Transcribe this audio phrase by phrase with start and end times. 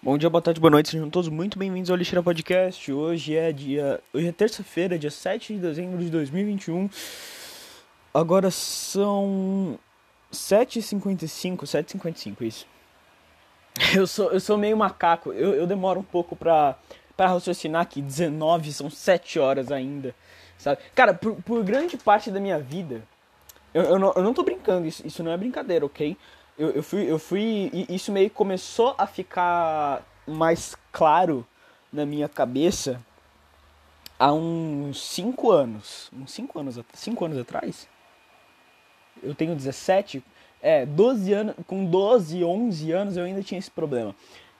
[0.00, 2.92] Bom dia, boa tarde, boa noite, sejam todos muito bem-vindos ao Lixeira Podcast.
[2.92, 4.00] Hoje é dia.
[4.14, 6.88] Hoje é terça-feira, dia 7 de dezembro de 2021.
[8.14, 9.76] Agora são
[10.32, 12.66] 7h55, 7h55, isso.
[13.92, 16.76] Eu sou, eu sou meio macaco, eu, eu demoro um pouco pra,
[17.16, 20.14] pra raciocinar que 19 são 7 horas ainda,
[20.56, 20.80] sabe?
[20.94, 23.02] Cara, por, por grande parte da minha vida,
[23.72, 26.16] eu, eu, não, eu não tô brincando, isso, isso não é brincadeira, ok?
[26.58, 27.70] Eu, eu fui, eu fui.
[27.72, 31.46] E isso meio que começou a ficar mais claro
[31.92, 33.00] na minha cabeça
[34.18, 36.10] há uns 5 anos.
[36.12, 37.88] Uns 5 anos, cinco anos atrás?
[39.22, 40.22] Eu tenho 17.
[40.60, 41.54] É, 12 anos.
[41.66, 44.14] Com 12, 11 anos eu ainda tinha esse problema.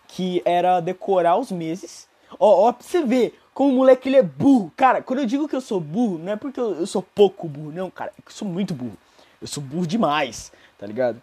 [0.07, 2.09] Que era decorar os meses.
[2.39, 4.73] Ó, ó, pra você ver como o moleque ele é burro.
[4.77, 7.49] Cara, quando eu digo que eu sou burro, não é porque eu, eu sou pouco
[7.49, 8.13] burro, não, cara.
[8.17, 8.97] É que eu sou muito burro.
[9.41, 11.21] Eu sou burro demais, tá ligado?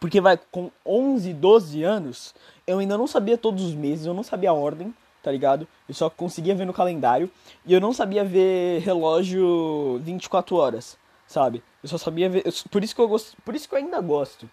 [0.00, 2.34] Porque vai com 11, 12 anos,
[2.66, 5.66] eu ainda não sabia todos os meses, eu não sabia a ordem, tá ligado?
[5.88, 7.30] Eu só conseguia ver no calendário
[7.64, 11.62] e eu não sabia ver relógio 24 horas, sabe?
[11.82, 14.48] Eu só sabia ver, por isso que eu gosto, por isso que eu ainda gosto.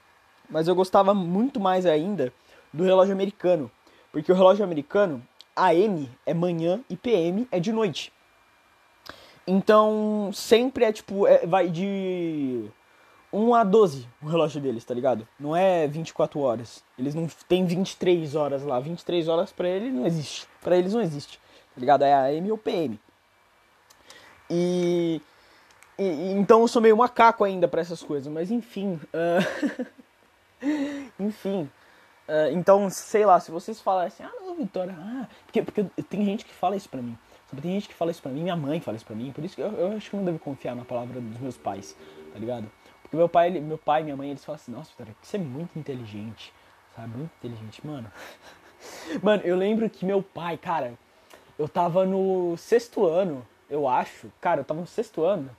[0.50, 2.34] Mas eu gostava muito mais ainda
[2.74, 3.72] do relógio americano,
[4.12, 5.22] porque o relógio americano
[5.56, 8.12] AM é manhã e PM é de noite.
[9.46, 12.70] Então, sempre é tipo, é, vai de
[13.34, 15.28] 1 a 12 o relógio deles, tá ligado?
[15.40, 16.84] Não é 24 horas.
[16.98, 18.80] Eles não tem 23 horas lá.
[18.80, 20.48] 23 horas para eles não existe.
[20.62, 21.40] Para eles não existe.
[21.74, 22.04] Tá ligado?
[22.04, 23.00] É AM ou PM.
[24.50, 25.22] E,
[25.98, 29.00] e, então eu sou meio macaco ainda para essas coisas, mas enfim.
[29.14, 29.88] Uh...
[31.18, 31.70] enfim.
[32.28, 36.24] Uh, então, sei lá, se vocês falarem assim, ah não, Vitória, ah, porque, porque tem
[36.24, 37.18] gente que fala isso pra mim.
[37.62, 39.56] Tem gente que fala isso pra mim, minha mãe fala isso pra mim, por isso
[39.56, 41.98] que eu, eu acho que não devo confiar na palavra dos meus pais,
[42.32, 42.72] tá ligado?
[43.12, 45.40] Porque meu pai, meu pai e minha mãe, eles falam assim, nossa, Vitória, você é
[45.42, 46.54] muito inteligente.
[46.96, 47.10] Sabe?
[47.18, 48.10] Muito inteligente, mano.
[49.22, 50.94] mano, eu lembro que meu pai, cara,
[51.60, 54.32] eu tava no sexto ano, eu acho.
[54.40, 55.50] Cara, eu tava no sexto ano.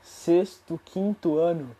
[0.00, 1.76] Sexto, quinto ano.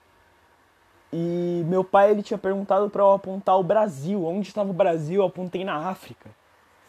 [1.13, 4.27] E meu pai, ele tinha perguntado para eu apontar o Brasil.
[4.27, 5.21] Onde estava o Brasil?
[5.21, 6.29] Eu apontei na África.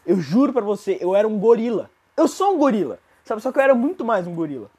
[0.03, 1.91] Eu juro para você, eu era um gorila.
[2.15, 2.97] Eu sou um gorila.
[3.23, 3.39] Sabe?
[3.39, 4.71] Só que eu era muito mais um gorila.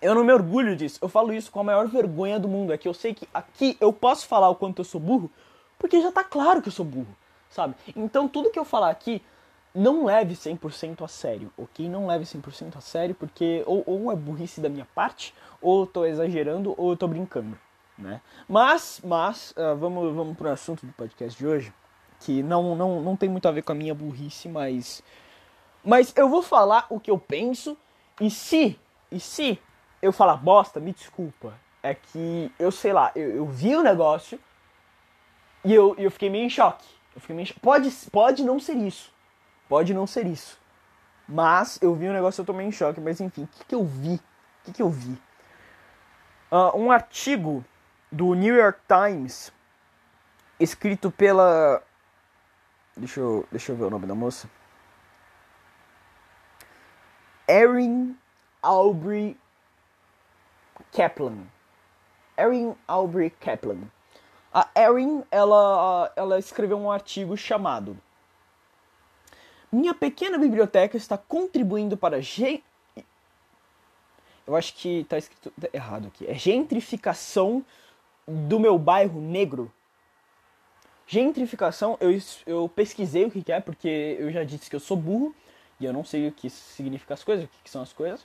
[0.00, 0.98] Eu não me orgulho disso.
[1.00, 2.72] Eu falo isso com a maior vergonha do mundo.
[2.72, 5.30] É que eu sei que aqui eu posso falar o quanto eu sou burro,
[5.78, 7.14] porque já tá claro que eu sou burro,
[7.50, 7.74] sabe?
[7.96, 9.22] Então tudo que eu falar aqui,
[9.74, 11.88] não leve 100% a sério, ok?
[11.88, 15.86] Não leve 100% a sério, porque ou, ou é burrice da minha parte, ou eu
[15.86, 17.58] tô exagerando, ou eu tô brincando,
[17.98, 18.20] né?
[18.48, 21.72] Mas, mas, uh, vamos, vamos pro assunto do podcast de hoje,
[22.20, 25.02] que não, não, não tem muito a ver com a minha burrice, mas...
[25.84, 27.76] Mas eu vou falar o que eu penso,
[28.20, 28.78] e se,
[29.10, 29.58] e se
[30.04, 31.54] eu falar bosta, me desculpa.
[31.82, 34.38] É que eu sei lá, eu, eu vi o negócio
[35.64, 36.86] e eu, eu fiquei meio em choque.
[37.14, 39.12] Eu fiquei meio Pode, pode não ser isso.
[39.68, 40.60] Pode não ser isso.
[41.26, 43.00] Mas eu vi o negócio eu tô meio em choque.
[43.00, 44.16] Mas enfim, o que, que eu vi?
[44.16, 44.20] O
[44.64, 45.18] que, que eu vi?
[46.52, 47.64] Uh, um artigo
[48.12, 49.50] do New York Times
[50.60, 51.82] escrito pela.
[52.94, 54.48] Deixa eu, deixa eu ver o nome da moça.
[57.48, 58.16] Erin
[58.62, 59.36] Aubrey
[60.94, 61.46] Kaplan.
[62.38, 63.90] Erin Aubrey Kaplan.
[64.52, 67.98] A Erin, ela, ela escreveu um artigo chamado
[69.70, 72.62] Minha pequena biblioteca está contribuindo para ge...
[74.46, 76.26] Eu acho que está escrito errado aqui.
[76.26, 77.64] É gentrificação
[78.26, 79.72] do meu bairro negro.
[81.06, 82.10] Gentrificação, eu,
[82.46, 85.34] eu pesquisei o que é, porque eu já disse que eu sou burro
[85.80, 88.24] e eu não sei o que significa as coisas, o que são as coisas.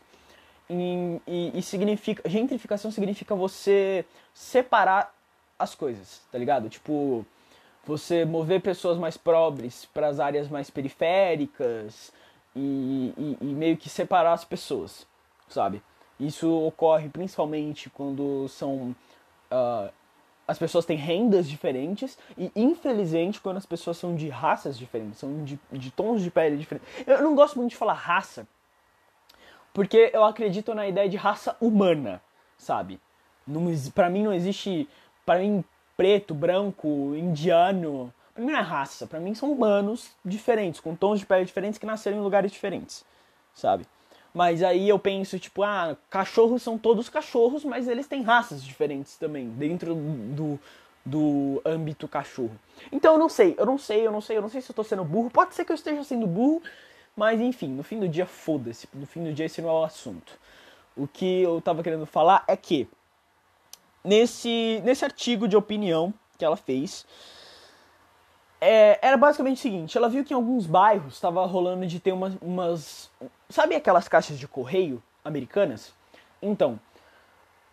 [0.69, 2.29] E, e, significa.
[2.29, 5.13] Gentrificação significa você separar
[5.57, 6.69] as coisas, tá ligado?
[6.69, 7.25] Tipo,
[7.83, 12.13] você mover pessoas mais pobres para as áreas mais periféricas
[12.55, 15.07] e, e, e, meio que separar as pessoas,
[15.47, 15.81] sabe?
[16.19, 18.95] Isso ocorre principalmente quando são.
[19.51, 19.91] Uh,
[20.47, 25.43] as pessoas têm rendas diferentes e, infelizmente, quando as pessoas são de raças diferentes, são
[25.43, 26.87] de, de tons de pele diferentes.
[27.05, 28.47] Eu não gosto muito de falar raça,
[29.73, 32.21] porque eu acredito na ideia de raça humana,
[32.57, 32.99] sabe?
[33.93, 34.87] Pra mim não existe.
[35.25, 35.63] Pra mim,
[35.95, 38.13] preto, branco, indiano.
[38.33, 39.07] Pra mim não é raça.
[39.07, 43.05] Pra mim são humanos diferentes, com tons de pele diferentes que nasceram em lugares diferentes,
[43.53, 43.85] sabe?
[44.33, 49.17] Mas aí eu penso, tipo, ah, cachorros são todos cachorros, mas eles têm raças diferentes
[49.17, 50.59] também, dentro do,
[51.03, 52.55] do âmbito cachorro.
[52.91, 54.75] Então eu não sei, eu não sei, eu não sei, eu não sei se eu
[54.75, 55.31] tô sendo burro.
[55.31, 56.61] Pode ser que eu esteja sendo burro,
[57.19, 58.87] mas enfim, no fim do dia, foda-se.
[58.93, 60.39] No fim do dia, esse não é o assunto.
[60.95, 62.87] O que eu tava querendo falar é que
[64.01, 67.05] nesse, nesse artigo de opinião que ela fez,
[68.61, 72.13] é, era basicamente o seguinte: ela viu que em alguns bairros estava rolando de ter
[72.13, 73.11] umas, umas.
[73.49, 75.93] Sabe aquelas caixas de correio americanas?
[76.41, 76.79] Então,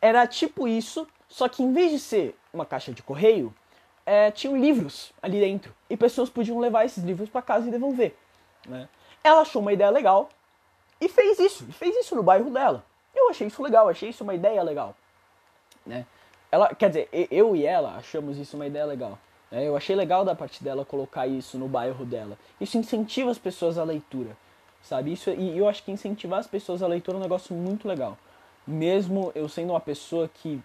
[0.02, 3.54] era tipo isso, só que em vez de ser uma caixa de correio,
[4.04, 5.72] é, tinham livros ali dentro.
[5.88, 8.16] E pessoas podiam levar esses livros para casa e devolver.
[8.66, 8.88] Né?
[9.26, 10.28] Ela achou uma ideia legal
[11.00, 11.64] e fez isso.
[11.72, 12.84] Fez isso no bairro dela.
[13.12, 14.94] Eu achei isso legal, achei isso uma ideia legal.
[15.84, 16.06] Né?
[16.50, 19.18] Ela, quer dizer, eu e ela achamos isso uma ideia legal.
[19.50, 19.66] Né?
[19.66, 22.38] Eu achei legal da parte dela colocar isso no bairro dela.
[22.60, 24.36] Isso incentiva as pessoas à leitura,
[24.80, 25.12] sabe?
[25.12, 28.16] Isso, e eu acho que incentivar as pessoas à leitura é um negócio muito legal.
[28.64, 30.62] Mesmo eu sendo uma pessoa que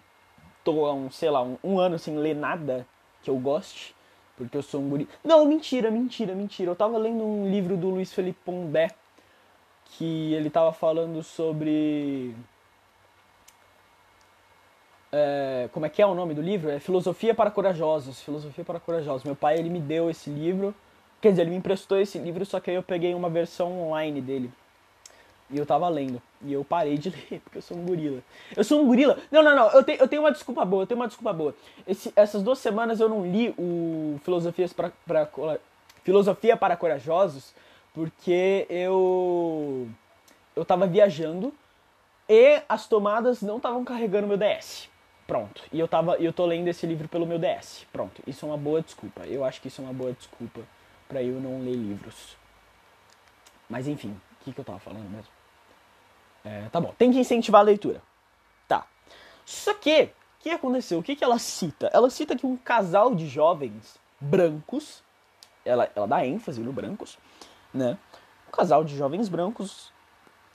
[0.62, 2.86] tô há um, sei lá, um, um ano sem ler nada
[3.24, 3.92] que eu goste,
[4.36, 5.08] porque eu sou um guri.
[5.24, 6.70] Não, mentira, mentira, mentira.
[6.70, 8.90] Eu tava lendo um livro do Luiz Felipe Pondé
[9.84, 12.34] que ele tava falando sobre
[15.12, 16.70] é, como é que é o nome do livro?
[16.70, 18.20] É Filosofia para Corajosos.
[18.22, 19.24] Filosofia para Corajosos.
[19.24, 20.74] Meu pai ele me deu esse livro,
[21.20, 24.22] quer dizer, ele me emprestou esse livro, só que aí eu peguei uma versão online
[24.22, 24.50] dele.
[25.50, 26.20] E eu tava lendo.
[26.44, 28.22] E eu parei de ler, porque eu sou um gorila.
[28.56, 29.18] Eu sou um gorila.
[29.30, 29.70] Não, não, não.
[29.70, 30.82] Eu, te, eu tenho uma desculpa boa.
[30.82, 31.54] Eu tenho uma desculpa boa.
[31.86, 35.28] Esse, essas duas semanas eu não li o Filosofias para, para,
[36.02, 37.54] Filosofia para Corajosos,
[37.94, 39.88] porque eu.
[40.54, 41.52] Eu tava viajando
[42.28, 44.88] e as tomadas não estavam carregando meu DS.
[45.26, 45.62] Pronto.
[45.72, 47.86] E eu tava, eu tô lendo esse livro pelo meu DS.
[47.92, 48.22] Pronto.
[48.26, 49.22] Isso é uma boa desculpa.
[49.26, 50.60] Eu acho que isso é uma boa desculpa
[51.08, 52.36] para eu não ler livros.
[53.68, 55.31] Mas enfim, o que, que eu tava falando mesmo?
[56.44, 56.94] É, tá bom.
[56.98, 58.02] Tem que incentivar a leitura.
[58.66, 58.86] Tá.
[59.44, 60.10] Só que, o
[60.40, 60.98] que aconteceu?
[60.98, 61.90] O que, que ela cita?
[61.92, 65.02] Ela cita que um casal de jovens brancos,
[65.64, 67.18] ela, ela dá ênfase no brancos,
[67.72, 67.98] né?
[68.48, 69.92] Um casal de jovens brancos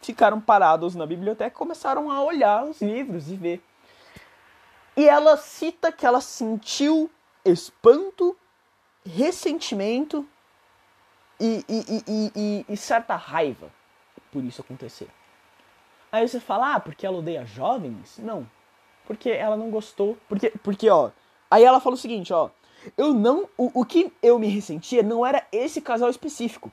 [0.01, 3.63] ficaram parados na biblioteca e começaram a olhar os livros e ver
[4.97, 7.09] e ela cita que ela sentiu
[7.45, 8.35] espanto,
[9.05, 10.27] ressentimento
[11.39, 12.03] e, e,
[12.35, 13.71] e, e, certa raiva
[14.31, 15.07] por isso acontecer.
[16.12, 18.18] Aí você fala, ah, porque ela odeia jovens?
[18.18, 18.48] Não.
[19.06, 20.18] Porque ela não gostou.
[20.27, 21.12] Porque, porque ó.
[21.50, 22.50] Aí ela fala o seguinte, ó.
[22.98, 23.50] Eu não.
[23.57, 26.71] O, o que eu me ressentia não era esse casal específico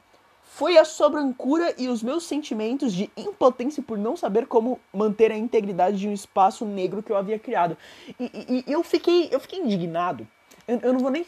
[0.54, 5.32] foi a sua brancura e os meus sentimentos de impotência por não saber como manter
[5.32, 7.76] a integridade de um espaço negro que eu havia criado.
[8.20, 10.28] E, e, e eu fiquei eu fiquei indignado.
[10.68, 11.26] Eu, eu não vou nem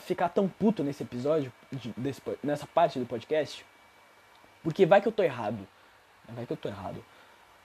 [0.00, 3.64] ficar tão puto nesse episódio, de, desse, nessa parte do podcast,
[4.62, 5.66] porque vai que eu tô errado.
[6.28, 7.02] Vai que eu tô errado.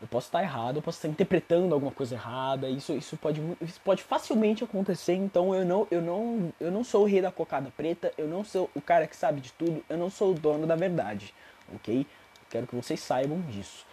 [0.04, 2.68] Eu posso estar errado, eu posso estar interpretando alguma coisa errada.
[2.68, 5.14] Isso, isso, pode, isso pode facilmente acontecer.
[5.14, 8.44] Então eu não, eu, não, eu não sou o rei da cocada preta, eu não
[8.44, 11.34] sou o cara que sabe de tudo, eu não sou o dono da verdade,
[11.74, 12.06] ok?
[12.50, 13.86] Quero que vocês saibam disso.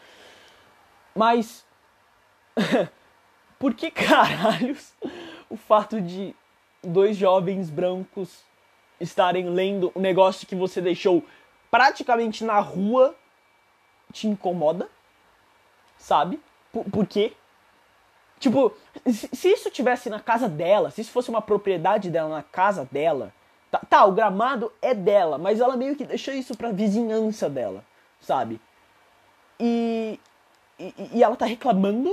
[1.14, 1.64] Mas.
[3.56, 4.92] por que caralhos
[5.48, 6.34] o fato de
[6.82, 8.42] dois jovens brancos
[8.98, 11.24] estarem lendo um negócio que você deixou
[11.70, 13.14] praticamente na rua
[14.12, 14.88] te incomoda?
[16.00, 16.40] Sabe?
[16.72, 17.32] Por, por quê?
[18.40, 18.72] Tipo,
[19.06, 22.88] se, se isso tivesse na casa dela, se isso fosse uma propriedade dela na casa
[22.90, 23.32] dela,
[23.70, 27.84] tá, tá, o gramado é dela, mas ela meio que deixou isso pra vizinhança dela,
[28.18, 28.58] sabe?
[29.58, 30.18] E,
[30.78, 32.10] e, e ela tá reclamando,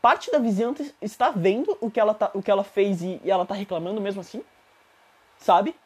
[0.00, 3.30] parte da vizinhança está vendo o que ela, tá, o que ela fez e, e
[3.30, 4.42] ela tá reclamando mesmo assim,
[5.36, 5.76] sabe?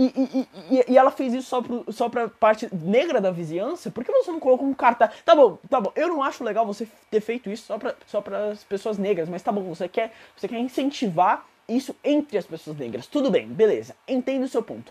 [0.00, 3.90] E, e, e, ela fez isso só, pro, só pra parte negra da vizinhança?
[3.90, 5.12] Por que você não colocou um cartaz?
[5.26, 8.24] Tá bom, tá bom, eu não acho legal você ter feito isso só pra, só
[8.50, 12.78] as pessoas negras, mas tá bom, você quer, você quer incentivar isso entre as pessoas
[12.78, 13.06] negras.
[13.06, 14.90] Tudo bem, beleza, entendo o seu ponto.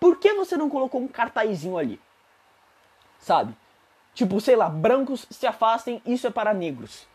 [0.00, 2.00] Por que você não colocou um cartazinho ali?
[3.20, 3.54] Sabe?
[4.12, 7.06] Tipo, sei lá, brancos se afastem, isso é para negros.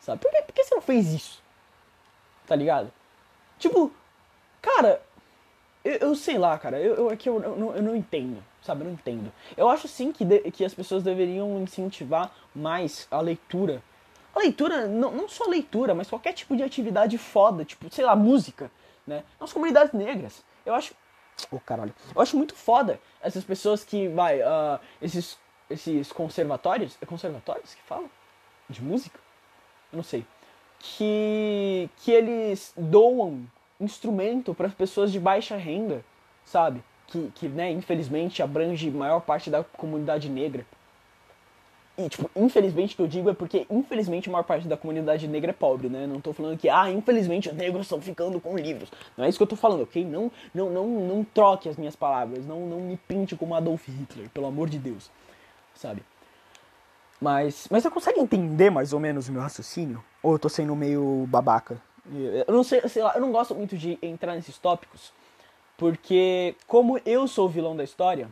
[0.00, 0.20] Sabe?
[0.20, 1.42] Por que, por que você não fez isso?
[2.46, 2.92] Tá ligado?
[3.58, 3.90] Tipo,
[4.60, 5.00] cara,
[5.84, 8.42] eu, eu, sei lá, cara, eu, eu, é que eu, eu, não, eu não entendo,
[8.62, 8.80] sabe?
[8.80, 9.30] Eu não entendo.
[9.54, 13.82] Eu acho sim que, de, que as pessoas deveriam incentivar mais a leitura.
[14.34, 18.04] A leitura, não, não só a leitura, mas qualquer tipo de atividade foda, tipo, sei
[18.04, 18.70] lá, música,
[19.06, 19.22] né?
[19.38, 20.42] Nas comunidades negras.
[20.64, 20.94] Eu acho.
[21.50, 21.94] Oh, caralho.
[22.14, 25.38] Eu acho muito foda essas pessoas que, vai, uh, esses,
[25.68, 26.96] esses conservatórios.
[27.02, 28.10] É conservatórios que falam?
[28.70, 29.20] De música?
[29.92, 30.24] Eu não sei.
[30.78, 33.46] Que, que eles doam
[33.80, 36.04] instrumento para as pessoas de baixa renda,
[36.44, 36.82] sabe?
[37.06, 40.66] Que, que né, infelizmente abrange maior parte da comunidade negra.
[41.96, 45.50] E, tipo, infelizmente que eu digo é porque, infelizmente, a maior parte da comunidade negra
[45.50, 46.08] é pobre, né?
[46.08, 48.90] Não tô falando que, ah, infelizmente os negros estão ficando com livros.
[49.16, 50.04] Não é isso que eu tô falando, ok?
[50.04, 52.44] Não, não, não, não troque as minhas palavras.
[52.44, 55.08] Não, não me pinte como Adolf Hitler, pelo amor de Deus.
[55.72, 56.02] Sabe?
[57.20, 60.02] Mas, mas você consegue entender mais ou menos o meu raciocínio?
[60.20, 61.80] Ou eu tô sendo meio babaca?
[62.46, 65.12] Eu não sei, sei lá, eu não gosto muito de entrar nesses tópicos,
[65.76, 68.28] Porque como eu sou o vilão da história,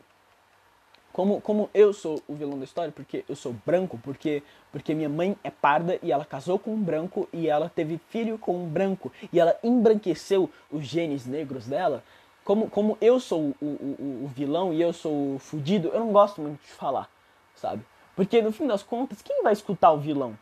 [1.12, 5.08] como, como eu sou o vilão da história, porque eu sou branco, porque, porque minha
[5.08, 8.66] mãe é parda e ela casou com um branco e ela teve filho com um
[8.66, 12.02] branco e ela embranqueceu os genes negros dela,
[12.44, 16.12] como, como eu sou o, o, o vilão e eu sou o fudido, eu não
[16.12, 17.10] gosto muito de falar,
[17.54, 17.84] sabe?
[18.16, 20.36] Porque no fim das contas, quem vai escutar o vilão?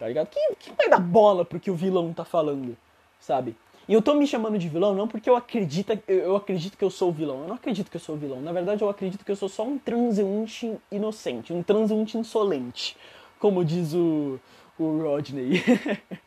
[0.00, 0.28] Tá ligado?
[0.28, 2.74] Quem, quem vai dar bola pro que o vilão tá falando,
[3.20, 3.54] sabe?
[3.86, 6.88] E eu tô me chamando de vilão não porque eu acredito, eu acredito que eu
[6.88, 7.42] sou o vilão.
[7.42, 8.40] Eu não acredito que eu sou o vilão.
[8.40, 12.96] Na verdade, eu acredito que eu sou só um transeunte inocente, um transeunte insolente.
[13.38, 14.40] Como diz o,
[14.78, 15.62] o Rodney.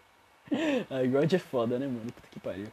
[0.91, 2.11] Ai, Rod é foda, né, mano?
[2.11, 2.67] Puta que pariu.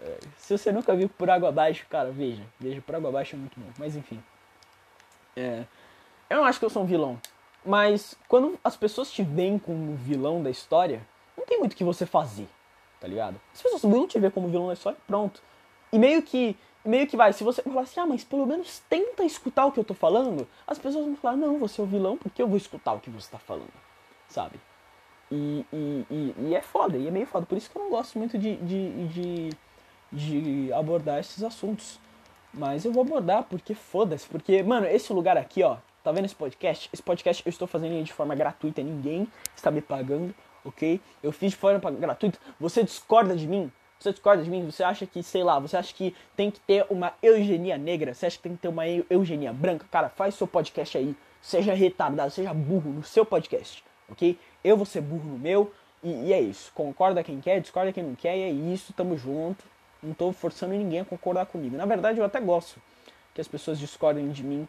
[0.00, 2.42] É, se você nunca viu Por Água Abaixo, cara, veja.
[2.58, 3.66] Veja, Por Água Abaixo é muito bom.
[3.78, 4.22] Mas enfim.
[5.36, 5.64] É,
[6.30, 7.20] eu não acho que eu sou um vilão.
[7.64, 11.84] Mas quando as pessoas te veem como vilão da história, não tem muito o que
[11.84, 12.48] você fazer
[13.02, 13.40] tá ligado?
[13.52, 15.42] As pessoas vão te ver como vilão da história, pronto.
[15.92, 19.24] E meio que, meio que vai, se você falar assim, ah, mas pelo menos tenta
[19.24, 22.16] escutar o que eu tô falando, as pessoas vão falar, não, você é o vilão,
[22.16, 23.72] porque eu vou escutar o que você tá falando,
[24.28, 24.60] sabe?
[25.32, 27.44] E, e, e, e é foda, e é meio foda.
[27.44, 29.50] Por isso que eu não gosto muito de, de, de,
[30.12, 31.98] de abordar esses assuntos.
[32.54, 34.28] Mas eu vou abordar porque foda-se.
[34.28, 35.78] Porque, mano, esse lugar aqui, ó.
[36.02, 36.90] Tá vendo esse podcast?
[36.92, 41.00] Esse podcast eu estou fazendo de forma gratuita, ninguém está me pagando ok?
[41.22, 42.38] Eu fiz de forma gratuita.
[42.58, 43.70] Você discorda de mim?
[43.98, 44.64] Você discorda de mim?
[44.64, 48.14] Você acha que, sei lá, você acha que tem que ter uma eugenia negra?
[48.14, 49.86] Você acha que tem que ter uma eugenia branca?
[49.90, 51.14] Cara, faz seu podcast aí.
[51.40, 54.38] Seja retardado, seja burro no seu podcast, ok?
[54.62, 56.70] Eu vou ser burro no meu e, e é isso.
[56.72, 59.64] Concorda quem quer, discorda quem não quer e é isso, tamo junto.
[60.00, 61.76] Não tô forçando ninguém a concordar comigo.
[61.76, 62.80] Na verdade, eu até gosto
[63.34, 64.68] que as pessoas discordem de mim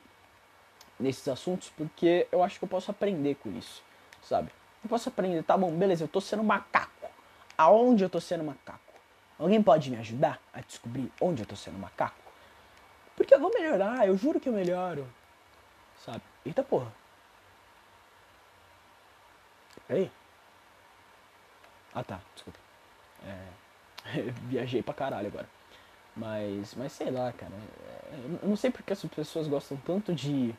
[1.00, 3.84] nesses assuntos, porque eu acho que eu posso aprender com isso,
[4.22, 4.52] sabe?
[4.84, 6.92] Eu posso aprender, tá bom, beleza, eu tô sendo macaco.
[7.58, 8.80] Aonde eu tô sendo macaco?
[9.40, 12.16] Alguém pode me ajudar a descobrir onde eu tô sendo macaco?
[13.16, 15.08] Porque eu vou melhorar, eu juro que eu melhoro.
[16.04, 16.22] Sabe?
[16.46, 16.92] Eita porra.
[19.88, 20.12] Peraí.
[21.94, 22.60] Ah tá, desculpa.
[23.26, 25.48] É, viajei pra caralho agora.
[26.16, 27.54] Mas, mas sei lá, cara.
[28.12, 30.54] É, eu não sei porque as pessoas gostam tanto de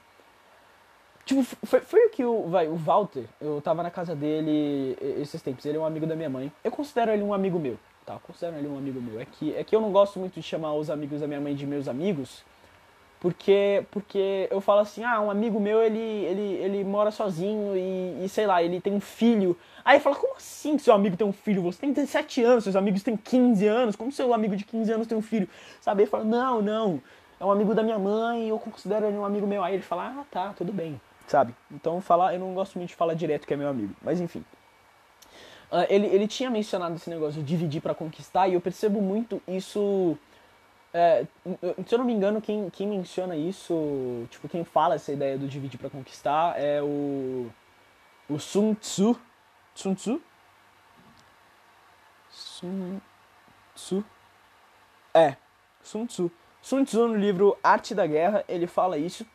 [1.24, 5.40] Tipo, foi, foi o que o, vai, o Walter, eu tava na casa dele esses
[5.40, 6.52] tempos, ele é um amigo da minha mãe.
[6.62, 8.14] Eu considero ele um amigo meu, tá?
[8.14, 9.18] Eu considero ele um amigo meu.
[9.18, 11.54] É que, é que eu não gosto muito de chamar os amigos da minha mãe
[11.54, 12.44] de meus amigos,
[13.20, 18.22] porque, porque eu falo assim, ah, um amigo meu, ele, ele, ele mora sozinho e,
[18.22, 19.56] e sei lá, ele tem um filho.
[19.82, 21.62] Aí fala, como assim seu amigo tem um filho?
[21.62, 25.06] Você tem 17 anos, seus amigos têm 15 anos, como seu amigo de 15 anos
[25.06, 25.48] tem um filho?
[25.80, 26.02] Sabe?
[26.02, 27.00] Ele fala, não, não,
[27.40, 29.64] é um amigo da minha mãe, eu considero ele um amigo meu.
[29.64, 31.54] Aí ele fala, ah, tá, tudo bem sabe?
[31.70, 34.44] Então falar, eu não gosto muito de falar direto que é meu amigo, mas enfim.
[35.70, 39.42] Uh, ele, ele tinha mencionado esse negócio de dividir para conquistar e eu percebo muito
[39.48, 40.16] isso.
[40.92, 41.26] É,
[41.84, 45.48] se eu não me engano, quem, quem menciona isso, tipo, quem fala essa ideia do
[45.48, 47.50] dividir para conquistar é o.
[48.28, 49.18] O Sun Tzu.
[49.74, 50.22] Sun Tzu?
[52.30, 53.00] Sun
[53.74, 54.04] Tzu.
[55.12, 55.36] É,
[55.82, 56.30] Sun Tzu.
[56.62, 59.26] Sun Tzu, no livro Arte da Guerra, ele fala isso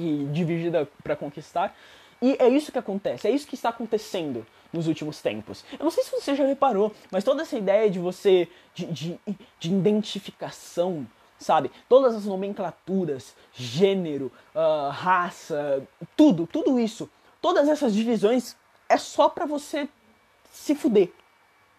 [0.00, 1.76] que dividida para conquistar.
[2.22, 5.64] E é isso que acontece, é isso que está acontecendo nos últimos tempos.
[5.78, 9.20] Eu não sei se você já reparou, mas toda essa ideia de você, de, de,
[9.58, 11.06] de identificação,
[11.38, 11.70] sabe?
[11.88, 15.82] Todas as nomenclaturas, gênero, uh, raça,
[16.16, 18.54] tudo, tudo isso, todas essas divisões
[18.88, 19.88] é só para você
[20.50, 21.10] se fuder.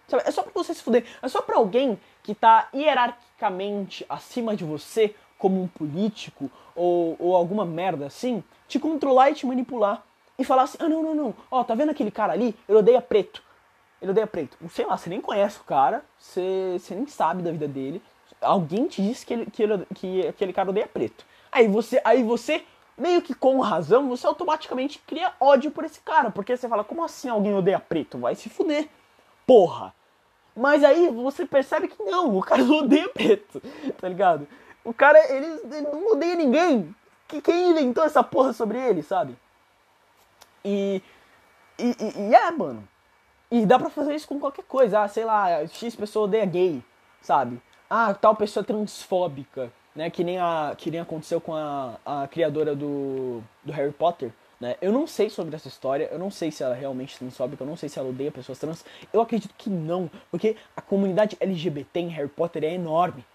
[0.07, 0.23] Sabe?
[0.25, 1.05] É só para você se fuder.
[1.21, 7.35] É só para alguém que tá hierarquicamente acima de você como um político ou, ou
[7.35, 10.03] alguma merda assim, te controlar e te manipular.
[10.37, 12.55] E falar assim, ah não, não, não, ó, tá vendo aquele cara ali?
[12.69, 13.43] Ele odeia preto.
[14.01, 14.57] Ele odeia preto.
[14.69, 18.01] Sei lá, você nem conhece o cara, você, você nem sabe da vida dele.
[18.39, 21.25] Alguém te disse que, ele, que, ele, que aquele cara odeia preto.
[21.51, 22.63] Aí você, aí você,
[22.97, 26.31] meio que com razão, você automaticamente cria ódio por esse cara.
[26.31, 28.17] Porque você fala, como assim alguém odeia preto?
[28.17, 28.87] Vai se fuder.
[29.45, 29.93] Porra.
[30.55, 33.61] Mas aí você percebe que não, o cara odeia preto,
[33.99, 34.47] tá ligado?
[34.83, 36.95] O cara, ele, ele não odeia ninguém.
[37.27, 39.37] Que, quem inventou essa porra sobre ele, sabe?
[40.65, 41.01] E,
[41.77, 42.87] e, e, e, é, mano.
[43.49, 45.01] E dá pra fazer isso com qualquer coisa.
[45.01, 46.83] Ah, sei lá, X pessoa odeia gay,
[47.21, 47.61] sabe?
[47.89, 50.09] Ah, tal pessoa transfóbica, né?
[50.09, 54.31] Que nem, a, que nem aconteceu com a, a criadora do, do Harry Potter.
[54.59, 54.75] Né?
[54.79, 57.67] Eu não sei sobre essa história, eu não sei se ela realmente é transfóbica, eu
[57.67, 58.85] não sei se ela odeia pessoas trans.
[59.11, 63.25] Eu acredito que não, porque a comunidade LGBT em Harry Potter é enorme,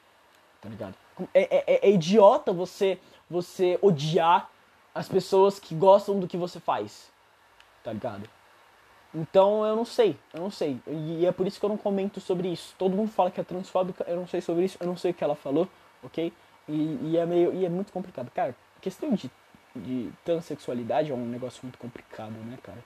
[0.61, 0.95] tá ligado?
[1.33, 4.51] É, é, é, é idiota você, você odiar
[4.95, 7.11] as pessoas que gostam do que você faz.
[7.83, 8.29] Tá ligado?
[9.15, 10.79] Então eu não sei, eu não sei.
[10.87, 12.75] E é por isso que eu não comento sobre isso.
[12.79, 15.15] Todo mundo fala que é transfóbica, eu não sei sobre isso, eu não sei o
[15.15, 15.69] que ela falou,
[16.03, 16.33] ok?
[16.69, 17.55] E, e é meio.
[17.55, 18.31] E é muito complicado.
[18.31, 19.31] Cara, questão de,
[19.75, 22.85] de transexualidade é um negócio muito complicado, né, cara?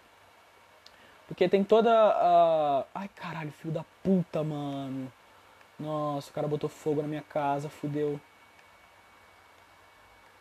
[1.26, 2.84] Porque tem toda a.
[2.94, 5.10] Ai caralho, filho da puta, mano.
[5.80, 8.20] Nossa, o cara botou fogo na minha casa, fudeu.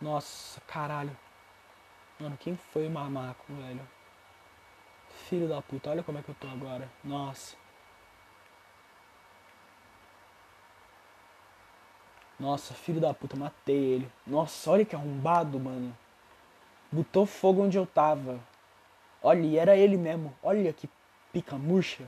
[0.01, 1.15] Nossa, caralho.
[2.19, 3.87] Mano, quem foi o mamaco, velho?
[5.29, 6.89] Filho da puta, olha como é que eu tô agora.
[7.01, 7.55] Nossa.
[12.37, 14.11] Nossa, filho da puta, matei ele.
[14.27, 15.95] Nossa, olha que arrombado, mano.
[16.91, 18.41] Botou fogo onde eu tava.
[19.23, 20.35] Olha, e era ele mesmo.
[20.43, 20.89] Olha que
[21.31, 22.05] pica murcha.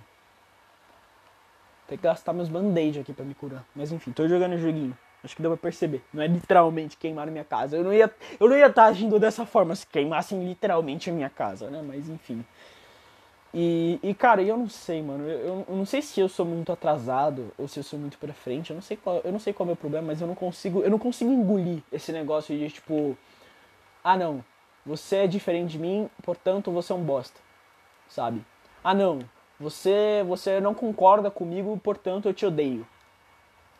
[1.92, 3.66] Tem que gastar meus band-aid aqui pra me curar.
[3.76, 4.98] Mas enfim, tô jogando o joguinho.
[5.22, 6.02] Acho que deu pra perceber.
[6.14, 7.76] Não é literalmente queimar minha casa.
[7.76, 11.14] Eu não ia eu não ia estar tá agindo dessa forma se queimassem literalmente a
[11.14, 11.84] minha casa, né?
[11.86, 12.46] Mas enfim.
[13.54, 15.28] E, e cara, eu não sei, mano.
[15.28, 18.32] Eu, eu, não sei se eu sou muito atrasado ou se eu sou muito pra
[18.32, 18.70] frente.
[18.70, 20.36] Eu não sei qual, eu não sei qual é o meu problema, mas eu não
[20.36, 23.18] consigo, eu não consigo engolir esse negócio de tipo,
[24.02, 24.42] ah não,
[24.86, 27.38] você é diferente de mim, portanto você é um bosta.
[28.08, 28.42] Sabe?
[28.82, 29.20] Ah não,
[29.62, 32.86] você você não concorda comigo, portanto eu te odeio.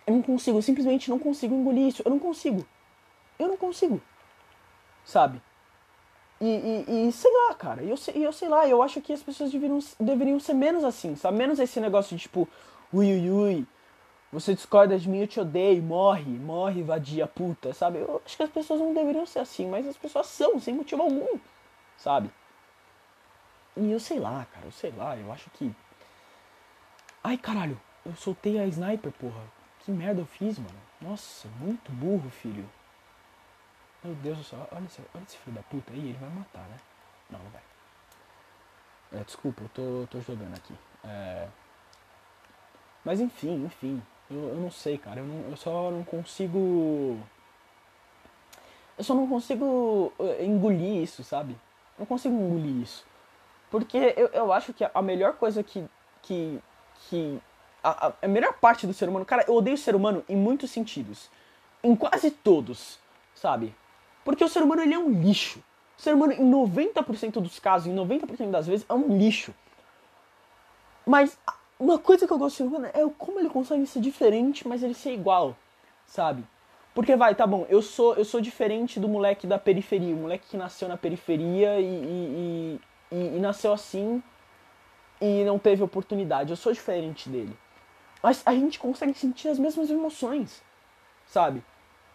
[0.06, 2.02] Eu não consigo, eu simplesmente não consigo engolir isso.
[2.06, 2.66] Eu não consigo.
[3.40, 4.02] Eu não consigo.
[5.04, 5.42] Sabe?
[6.40, 9.52] E, e, e, sei lá, cara, eu eu sei lá, eu acho que as pessoas
[9.52, 11.38] deveriam, deveriam ser menos assim, sabe?
[11.38, 12.48] Menos esse negócio de tipo,
[12.92, 13.68] ui, ui, ui,
[14.32, 18.00] você discorda de mim, eu te odeio, morre, morre, vadia puta, sabe?
[18.00, 21.04] Eu acho que as pessoas não deveriam ser assim, mas as pessoas são, sem motivo
[21.04, 21.38] algum,
[21.96, 22.32] sabe?
[23.78, 25.74] E eu sei lá, cara, eu sei lá, eu acho que.
[27.24, 29.42] Ai caralho, eu soltei a sniper, porra.
[29.80, 30.80] Que merda eu fiz, mano.
[31.00, 32.70] Nossa, muito burro, filho.
[34.04, 36.64] Meu Deus do céu, olha esse, olha esse filho da puta aí, ele vai matar,
[36.64, 36.78] né?
[37.30, 37.62] Não, não vai.
[39.14, 40.74] É, desculpa, eu tô, tô jogando aqui.
[41.04, 41.48] É...
[43.04, 44.02] Mas enfim, enfim.
[44.30, 45.20] Eu, eu não sei, cara.
[45.20, 47.20] Eu, não, eu só não consigo.
[48.98, 51.54] Eu só não consigo eh, engolir isso, sabe?
[51.98, 53.06] Eu não consigo engolir isso.
[53.72, 55.84] Porque eu, eu acho que a melhor coisa que.
[56.22, 56.60] que,
[57.10, 57.40] que
[57.82, 59.26] a, a, melhor parte do ser humano.
[59.26, 61.32] Cara, eu odeio o ser humano em muitos sentidos.
[61.82, 63.00] Em quase todos,
[63.34, 63.74] sabe?
[64.24, 65.64] Porque o ser humano ele é um lixo.
[65.98, 69.54] O ser humano, em 90% dos casos, em 90% das vezes, é um lixo.
[71.06, 71.38] Mas
[71.80, 74.84] uma coisa que eu gosto do ser humano é como ele consegue ser diferente, mas
[74.84, 75.56] ele ser igual,
[76.06, 76.44] sabe?
[76.94, 80.50] Porque vai, tá bom, eu sou eu sou diferente do moleque da periferia, o moleque
[80.50, 82.82] que nasceu na periferia e, e,
[83.12, 84.22] e, e nasceu assim
[85.20, 86.50] e não teve oportunidade.
[86.50, 87.56] Eu sou diferente dele.
[88.24, 90.62] Mas a gente consegue sentir as mesmas emoções,
[91.26, 91.64] sabe?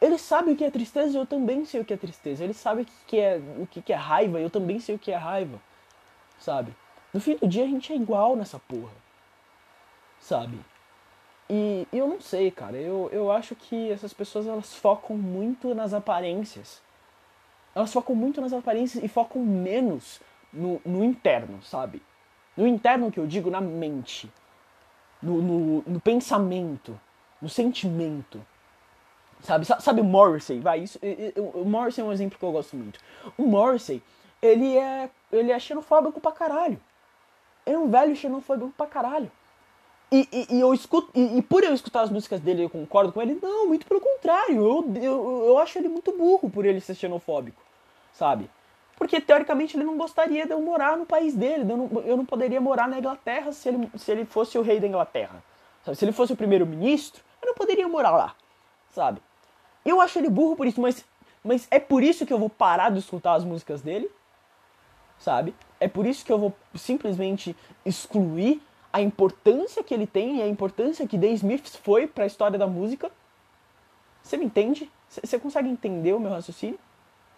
[0.00, 2.44] Ele sabe o que é tristeza, eu também sei o que é tristeza.
[2.44, 5.16] Ele sabe o que é, o que é raiva, eu também sei o que é
[5.16, 5.60] raiva.
[6.38, 6.74] Sabe?
[7.12, 8.92] No fim do dia a gente é igual nessa porra.
[10.20, 10.58] Sabe?
[11.48, 12.76] E eu não sei, cara.
[12.76, 16.82] Eu, eu acho que essas pessoas elas focam muito nas aparências.
[17.74, 20.20] Elas focam muito nas aparências e focam menos
[20.56, 22.02] no, no interno, sabe?
[22.56, 24.32] No interno que eu digo, na mente.
[25.22, 26.98] No, no, no pensamento.
[27.40, 28.44] No sentimento.
[29.40, 30.60] Sabe, sabe o Morrissey?
[30.60, 30.98] Vai, isso,
[31.54, 32.98] o Morrissey é um exemplo que eu gosto muito.
[33.36, 34.02] O Morrissey,
[34.40, 36.80] ele é, ele é xenofóbico pra caralho.
[37.66, 39.30] Ele é um velho xenofóbico pra caralho.
[40.10, 43.12] E, e, e eu escuto, e, e, por eu escutar as músicas dele eu concordo
[43.12, 44.56] com ele, não, muito pelo contrário.
[44.56, 47.60] Eu, eu, eu acho ele muito burro por ele ser xenofóbico,
[48.12, 48.48] sabe?
[48.96, 51.70] Porque teoricamente ele não gostaria de eu morar no país dele.
[51.70, 54.80] Eu não, eu não poderia morar na Inglaterra se ele, se ele fosse o rei
[54.80, 55.42] da Inglaterra.
[55.84, 55.96] Sabe?
[55.96, 58.34] Se ele fosse o primeiro-ministro, eu não poderia morar lá
[58.96, 59.20] sabe?
[59.84, 61.04] Eu acho ele burro por isso, mas,
[61.44, 64.10] mas é por isso que eu vou parar de escutar as músicas dele,
[65.18, 65.54] sabe?
[65.78, 67.54] É por isso que eu vou simplesmente
[67.84, 68.60] excluir
[68.92, 72.58] a importância que ele tem e a importância que The Smiths foi para a história
[72.58, 73.12] da música.
[74.22, 74.90] Você me entende?
[75.08, 76.78] Você consegue entender o meu raciocínio?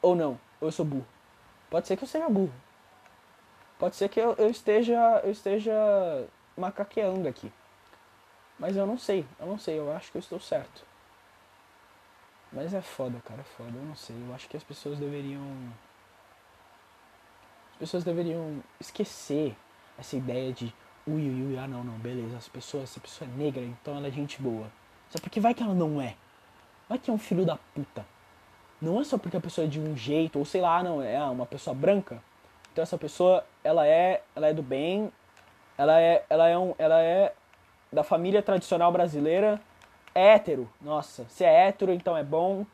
[0.01, 0.39] Ou não?
[0.61, 1.07] Ou eu sou burro?
[1.71, 2.53] Pode ser que eu seja burro.
[3.79, 5.73] Pode ser que eu, eu esteja eu esteja
[6.57, 7.53] macaqueando aqui.
[8.59, 10.85] Mas eu não sei, eu não sei, eu acho que eu estou certo.
[12.53, 13.71] Mas é foda, cara, é foda.
[13.75, 14.17] Eu não sei.
[14.17, 15.43] Eu acho que as pessoas deveriam.
[17.73, 19.55] As pessoas deveriam esquecer
[19.99, 20.75] essa ideia de
[21.07, 22.37] ui, ui, ui, ah não, não, beleza.
[22.37, 24.71] As pessoas, essa pessoa é negra, então ela é gente boa.
[25.11, 26.17] Só porque vai que ela não é.
[26.89, 28.05] Vai que é um filho da puta.
[28.81, 31.21] Não é só porque a pessoa é de um jeito, ou sei lá, não, é
[31.25, 32.23] uma pessoa branca.
[32.73, 35.13] Então essa pessoa, ela é, ela é do bem,
[35.77, 37.33] ela é, ela é um, ela é
[37.93, 39.61] da família tradicional brasileira
[40.15, 42.67] hétero, nossa, se é hétero então é bom,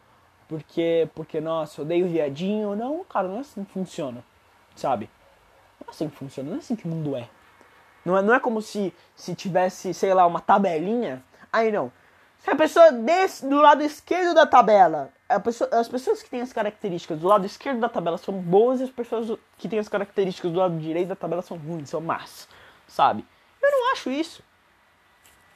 [0.48, 2.74] porque, porque nossa, odeio viadinho.
[2.74, 4.24] Não, cara, não é assim que funciona,
[4.74, 5.10] sabe?
[5.80, 7.28] Não é assim que funciona, não é assim que o mundo é,
[8.04, 11.22] Não é, não é como se, se tivesse, sei lá, uma tabelinha.
[11.52, 11.90] Aí não.
[12.38, 15.10] Se a pessoa desse, do lado esquerdo da tabela,
[15.40, 18.84] pessoa, as pessoas que têm as características do lado esquerdo da tabela são boas e
[18.84, 22.48] as pessoas que têm as características do lado direito da tabela são ruins, são más,
[22.86, 23.24] sabe?
[23.62, 24.42] Eu não acho isso.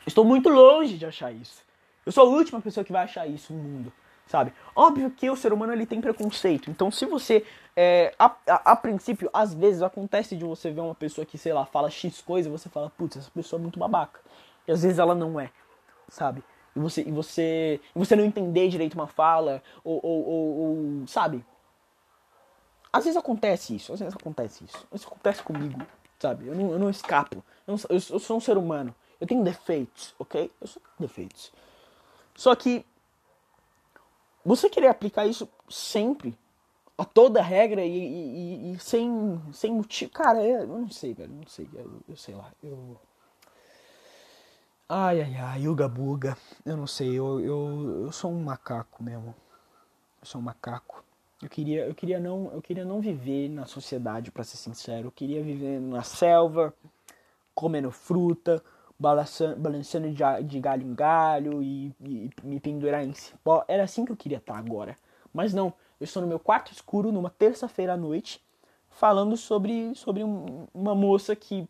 [0.07, 1.63] Estou muito longe de achar isso.
[2.07, 3.93] Eu sou a última pessoa que vai achar isso no mundo,
[4.27, 4.55] sabe?
[4.75, 6.71] Óbvio que o ser humano ele tem preconceito.
[6.71, 7.45] Então, se você,
[7.77, 11.53] é, a, a, a, princípio, às vezes acontece de você ver uma pessoa que, sei
[11.53, 14.21] lá, fala X coisa e você fala, putz, essa pessoa é muito babaca.
[14.67, 15.51] E às vezes ela não é,
[16.09, 16.43] sabe?
[16.75, 20.57] E você, e você, e você não entender direito uma fala, ou, ou, ou,
[21.01, 21.45] ou sabe?
[22.93, 24.87] Às vezes acontece isso, às vezes acontece isso.
[24.93, 25.81] Isso acontece comigo,
[26.19, 26.47] sabe?
[26.47, 27.45] Eu não, eu não escapo.
[27.67, 28.95] Eu, não, eu, eu sou um ser humano.
[29.21, 30.51] Eu tenho defeitos, ok?
[30.61, 31.53] Eu sou defeitos.
[32.35, 32.87] Só que
[34.45, 36.39] você querer aplicar isso sempre,
[36.97, 40.11] a toda regra e, e, e sem, sem motivo.
[40.11, 41.33] Cara, eu, não sei, velho.
[41.33, 41.69] Não sei.
[41.75, 42.51] Eu, eu sei lá.
[42.63, 42.97] Eu.
[44.91, 46.35] Ai, ai, ai, Uga Buga.
[46.65, 47.11] Eu não sei.
[47.11, 49.35] Eu, eu, eu sou um macaco mesmo.
[50.19, 51.05] Eu sou um macaco.
[51.43, 55.09] Eu queria, eu queria não, eu queria não viver na sociedade, para ser sincero.
[55.09, 56.73] Eu queria viver na selva,
[57.55, 58.65] comendo fruta,
[58.99, 63.67] balançando, balançando de, de galho em galho e, e, me pendurar em cipó.
[63.69, 64.97] Era assim que eu queria estar agora.
[65.35, 65.67] Mas não,
[66.01, 68.43] eu estou no meu quarto escuro numa terça-feira à noite,
[68.89, 71.69] falando sobre, sobre um, uma moça que,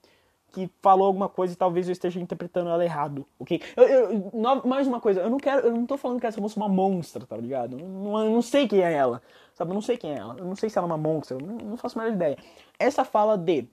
[0.52, 3.60] que falou alguma coisa e talvez eu esteja interpretando ela errado, ok?
[3.76, 4.32] Eu, eu,
[4.64, 6.68] mais uma coisa, eu não quero, eu não tô falando que essa moça é uma
[6.68, 7.78] monstra, tá ligado?
[7.78, 9.22] Eu não, eu não sei quem é ela,
[9.54, 9.70] sabe?
[9.70, 11.46] Eu não sei quem é ela, eu não sei se ela é uma monstra, eu
[11.46, 12.38] não, não faço a menor ideia.
[12.78, 13.68] Essa fala de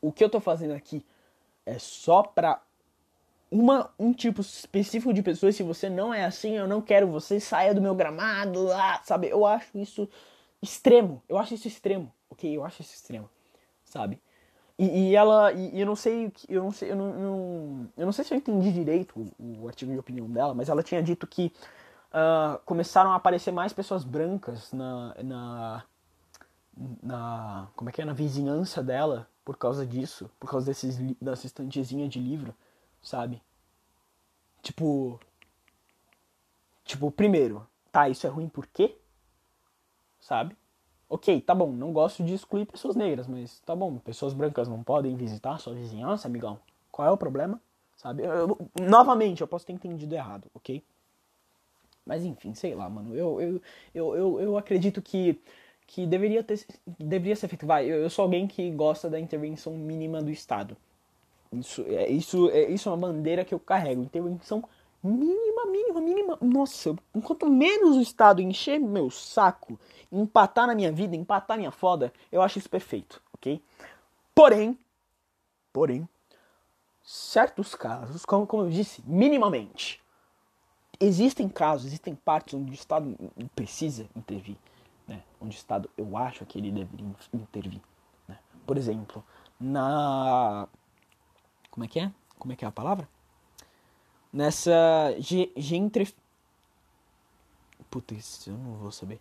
[0.00, 1.04] o que eu tô fazendo aqui
[1.64, 2.62] é só pra
[3.50, 5.56] uma, um tipo específico de pessoas.
[5.56, 9.28] Se você não é assim, eu não quero você, saia do meu gramado, ah, sabe?
[9.28, 10.08] Eu acho isso
[10.62, 11.22] extremo.
[11.28, 12.56] Eu acho isso extremo, ok?
[12.56, 13.28] Eu acho isso extremo,
[13.84, 14.20] sabe?
[14.78, 18.12] E, e ela, e, eu não sei, eu não sei, eu não, não, eu não
[18.12, 21.26] sei se eu entendi direito o, o, artigo de opinião dela, mas ela tinha dito
[21.26, 21.50] que
[22.12, 25.84] uh, começaram a aparecer mais pessoas brancas na, na,
[27.02, 31.46] na, como é que é, na vizinhança dela por causa disso, por causa desses, dessa
[31.46, 32.54] estantezinha de livro,
[33.02, 33.42] sabe?
[34.62, 35.18] Tipo.
[36.84, 38.96] Tipo, primeiro, tá, isso é ruim por quê?
[40.20, 40.56] Sabe?
[41.08, 44.82] Ok, tá bom, não gosto de excluir pessoas negras, mas tá bom, pessoas brancas não
[44.82, 46.58] podem visitar sua vizinhança, amigão.
[46.90, 47.60] Qual é o problema?
[47.96, 48.24] Sabe?
[48.24, 50.82] Eu, eu, novamente, eu posso ter entendido errado, ok?
[52.04, 53.14] Mas enfim, sei lá, mano.
[53.14, 53.62] Eu, eu,
[53.94, 55.38] eu, eu, eu acredito que
[55.86, 56.66] que deveria, ter,
[56.98, 57.64] deveria ser feito.
[57.64, 60.76] Vai, eu, eu sou alguém que gosta da intervenção mínima do Estado.
[61.52, 64.02] Isso é, isso, é, isso é uma bandeira que eu carrego.
[64.02, 64.75] Intervenção mínima,
[65.06, 66.38] mínima, mínima.
[66.40, 69.78] Nossa, enquanto menos o Estado encher meu saco,
[70.10, 73.62] empatar na minha vida, empatar minha foda, eu acho isso perfeito, ok?
[74.34, 74.78] Porém,
[75.72, 76.08] porém,
[77.02, 80.02] certos casos, como, como eu disse, minimamente,
[81.00, 83.16] existem casos, existem partes onde o Estado
[83.54, 84.56] precisa intervir
[85.06, 87.80] né, onde o Estado, eu acho que ele deveria intervir.
[88.26, 88.38] Né?
[88.66, 89.24] Por exemplo,
[89.58, 90.68] na.
[91.70, 92.12] Como é que é?
[92.38, 93.08] Como é que é a palavra?
[94.32, 95.14] Nessa
[95.56, 96.14] gentrif...
[97.90, 99.20] Putz, eu não vou saber.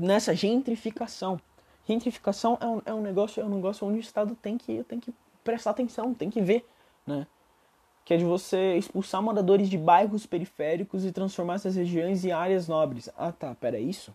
[0.00, 1.40] Nessa gentrificação.
[1.86, 5.00] Gentrificação é um, é um negócio, é um negócio onde o Estado tem que, tem
[5.00, 5.12] que
[5.42, 6.66] prestar atenção, tem que ver,
[7.06, 7.26] né?
[8.04, 12.68] Que é de você expulsar moradores de bairros periféricos e transformar essas regiões em áreas
[12.68, 13.08] nobres.
[13.16, 14.14] Ah tá, pera, é isso?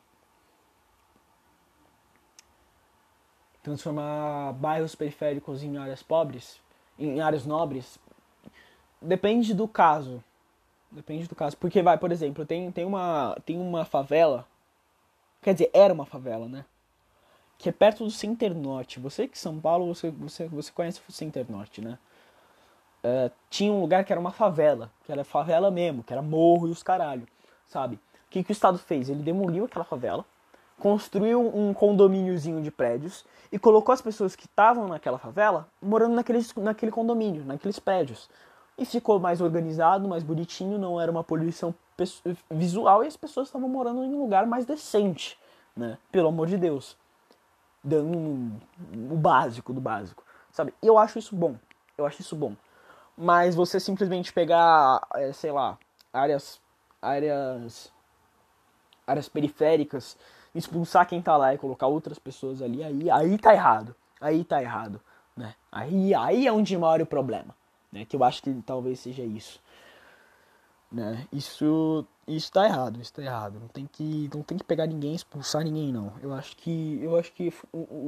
[3.65, 6.62] transformar bairros periféricos em áreas pobres,
[6.99, 7.97] em áreas nobres,
[9.01, 10.23] depende do caso.
[10.91, 11.58] Depende do caso.
[11.58, 14.47] Porque vai, por exemplo, tem, tem, uma, tem uma favela.
[15.41, 16.65] Quer dizer, era uma favela, né?
[17.58, 18.99] Que é perto do Center Norte.
[18.99, 21.97] Você que São Paulo, você, você, você conhece o Center Norte, né?
[23.03, 26.67] Uh, tinha um lugar que era uma favela, que era favela mesmo, que era morro
[26.67, 27.27] e os caralho,
[27.67, 27.97] sabe?
[27.97, 27.99] O
[28.31, 29.10] que, que o Estado fez?
[29.10, 30.25] Ele demoliu aquela favela,
[30.79, 36.51] construiu um condomíniozinho de prédios e colocou as pessoas que estavam naquela favela morando naqueles,
[36.55, 38.27] naquele condomínio, naqueles prédios.
[38.77, 41.73] E ficou mais organizado, mais bonitinho, não era uma poluição
[42.51, 45.38] visual e as pessoas estavam morando em um lugar mais decente,
[45.75, 45.97] né?
[46.11, 46.97] Pelo amor de Deus.
[47.83, 48.51] Dando
[49.11, 50.73] o básico do básico, sabe?
[50.81, 51.55] E eu acho isso bom.
[51.97, 52.53] Eu acho isso bom.
[53.17, 55.77] Mas você simplesmente pegar, é, sei lá,
[56.11, 56.59] áreas
[57.01, 57.93] áreas
[59.07, 60.17] áreas periféricas
[60.55, 63.93] expulsar quem tá lá e colocar outras pessoas ali, aí, aí tá errado.
[64.19, 65.01] Aí tá errado.
[65.35, 65.53] Né?
[65.71, 67.53] Aí, aí é onde mora o problema.
[67.95, 68.03] Né?
[68.03, 69.62] Que eu acho que talvez seja isso.
[70.91, 71.25] Né?
[71.31, 73.58] Isso, isso tá errado, isso tá errado.
[73.58, 76.12] Não tem que, não tem que pegar ninguém, expulsar ninguém não.
[76.21, 77.53] Eu acho que, eu acho que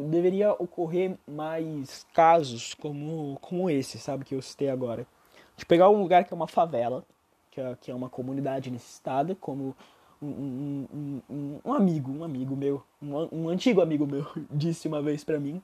[0.09, 5.07] deveria ocorrer mais casos como, como esse, sabe, que eu citei agora.
[5.55, 7.03] De pegar um lugar que é uma favela,
[7.49, 9.73] que é, que é uma comunidade necessitada, como
[10.21, 15.23] um, um, um, um, amigo, um amigo meu, um, antigo amigo meu disse uma vez
[15.23, 15.63] para mim,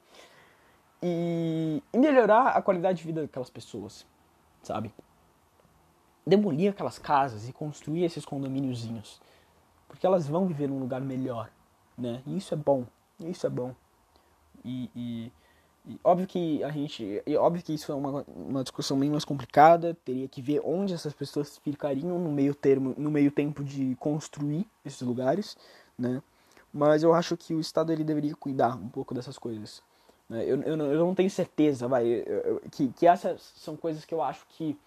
[1.01, 4.05] e, e melhorar a qualidade de vida daquelas pessoas,
[4.63, 4.91] sabe?
[6.25, 9.21] demolir aquelas casas e construir esses condomíniozinhos.
[9.87, 11.49] Porque elas vão viver num lugar melhor,
[11.97, 12.21] né?
[12.25, 12.85] E isso é bom,
[13.19, 13.75] isso é bom.
[14.63, 15.31] E, e,
[15.85, 19.95] e óbvio que a gente, óbvio que isso é uma, uma discussão bem mais complicada,
[20.05, 24.65] teria que ver onde essas pessoas ficariam no meio termo, no meio tempo de construir
[24.83, 25.57] esses lugares,
[25.97, 26.21] né?
[26.73, 29.83] Mas eu acho que o Estado ele deveria cuidar um pouco dessas coisas.
[30.33, 30.43] Né?
[30.43, 32.25] Eu, eu, eu não tenho certeza, vai,
[32.71, 34.77] que, que essas são coisas que eu acho que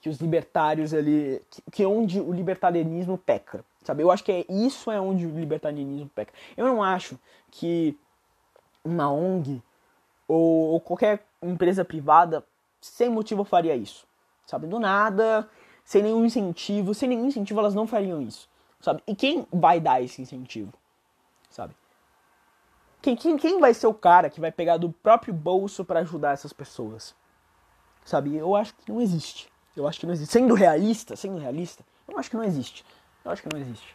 [0.00, 4.02] que os libertários ali, que, que é onde o libertarianismo peca, sabe?
[4.02, 6.30] Eu acho que é isso é onde o libertarianismo peca.
[6.58, 7.18] Eu não acho
[7.50, 7.96] que
[8.84, 9.62] uma ONG
[10.28, 12.44] ou, ou qualquer empresa privada
[12.82, 14.06] sem motivo faria isso,
[14.46, 14.66] sabe?
[14.66, 15.48] Do nada,
[15.86, 18.46] sem nenhum incentivo, sem nenhum incentivo elas não fariam isso,
[18.82, 19.02] sabe?
[19.06, 20.70] E quem vai dar esse incentivo?
[23.04, 26.32] Quem, quem, quem vai ser o cara que vai pegar do próprio bolso para ajudar
[26.32, 27.14] essas pessoas?
[28.02, 28.34] Sabe?
[28.34, 29.52] Eu acho que não existe.
[29.76, 30.32] Eu acho que não existe.
[30.32, 32.82] Sendo realista, sendo realista, eu acho que não existe.
[33.22, 33.94] Eu acho que não existe.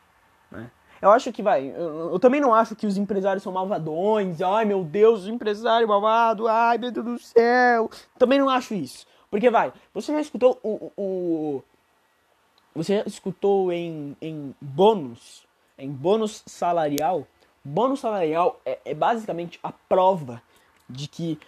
[0.52, 0.69] Né?
[1.02, 1.69] Eu acho que vai.
[1.69, 4.43] Eu, eu, também não acho que os empresários são malvadões.
[4.43, 6.48] Ai meu Deus, o empresário malvado.
[6.48, 7.89] Ai meu Deus do céu.
[8.15, 9.08] Também não acho isso.
[9.32, 9.74] Porque vai.
[9.91, 10.91] Você já escutou o.
[10.95, 11.63] o
[12.76, 15.48] você já escutou em, em bônus?
[15.80, 17.26] Em bônus salarial?
[17.63, 20.41] Bônus salarial é, é basicamente a prova
[20.89, 21.39] de que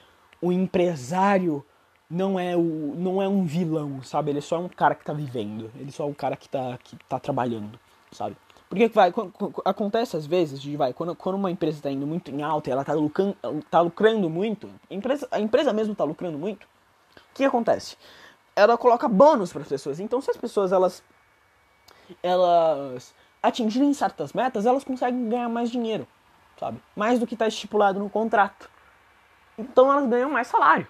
[0.41, 1.65] o empresário
[2.09, 4.31] não é o não é um vilão, sabe?
[4.31, 6.77] Ele é só um cara que tá vivendo, ele é só um cara que tá
[6.83, 7.79] que tá trabalhando,
[8.11, 8.35] sabe?
[8.67, 9.13] Porque vai
[9.65, 12.73] acontece às vezes de vai quando, quando uma empresa está indo muito em alta, e
[12.73, 13.35] ela tá lucrando,
[13.69, 16.65] tá lucrando muito, a empresa a empresa mesmo tá lucrando muito.
[17.17, 17.97] O que acontece?
[18.55, 19.99] Ela coloca bônus para as pessoas.
[19.99, 21.01] Então se as pessoas elas
[22.21, 26.07] elas atingirem certas metas, elas conseguem ganhar mais dinheiro,
[26.59, 26.81] sabe?
[26.95, 28.69] Mais do que está estipulado no contrato.
[29.57, 30.87] Então elas ganham mais salário,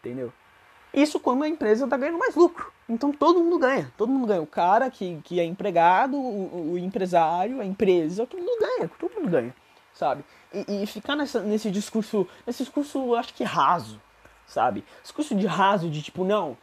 [0.00, 0.32] entendeu?
[0.92, 2.72] Isso quando a empresa está ganhando mais lucro.
[2.88, 3.92] Então todo mundo ganha.
[3.96, 4.40] Todo mundo ganha.
[4.40, 8.90] O cara que, que é empregado, o, o empresário, a empresa, todo mundo ganha.
[8.98, 9.54] Todo mundo ganha.
[9.92, 10.24] Sabe?
[10.52, 14.00] E, e ficar nessa, nesse discurso, nesse discurso, eu acho que raso.
[14.46, 14.84] Sabe?
[15.02, 16.56] Discurso de raso, de tipo, não.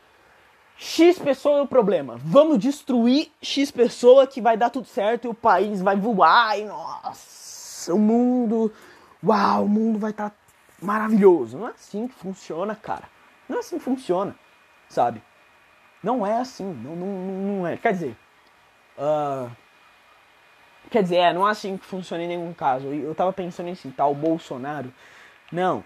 [0.84, 2.18] X pessoa é o problema.
[2.18, 6.60] Vamos destruir X pessoa que vai dar tudo certo e o país vai voar.
[6.60, 8.70] E nossa, o mundo.
[9.26, 10.36] Uau, o mundo vai estar tá
[10.82, 11.58] maravilhoso.
[11.58, 13.06] Não é assim que funciona, cara.
[13.48, 14.36] Não é assim que funciona,
[14.90, 15.24] sabe?
[16.04, 17.78] Não é assim, não, não, não é.
[17.78, 18.18] Quer dizer,
[18.98, 19.50] uh,
[20.92, 22.88] quer dizer, é, não é assim que funciona em nenhum caso.
[22.88, 24.94] Eu, tava pensando em citar o Bolsonaro.
[25.50, 25.82] Não,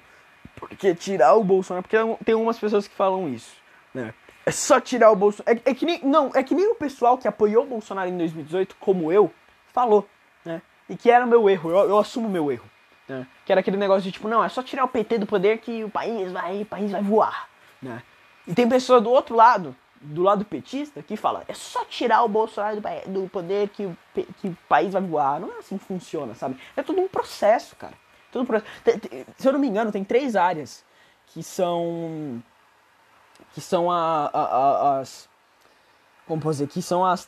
[0.55, 3.55] porque tirar o Bolsonaro, porque tem umas pessoas que falam isso,
[3.93, 4.11] né?
[4.47, 5.59] É só tirar o Bolsonaro.
[5.65, 8.17] É, é, que nem, não, é que nem o pessoal que apoiou o Bolsonaro em
[8.17, 9.29] 2018, como eu,
[9.73, 10.07] falou,
[10.45, 10.61] né?
[10.87, 12.63] E que era meu erro, eu, eu assumo meu erro.
[13.09, 13.27] Né?
[13.45, 15.83] Que era aquele negócio de tipo, não, é só tirar o PT do poder que
[15.83, 17.49] o país vai, o país vai voar.
[17.81, 18.01] Né?
[18.47, 22.29] E tem pessoa do outro lado, do lado petista, que fala, é só tirar o
[22.29, 25.41] Bolsonaro do, do poder que o, que o país vai voar.
[25.41, 26.57] Não é assim que funciona, sabe?
[26.73, 27.95] É tudo um processo, cara.
[28.31, 28.69] Tudo um processo.
[29.37, 30.85] Se eu não me engano, tem três áreas
[31.25, 32.41] que são.
[33.57, 35.27] Que são a, a, a, as.
[36.27, 36.67] Como posso dizer?
[36.67, 37.27] Que são as.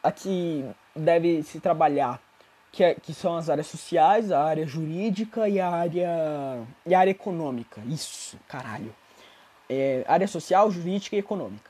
[0.00, 2.22] a que deve se trabalhar
[2.70, 7.00] que, é, que são as áreas sociais, a área jurídica e a área, e a
[7.00, 7.80] área econômica.
[7.88, 8.94] Isso, caralho.
[9.68, 11.68] É, área social, jurídica e econômica.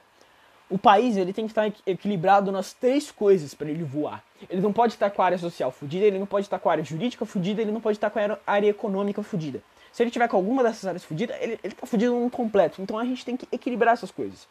[0.68, 4.22] O país ele tem que estar equilibrado nas três coisas para ele voar.
[4.50, 6.72] Ele não pode estar com a área social fudida, ele não pode estar com a
[6.72, 9.62] área jurídica fudida, ele não pode estar com a área econômica fudida.
[9.94, 12.82] Se ele tiver com alguma dessas áreas fudidas, ele, ele tá fudido num completo.
[12.82, 14.48] Então a gente tem que equilibrar essas coisas.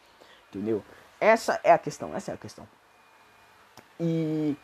[0.50, 0.82] Entendeu?
[1.20, 2.66] Essa é a questão, essa é a questão.
[4.00, 4.56] E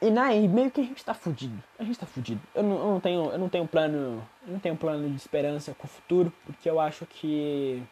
[0.00, 1.62] e na e meio que a gente tá fudido.
[1.78, 2.40] A gente tá fudido.
[2.54, 5.74] Eu não, eu não tenho, eu não tenho plano, eu não tenho plano de esperança
[5.74, 7.82] com o futuro, porque eu acho que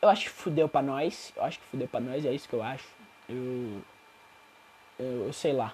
[0.00, 1.32] eu acho que fudeu pra nós.
[1.34, 2.86] Eu acho que fudeu pra nós, é isso que eu acho.
[3.28, 3.82] Eu
[4.96, 5.72] eu, eu sei lá.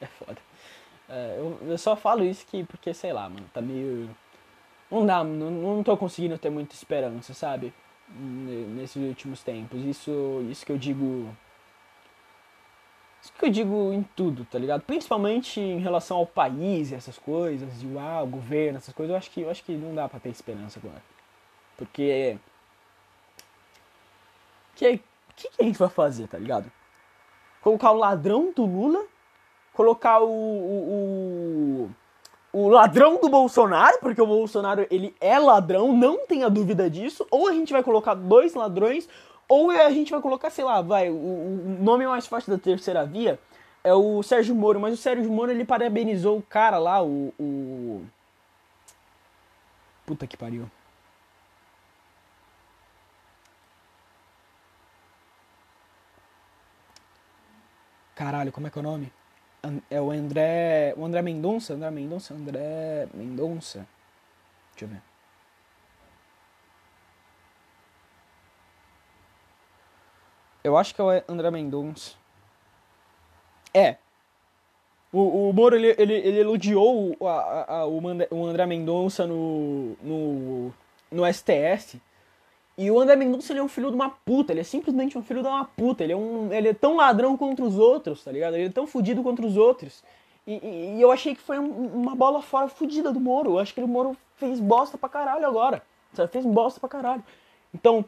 [0.00, 0.50] é foda.
[1.10, 4.08] É, eu, eu só falo isso que porque sei lá, mano, tá meio
[4.90, 7.72] não dá, não, não tô conseguindo ter muita esperança, sabe?
[8.08, 9.84] Nesses últimos tempos.
[9.84, 11.28] Isso isso que eu digo
[13.22, 14.82] isso que eu digo em tudo, tá ligado?
[14.82, 19.30] Principalmente em relação ao país e essas coisas, e o governo, essas coisas, eu acho
[19.30, 21.02] que, eu acho que não dá pra ter esperança agora.
[21.76, 22.38] Porque.
[24.74, 24.98] Que,
[25.36, 26.70] que, que a gente vai fazer, tá ligado?
[27.60, 29.04] Colocar o ladrão do Lula,
[29.80, 31.90] colocar o, o,
[32.52, 37.26] o, o ladrão do Bolsonaro, porque o Bolsonaro ele é ladrão, não tenha dúvida disso,
[37.30, 39.08] ou a gente vai colocar dois ladrões,
[39.48, 43.06] ou a gente vai colocar, sei lá, vai, o, o nome mais forte da terceira
[43.06, 43.40] via
[43.82, 47.32] é o Sérgio Moro, mas o Sérgio Moro ele parabenizou o cara lá, o.
[47.40, 48.04] o...
[50.04, 50.70] Puta que pariu.
[58.14, 59.10] Caralho, como é que é o nome?
[59.90, 60.94] É o André.
[60.96, 61.74] O André Mendonça?
[61.74, 62.34] André Mendonça?
[62.34, 63.86] André Mendonça?
[64.72, 65.02] Deixa eu ver.
[70.62, 72.14] Eu acho que é o André Mendonça.
[73.74, 73.96] É.
[75.12, 80.72] O, o Moro, ele, ele, ele elogiou o, a, a, o André Mendonça no, no,
[81.10, 82.00] no STS.
[82.80, 84.54] E o André Mendonça, ele é um filho de uma puta.
[84.54, 86.02] Ele é simplesmente um filho de uma puta.
[86.02, 88.54] Ele é, um, ele é tão ladrão contra os outros, tá ligado?
[88.54, 90.02] Ele é tão fudido contra os outros.
[90.46, 93.50] E, e, e eu achei que foi um, uma bola fora fudida do Moro.
[93.50, 95.82] Eu acho que o Moro fez bosta pra caralho agora.
[96.32, 97.22] Fez bosta pra caralho.
[97.74, 98.02] Então,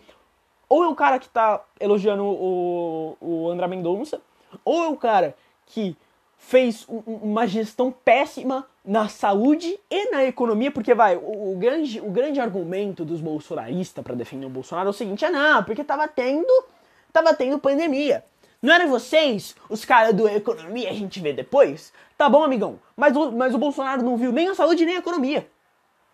[0.70, 4.22] ou é o cara que tá elogiando o, o André Mendonça,
[4.64, 5.94] ou é o cara que
[6.38, 12.10] fez uma gestão péssima na saúde e na economia, porque vai, o, o grande, o
[12.10, 16.08] grande argumento dos bolsonaristas para defender o Bolsonaro é o seguinte: ah, não, porque tava
[16.08, 16.64] tendo,
[17.12, 18.24] tava tendo pandemia.
[18.60, 21.92] Não eram vocês, os caras do economia, a gente vê depois?
[22.16, 25.00] Tá bom, amigão, mas o, mas o Bolsonaro não viu nem a saúde nem a
[25.00, 25.48] economia,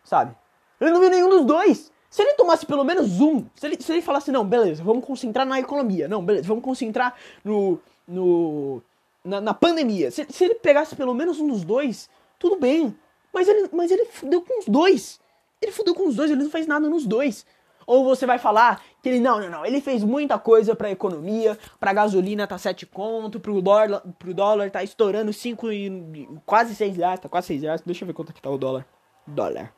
[0.03, 0.35] sabe?
[0.81, 1.93] Ele não viu nenhum dos dois.
[2.09, 5.45] Se ele tomasse pelo menos um, se ele, se ele falasse, não, beleza, vamos concentrar
[5.47, 8.83] na economia, não, beleza, vamos concentrar no, no,
[9.23, 10.11] na, na pandemia.
[10.11, 12.97] Se, se, ele pegasse pelo menos um dos dois, tudo bem.
[13.33, 15.21] Mas ele, mas ele fudeu com os dois.
[15.61, 17.45] Ele fudeu com os dois, ele não fez nada nos dois.
[17.87, 21.59] Ou você vai falar que ele, não, não, não, ele fez muita coisa pra economia,
[21.81, 26.99] pra gasolina tá 7 conto, pro dólar, pro dólar tá estourando 5 e quase 6
[26.99, 27.81] reais, tá quase 6 reais.
[27.81, 28.87] Deixa eu ver quanto é que tá o dólar.
[29.27, 29.73] Dólar.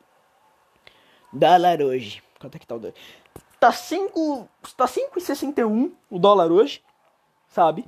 [1.32, 2.20] Dólar hoje.
[2.40, 2.94] Quanto é que tá o dólar?
[3.60, 6.82] Tá 5, tá 5,61 o dólar hoje,
[7.46, 7.84] sabe?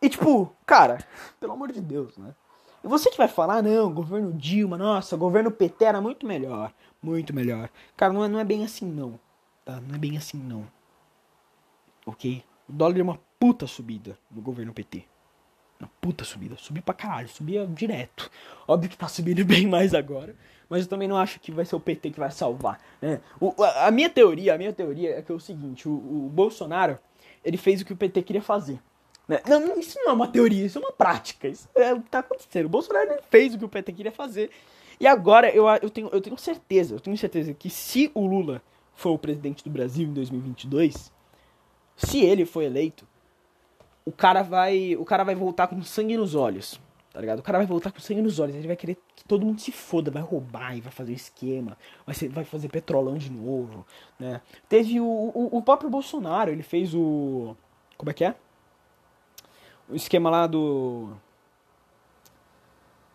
[0.00, 1.04] E tipo, cara,
[1.38, 2.34] pelo amor de Deus, né?
[2.82, 6.72] E você que vai falar, não, governo Dilma, nossa, governo PT era muito melhor.
[7.02, 7.68] Muito melhor.
[7.96, 9.18] Cara, não é, não é bem assim não.
[9.64, 9.80] Tá?
[9.80, 10.66] Não é bem assim não.
[12.06, 12.42] Ok?
[12.68, 15.04] O dólar deu uma puta subida no governo PT.
[15.80, 16.56] Uma puta subida.
[16.56, 18.30] Subiu pra caralho, subia direto.
[18.66, 20.34] Óbvio que tá subindo bem mais agora.
[20.68, 22.80] Mas eu também não acho que vai ser o PT que vai salvar.
[23.00, 23.20] Né?
[23.40, 26.30] O, a, a, minha teoria, a minha teoria é que é o seguinte, o, o
[26.32, 26.98] Bolsonaro,
[27.44, 28.78] ele fez o que o PT queria fazer.
[29.28, 29.40] Né?
[29.46, 31.46] Não, isso não é uma teoria, isso é uma prática.
[31.46, 32.66] Isso é o que tá acontecendo.
[32.66, 34.50] O Bolsonaro fez o que o PT queria fazer.
[34.98, 38.62] E agora eu, eu, tenho, eu tenho certeza, eu tenho certeza que se o Lula
[38.94, 41.12] for o presidente do Brasil em 2022,
[41.96, 43.06] se ele for eleito,
[44.04, 46.80] o cara vai, o cara vai voltar com sangue nos olhos,
[47.12, 47.38] tá ligado?
[47.38, 49.70] O cara vai voltar com sangue nos olhos, ele vai querer que todo mundo se
[49.70, 53.86] foda, vai roubar e vai fazer esquema, vai, ser, vai fazer petrolão de novo,
[54.18, 54.40] né?
[54.68, 57.54] Teve o, o, o próprio Bolsonaro, ele fez o...
[57.96, 58.34] como é que é?
[59.88, 61.10] O esquema lá do.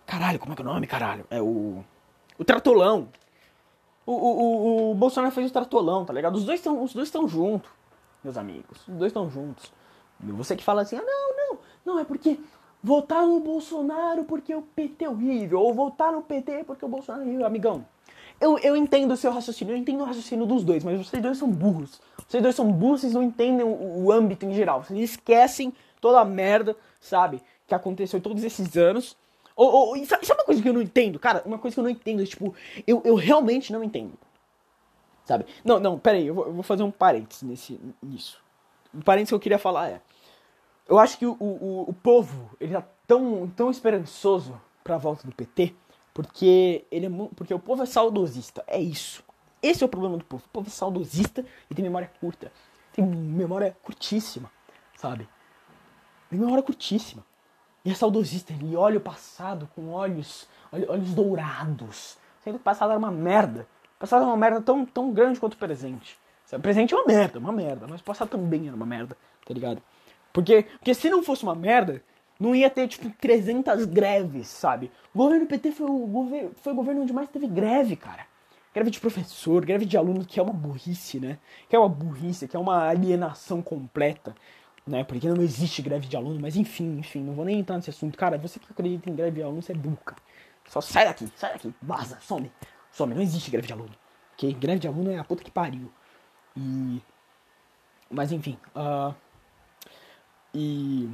[0.05, 1.25] Caralho, como é que é o nome, caralho?
[1.29, 1.83] É o.
[2.37, 3.09] O Tratolão.
[4.05, 6.35] O, o, o, o Bolsonaro fez o Tratolão, tá ligado?
[6.35, 7.71] Os dois estão juntos,
[8.23, 8.79] meus amigos.
[8.87, 9.71] Os dois estão juntos.
[10.19, 12.39] Você que fala assim, ah, não, não, não, é porque
[12.81, 17.23] votar no Bolsonaro porque o PT é horrível, ou votar no PT porque o Bolsonaro
[17.23, 17.85] é horrível, amigão.
[18.39, 21.37] Eu, eu entendo o seu raciocínio, eu entendo o raciocínio dos dois, mas vocês dois
[21.37, 22.01] são burros.
[22.27, 24.83] Vocês dois são burros, vocês não entendem o, o âmbito em geral.
[24.83, 25.73] Vocês esquecem
[26.03, 27.41] toda a merda, sabe?
[27.65, 29.15] Que aconteceu todos esses anos.
[29.55, 31.17] Ou, ou, sabe, sabe uma coisa que eu não entendo?
[31.17, 32.53] Cara, uma coisa que eu não entendo, tipo,
[32.85, 34.19] eu, eu realmente não entendo.
[35.23, 35.45] Sabe?
[35.63, 38.43] Não, não, pera aí, eu vou, eu vou fazer um parênteses nesse, nisso.
[38.93, 40.01] O parênteses que eu queria falar é.
[40.89, 45.33] Eu acho que o, o, o povo, ele tá tão, tão esperançoso pra volta do
[45.33, 45.73] PT,
[46.13, 48.61] porque ele é, porque o povo é saudosista.
[48.67, 49.23] É isso.
[49.61, 50.43] Esse é o problema do povo.
[50.45, 52.51] O povo é saudosista e tem memória curta.
[52.91, 54.51] Tem memória curtíssima,
[54.97, 55.29] sabe?
[56.33, 57.23] Tem memória curtíssima.
[57.85, 62.17] E é saudosista, ele olha o passado com olhos, olhos dourados.
[62.43, 63.67] Sendo que o passado era uma merda.
[63.97, 66.17] O passado é uma merda tão, tão grande quanto o presente.
[66.51, 67.85] O presente é uma merda, uma merda.
[67.87, 69.79] Mas o passado também era uma merda, tá ligado?
[70.31, 72.01] Porque, porque se não fosse uma merda,
[72.39, 74.91] não ia ter, tipo, 300 greves, sabe?
[75.13, 78.25] O governo PT foi o, governo, foi o governo onde mais teve greve, cara.
[78.73, 81.37] Greve de professor, greve de aluno, que é uma burrice, né?
[81.69, 84.33] Que é uma burrice, que é uma alienação completa
[84.85, 85.03] né?
[85.03, 88.17] Porque não existe greve de aluno, mas enfim, enfim, não vou nem entrar nesse assunto.
[88.17, 90.15] Cara, você que acredita em greve de aluno, você é buca.
[90.67, 92.51] Só sai daqui, sai daqui, vaza, some.
[92.91, 93.91] Some, não existe greve de aluno.
[94.33, 94.53] Ok?
[94.53, 95.91] Greve de aluno é a puta que pariu.
[96.55, 97.01] E.
[98.09, 99.13] Mas enfim, uh...
[100.53, 101.09] E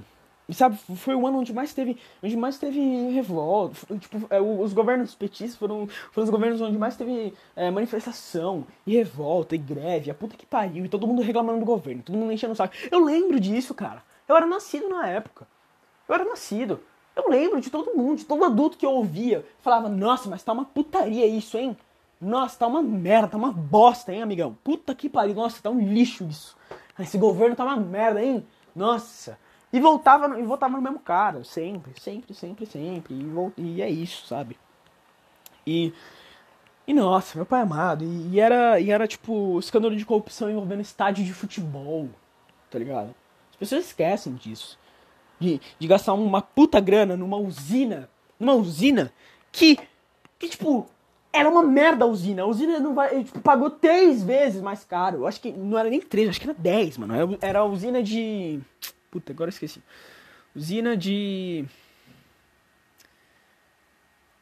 [0.53, 2.79] sabe, foi o ano onde mais teve, onde mais teve
[3.11, 3.75] revolta.
[3.97, 8.95] Tipo, é, os governos petistas foram, foram os governos onde mais teve é, manifestação, e
[8.95, 12.31] revolta, e greve, a puta que pariu, e todo mundo reclamando do governo, todo mundo
[12.31, 12.73] enchendo o saco.
[12.89, 14.03] Eu lembro disso, cara.
[14.27, 15.47] Eu era nascido na época.
[16.07, 16.79] Eu era nascido.
[17.15, 19.45] Eu lembro de todo mundo, de todo adulto que eu ouvia.
[19.59, 21.75] Falava, nossa, mas tá uma putaria isso, hein?
[22.21, 24.57] Nossa, tá uma merda, tá uma bosta, hein, amigão?
[24.63, 26.55] Puta que pariu, nossa, tá um lixo isso.
[26.99, 28.45] Esse governo tá uma merda, hein?
[28.75, 29.37] Nossa.
[29.71, 33.13] E voltava, e voltava no mesmo cara, sempre, sempre, sempre, sempre.
[33.13, 34.57] E, e é isso, sabe?
[35.65, 35.93] E.
[36.87, 38.03] E nossa, meu pai amado.
[38.03, 42.09] E, e, era, e era tipo escândalo de corrupção envolvendo estádio de futebol.
[42.71, 43.13] Tá ligado?
[43.51, 44.77] As pessoas esquecem disso.
[45.39, 48.09] De, de gastar uma puta grana numa usina.
[48.39, 49.13] Numa usina
[49.51, 49.77] que.
[50.39, 50.87] Que tipo.
[51.31, 52.41] Era uma merda a usina.
[52.41, 53.23] A usina não vai.
[53.23, 55.17] Tipo, pagou três vezes mais caro.
[55.17, 57.37] Eu acho que não era nem três, acho que era dez, mano.
[57.39, 58.59] Era a usina de.
[59.11, 59.81] Puta, agora esqueci.
[60.55, 61.65] Usina de.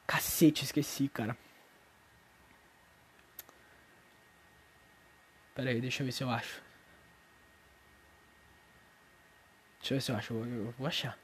[0.05, 1.38] Cacete, esqueci, cara.
[5.55, 6.61] Pera aí, deixa eu ver se eu acho.
[9.80, 10.34] Deixa eu ver se eu acho.
[10.34, 11.18] Eu, eu vou achar.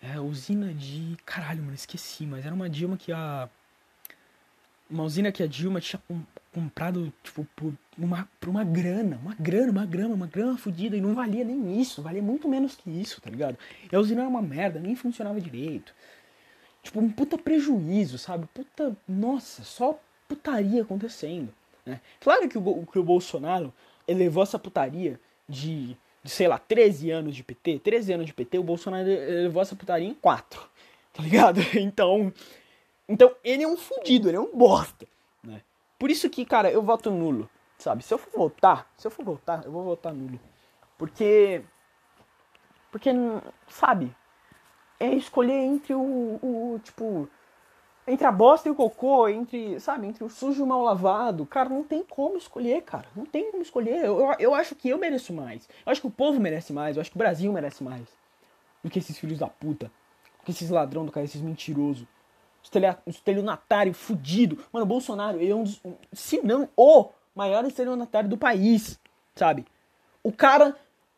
[0.00, 1.16] É, usina de.
[1.24, 3.48] Caralho, mano, esqueci, mas era uma Dilma que a
[4.88, 6.00] uma usina que a Dilma tinha
[6.54, 11.00] comprado, tipo, por uma, por uma grana, uma grana, uma grama, uma grama fodida, e
[11.00, 13.58] não valia nem isso, valia muito menos que isso, tá ligado?
[13.90, 15.92] E a usina era uma merda, nem funcionava direito.
[16.82, 18.46] Tipo, um puta prejuízo, sabe?
[18.54, 19.98] Puta, nossa, só
[20.28, 21.52] putaria acontecendo,
[21.84, 22.00] né?
[22.20, 23.72] Claro que o, que o Bolsonaro
[24.06, 28.58] elevou essa putaria de, de, sei lá, 13 anos de PT, 13 anos de PT,
[28.58, 30.60] o Bolsonaro elevou essa putaria em 4,
[31.12, 31.60] tá ligado?
[31.74, 32.32] Então,
[33.08, 35.06] então, ele é um fudido, ele é um bosta?
[35.98, 38.02] Por isso que, cara, eu voto nulo, sabe?
[38.02, 40.38] Se eu for votar, se eu for votar, eu vou votar nulo.
[40.98, 41.62] Porque
[42.90, 43.10] porque
[43.68, 44.14] sabe?
[45.00, 47.28] É escolher entre o, o tipo
[48.06, 51.46] entre a bosta e o cocô, entre, sabe, entre o sujo e o mal lavado.
[51.46, 53.08] Cara, não tem como escolher, cara.
[53.16, 54.04] Não tem como escolher.
[54.04, 55.68] Eu, eu, eu acho que eu mereço mais.
[55.86, 56.96] Eu acho que o povo merece mais.
[56.96, 58.06] Eu acho que o Brasil merece mais.
[58.82, 59.86] Do que esses filhos da puta.
[59.86, 62.06] Do que esses ladrão do cara, esses mentirosos
[63.06, 64.64] estelionatário fudido.
[64.72, 65.80] Mano, Bolsonaro, ele é um dos,
[66.12, 68.98] se não o maior estelionatário do país,
[69.34, 69.64] sabe?
[70.22, 70.76] O cara,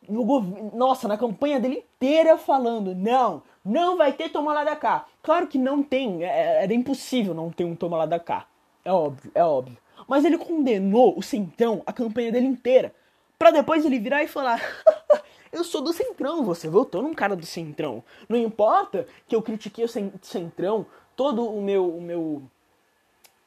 [0.08, 0.40] no
[0.74, 5.06] nossa, na campanha dele inteira falando, não, não vai ter toma lá da cá.
[5.22, 8.46] Claro que não tem, é, é, era impossível não ter um toma lá da cá.
[8.84, 9.76] É óbvio, é óbvio.
[10.06, 12.94] Mas ele condenou o Centrão a campanha dele inteira.
[13.38, 14.60] Pra depois ele virar e falar:
[15.56, 18.04] Eu sou do Centrão, você votou num cara do Centrão.
[18.28, 19.88] Não importa que eu critiquei o
[20.20, 20.84] Centrão
[21.16, 21.96] todo o meu.
[21.96, 22.42] O meu.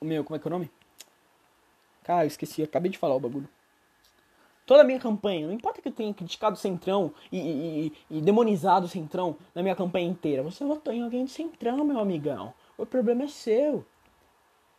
[0.01, 0.23] O meu.
[0.23, 0.71] Como é que é o nome?
[2.03, 3.47] Cara, esqueci, acabei de falar o bagulho.
[4.65, 8.21] Toda a minha campanha, não importa que eu tenha criticado o Centrão e, e, e
[8.21, 10.41] demonizado o Centrão na minha campanha inteira.
[10.41, 12.55] Você votou em alguém do Centrão, meu amigão.
[12.75, 13.85] O problema é seu.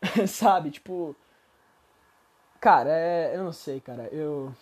[0.27, 1.15] Sabe, tipo.
[2.61, 4.09] Cara, é, eu não sei, cara.
[4.09, 4.53] Eu.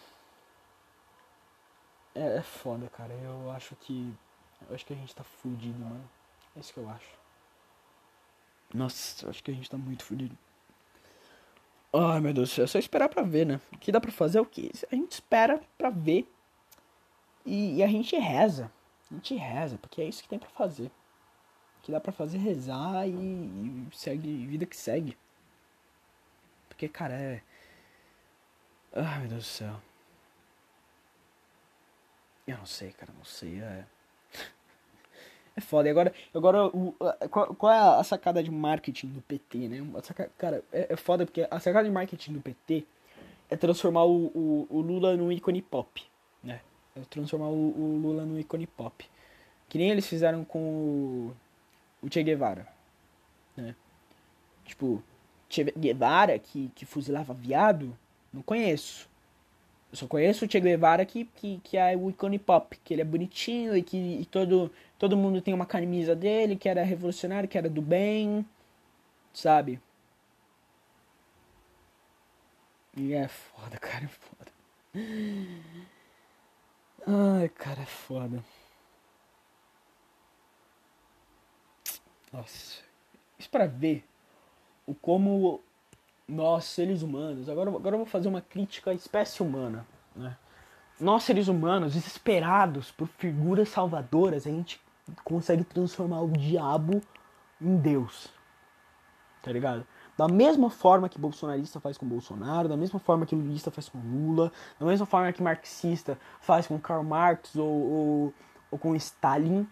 [2.19, 3.15] É, é foda, cara.
[3.15, 4.13] Eu acho que.
[4.69, 6.11] Eu acho que a gente tá fudido, mano.
[6.57, 7.17] É isso que eu acho.
[8.75, 10.37] Nossa, acho que a gente tá muito fudido.
[11.93, 13.61] Ai meu Deus do céu, é só esperar pra ver, né?
[13.73, 14.71] O que dá pra fazer é o que?
[14.93, 16.31] A gente espera pra ver.
[17.47, 18.71] E, e, a gente reza.
[19.11, 20.91] A gente reza, porque é isso que tem pra fazer.
[21.79, 25.17] O que dá pra fazer é rezar e, e segue, vida que segue.
[26.69, 27.43] Porque, cara, é.
[28.93, 29.88] Ai meu Deus do céu.
[32.49, 33.61] Eu não sei, cara, não sei.
[33.61, 33.85] É.
[35.55, 35.89] É foda.
[35.89, 36.95] E agora, agora o,
[37.31, 39.85] qual, qual, é a sacada de marketing do PT, né?
[40.39, 42.87] Cara, é, é, foda porque a sacada de marketing do PT
[43.51, 46.03] é transformar o, o, o Lula num ícone pop,
[46.45, 46.61] né?
[46.97, 49.05] É transformar o, o, Lula num ícone pop.
[49.69, 51.33] Que nem eles fizeram com
[52.01, 52.67] o Che Guevara,
[53.57, 53.75] né?
[54.65, 55.03] Tipo,
[55.51, 57.99] Che Guevara que, que fuzilava viado,
[58.33, 59.08] não conheço.
[59.93, 63.05] Só conheço o Che Guevara que, que, que é o ícone pop, que ele é
[63.05, 67.57] bonitinho e que e todo, todo mundo tem uma camisa dele, que era revolucionário, que
[67.57, 68.45] era do bem,
[69.33, 69.81] sabe?
[72.97, 74.53] E é foda, cara, é foda.
[77.07, 78.45] Ai, cara, é foda.
[82.33, 82.83] Nossa.
[83.39, 84.05] Isso pra ver
[84.87, 85.63] o como
[86.29, 90.37] nós, seres humanos, agora, agora eu vou fazer uma crítica à espécie humana, né?
[91.01, 94.81] Nós, seres humanos, desesperados por figuras salvadoras, a gente
[95.25, 97.01] consegue transformar o diabo
[97.61, 98.29] em Deus.
[99.41, 99.87] Tá ligado?
[100.17, 103.99] Da mesma forma que bolsonarista faz com Bolsonaro, da mesma forma que lulista faz com
[103.99, 108.35] Lula, da mesma forma que marxista faz com Karl Marx ou, ou,
[108.73, 109.67] ou com Stalin,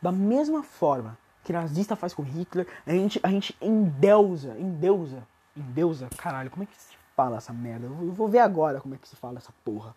[0.00, 5.26] da mesma forma que nazista faz com Hitler, a gente, a gente endeusa, endeusa,
[5.56, 7.86] endeusa, caralho, como é que se fala essa merda?
[7.86, 9.94] Eu vou ver agora como é que se fala essa porra.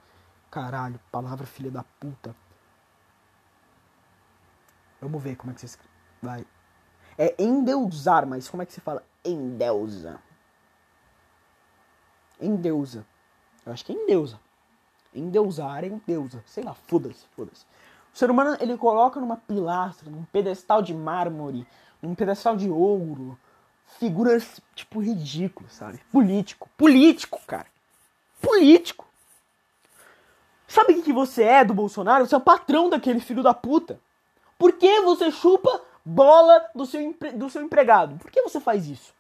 [0.51, 2.36] Caralho, palavra filha da puta.
[5.01, 5.93] Vamos ver como é que se escreve.
[6.22, 6.45] Vai.
[7.18, 10.20] É endeusar, mas como é que se fala endeusa?
[12.39, 13.06] Endeusa.
[13.66, 14.39] Eu acho que é endeusa.
[15.14, 16.43] Endeusar é endeusa.
[16.45, 17.66] Sei lá, foda-se, foda-se.
[18.14, 21.68] O ser humano, ele coloca numa pilastra, num pedestal de mármore,
[22.01, 23.38] num pedestal de ouro,
[24.00, 26.00] figuras, tipo, ridículas, sabe?
[26.12, 26.70] Político.
[26.78, 27.68] Político, cara.
[28.42, 29.06] Político.
[30.68, 32.26] Sabe o que você é do Bolsonaro?
[32.26, 34.00] Você é o patrão daquele filho da puta.
[34.58, 37.32] Por que você chupa bola do seu, empre...
[37.32, 38.18] do seu empregado?
[38.18, 39.14] Por que você faz isso?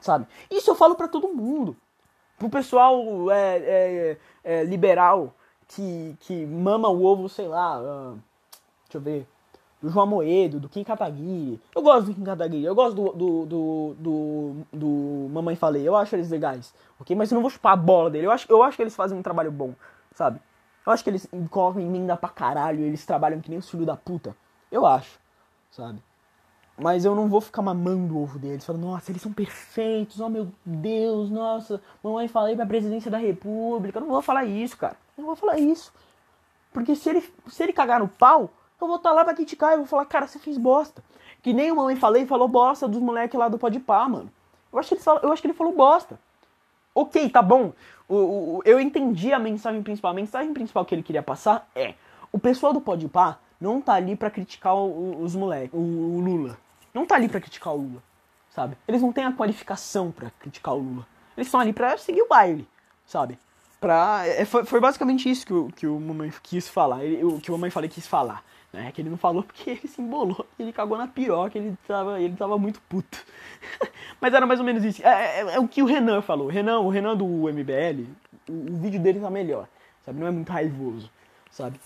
[0.00, 0.26] Sabe?
[0.50, 1.76] Isso eu falo para todo mundo.
[2.38, 5.34] Pro pessoal é, é, é, liberal
[5.66, 7.80] que, que mama o ovo, sei lá.
[7.80, 8.18] Uh,
[8.84, 9.28] deixa eu ver.
[9.80, 11.60] Do João Moedo, do Kim Kataguiri.
[11.74, 15.86] Eu gosto do Kim Kataguiri, eu gosto do, do, do, do, do Mamãe Falei.
[15.86, 17.14] Eu acho eles legais, ok?
[17.14, 18.26] Mas eu não vou chupar a bola dele.
[18.26, 19.74] Eu acho, eu acho que eles fazem um trabalho bom,
[20.14, 20.40] sabe?
[20.84, 23.96] Eu acho que eles colocam emenda pra caralho, eles trabalham que nem os filhos da
[23.96, 24.34] puta.
[24.72, 25.18] Eu acho,
[25.70, 26.02] sabe?
[26.78, 30.28] Mas eu não vou ficar mamando o ovo deles, falando, nossa, eles são perfeitos, oh
[30.28, 33.98] meu Deus, nossa, mamãe falei pra presidência da república.
[33.98, 34.96] Eu não vou falar isso, cara.
[35.16, 35.92] Eu não vou falar isso.
[36.72, 38.50] Porque se ele, se ele cagar no pau,
[38.80, 41.02] eu vou estar tá lá pra criticar e vou falar, cara, você fez bosta.
[41.42, 44.30] Que nem o mamãe falei falou bosta dos moleques lá do Pode Pá, mano.
[44.72, 46.18] Eu acho, que ele falou, eu acho que ele falou bosta.
[46.94, 47.72] Ok, tá bom.
[48.08, 50.10] O, o, eu entendi a mensagem principal.
[50.10, 51.94] A mensagem principal que ele queria passar é:
[52.32, 56.58] o pessoal do Podpah não tá ali para criticar o, os moleques, o, Lula.
[56.92, 58.02] Não tá ali para criticar o Lula,
[58.50, 58.76] sabe?
[58.86, 61.06] Eles não têm a qualificação para criticar o Lula.
[61.36, 62.66] Eles estão ali para seguir o baile,
[63.06, 63.38] sabe?
[63.80, 67.40] Pra, é, foi, foi, basicamente isso que o, que o mamãe quis falar, ele, o
[67.40, 68.42] que o mamãe falei quis falar.
[68.72, 68.92] Né?
[68.92, 72.36] Que ele não falou porque ele se embolou, ele cagou na piroca, ele tava, ele
[72.36, 73.24] tava muito puto.
[74.20, 75.04] Mas era mais ou menos isso.
[75.06, 76.46] É, é, é, o que o Renan falou.
[76.46, 78.06] O Renan, o Renan do MBL,
[78.48, 79.68] o, o, vídeo dele tá melhor,
[80.04, 80.18] sabe?
[80.18, 81.10] Não é muito raivoso,
[81.50, 81.80] sabe?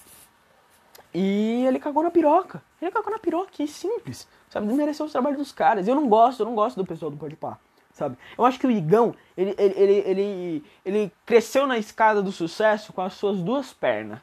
[1.15, 2.63] E ele cagou na piroca.
[2.81, 4.67] Ele cagou na piroca, que simples, sabe?
[4.67, 5.87] Desmereceu o trabalho dos caras.
[5.87, 7.59] Eu não gosto, eu não gosto do pessoal do Podpah,
[8.03, 8.19] sabe?
[8.37, 12.93] Eu acho que o Igão, ele, ele, ele, ele, ele cresceu na escada do sucesso
[12.93, 14.19] com as suas duas pernas.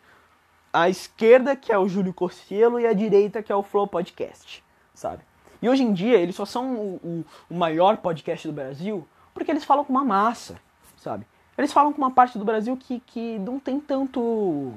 [0.72, 4.64] A esquerda, que é o Júlio Cossielo, e a direita, que é o Flow Podcast,
[4.94, 5.24] sabe?
[5.62, 9.52] E hoje em dia eles só são o, o, o, maior podcast do Brasil porque
[9.52, 10.60] eles falam com uma massa,
[10.98, 11.26] sabe?
[11.58, 14.74] Eles falam com uma parte do Brasil que, que não tem tanto.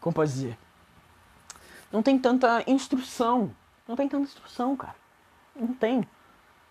[0.00, 0.58] Como posso dizer?
[1.92, 3.54] Não tem tanta instrução.
[3.86, 4.96] Não tem tanta instrução, cara.
[5.54, 6.04] Não tem.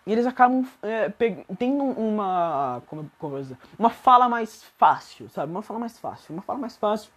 [0.06, 1.10] E eles acabam é,
[1.58, 2.82] tendo uma.
[2.86, 3.56] Como, como dizer?
[3.78, 5.50] Uma fala mais fácil, sabe?
[5.50, 6.34] Uma fala mais fácil.
[6.34, 7.10] Uma fala mais fácil.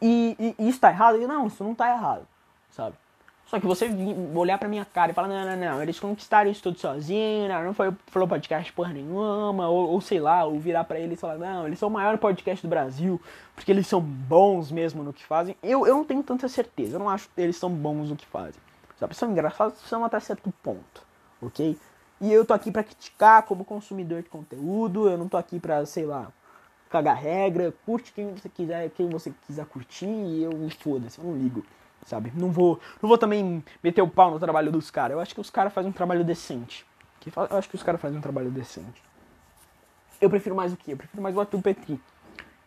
[0.00, 1.20] E, e, e isso tá errado?
[1.20, 2.26] E não, isso não tá errado,
[2.70, 2.96] sabe?
[3.52, 3.86] Só que você
[4.34, 7.64] olhar pra minha cara e falar, não, não, não, eles conquistaram isso tudo sozinhos, não,
[7.64, 11.20] não foi falou podcast porra nenhuma, ou, ou sei lá, ou virar pra eles e
[11.20, 13.20] falar, não, eles são o maior podcast do Brasil,
[13.54, 15.54] porque eles são bons mesmo no que fazem.
[15.62, 18.26] Eu, eu não tenho tanta certeza, eu não acho que eles são bons no que
[18.26, 18.60] fazem.
[18.98, 19.14] Sabe?
[19.14, 21.02] São engraçados, são até certo ponto,
[21.42, 21.76] ok?
[22.20, 25.84] E eu tô aqui pra criticar como consumidor de conteúdo, eu não tô aqui pra,
[25.84, 26.32] sei lá,
[26.88, 31.36] cagar regra, curte quem você quiser, quem você quiser curtir, e eu foda-se, eu não
[31.36, 31.64] ligo
[32.06, 32.32] sabe?
[32.34, 35.12] Não vou, não vou também meter o pau no trabalho dos caras.
[35.12, 36.84] Eu acho que os caras fazem um trabalho decente.
[37.50, 39.02] Eu acho que os caras fazem um trabalho decente.
[40.20, 40.92] Eu prefiro mais o que?
[40.92, 42.00] Eu prefiro mais o Arthur Petri.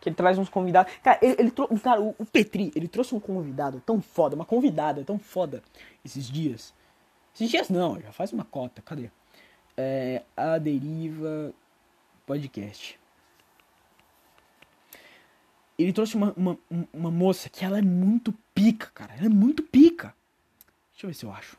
[0.00, 0.92] Que ele traz uns convidados.
[1.02, 1.78] Cara, ele, ele trouxe.
[1.80, 5.62] Cara, o, o, Petri, ele trouxe um convidado tão foda, uma convidada tão foda
[6.04, 6.72] esses dias.
[7.36, 8.82] Esses dias não, já faz uma cota.
[8.82, 9.10] Cadê?
[9.76, 11.54] É, a Deriva
[12.26, 12.98] Podcast
[15.78, 16.58] ele trouxe uma, uma,
[16.92, 19.14] uma moça que ela é muito pica, cara.
[19.14, 20.14] Ela é muito pica.
[20.92, 21.56] Deixa eu ver se eu acho.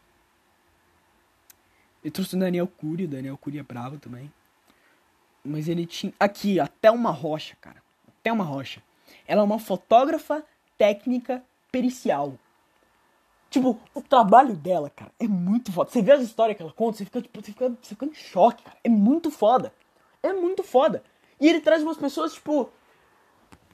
[2.04, 4.32] Ele trouxe o Daniel Cury, o Daniel Cury é bravo também.
[5.44, 6.12] Mas ele tinha.
[6.20, 7.82] Aqui, até uma rocha, cara.
[8.20, 8.82] Até uma rocha.
[9.28, 10.44] Ela é uma fotógrafa
[10.78, 12.38] técnica pericial.
[13.50, 15.90] Tipo, o trabalho dela, cara, é muito foda.
[15.90, 18.14] Você vê as histórias que ela conta, você fica, tipo, você fica, você fica em
[18.14, 18.78] choque, cara.
[18.84, 19.74] É muito foda.
[20.22, 21.04] É muito foda.
[21.40, 22.70] E ele traz umas pessoas, tipo,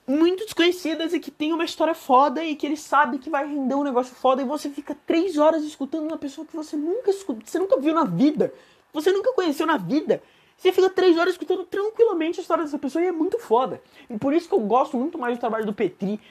[0.06, 3.76] muito desconhecidas e que tem uma história foda e que ele sabe que vai render
[3.76, 7.42] um negócio foda e você fica três horas escutando uma pessoa que você nunca escutou,
[7.46, 8.54] você nunca viu na vida,
[8.92, 10.22] você nunca conheceu na vida.
[10.56, 13.82] Você fica três horas escutando tranquilamente a história dessa pessoa e é muito foda.
[14.10, 16.22] E por isso que eu gosto muito mais do trabalho do Petri,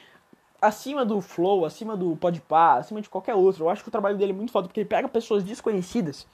[0.63, 3.65] acima do Flow, acima do Podpah, acima de qualquer outro.
[3.65, 6.25] Eu acho que o trabalho dele é muito foda porque ele pega pessoas desconhecidas,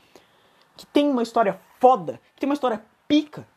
[0.78, 3.48] que tem uma história foda, que tem uma história pica,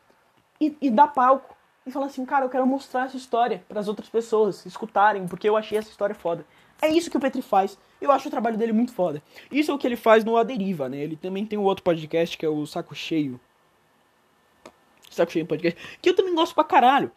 [0.59, 1.55] e, e dá palco.
[1.85, 5.47] E fala assim, cara, eu quero mostrar essa história para as outras pessoas escutarem, porque
[5.47, 6.45] eu achei essa história foda.
[6.81, 7.77] É isso que o Petri faz.
[8.01, 9.21] Eu acho o trabalho dele muito foda.
[9.51, 10.97] Isso é o que ele faz no A Deriva, né?
[10.97, 13.39] Ele também tem um outro podcast que é o Saco Cheio.
[15.09, 15.79] Saco Cheio Podcast.
[16.01, 17.11] Que eu também gosto pra caralho.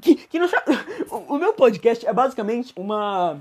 [0.00, 0.38] Que, que,
[1.10, 3.40] o, o meu podcast é basicamente uma.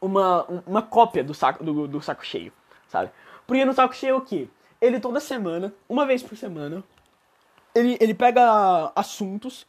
[0.00, 2.52] Uma, uma cópia do saco, do, do saco cheio,
[2.88, 3.12] sabe?
[3.46, 4.48] Porque no saco cheio é o quê?
[4.80, 6.82] Ele toda semana, uma vez por semana,
[7.72, 9.64] ele, ele pega assuntos,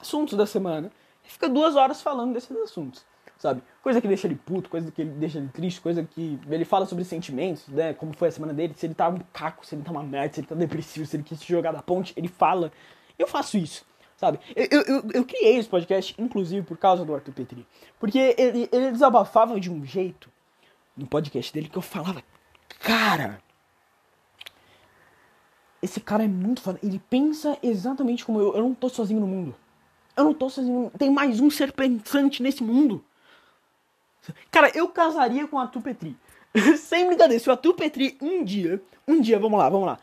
[0.00, 0.90] assuntos da semana,
[1.22, 3.04] e fica duas horas falando desses assuntos
[3.44, 3.62] sabe?
[3.82, 7.04] Coisa que deixa ele puto, coisa que deixa ele triste, coisa que ele fala sobre
[7.04, 7.92] sentimentos, né?
[7.92, 10.34] Como foi a semana dele, se ele tá um caco, se ele tá uma merda,
[10.34, 12.72] se ele tá depressivo, se ele quis se jogar da ponte, ele fala.
[13.18, 13.84] Eu faço isso,
[14.16, 14.38] sabe?
[14.54, 17.66] Eu, eu, eu criei esse podcast, inclusive, por causa do Arthur Petri.
[17.98, 20.30] Porque ele, ele desabafava de um jeito
[20.96, 22.22] no podcast dele que eu falava,
[22.80, 23.42] cara.
[25.82, 26.78] Esse cara é muito foda.
[26.82, 28.54] Ele pensa exatamente como eu.
[28.54, 29.54] Eu não tô sozinho no mundo.
[30.16, 30.90] Eu não tô sozinho.
[30.98, 33.04] Tem mais um ser pensante nesse mundo.
[34.50, 36.16] Cara, eu casaria com a Arthur Petri.
[36.78, 39.98] Sem brincadeira, se o Arthur Petri um dia, um dia, vamos lá, vamos lá.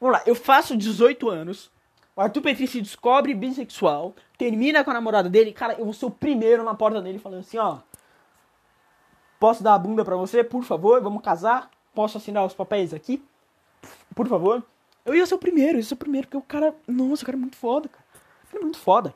[0.00, 1.70] Vamos lá, eu faço 18 anos,
[2.16, 6.06] o Arthur Petri se descobre bissexual, termina com a namorada dele, cara, eu vou ser
[6.06, 7.78] o primeiro na porta dele falando assim, ó.
[9.38, 11.02] Posso dar a bunda pra você, por favor?
[11.02, 11.70] Vamos casar?
[11.94, 13.22] Posso assinar os papéis aqui?
[14.14, 14.62] Por favor?
[15.04, 16.74] Eu ia ser o primeiro, eu ia ser o primeiro, porque o cara.
[16.88, 18.04] Nossa, o cara é muito foda, cara.
[18.50, 19.14] Ele é muito foda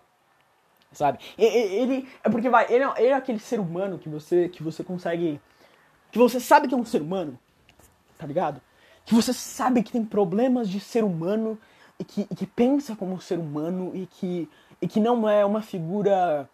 [0.92, 1.18] sabe?
[1.36, 4.82] Ele é porque vai, ele é, ele é, aquele ser humano que você que você
[4.82, 5.40] consegue
[6.10, 7.38] que você sabe que é um ser humano,
[8.16, 8.60] tá ligado?
[9.04, 11.58] Que você sabe que tem problemas de ser humano
[11.98, 14.48] e que, e que pensa como um ser humano e que
[14.80, 16.48] e que não é uma figura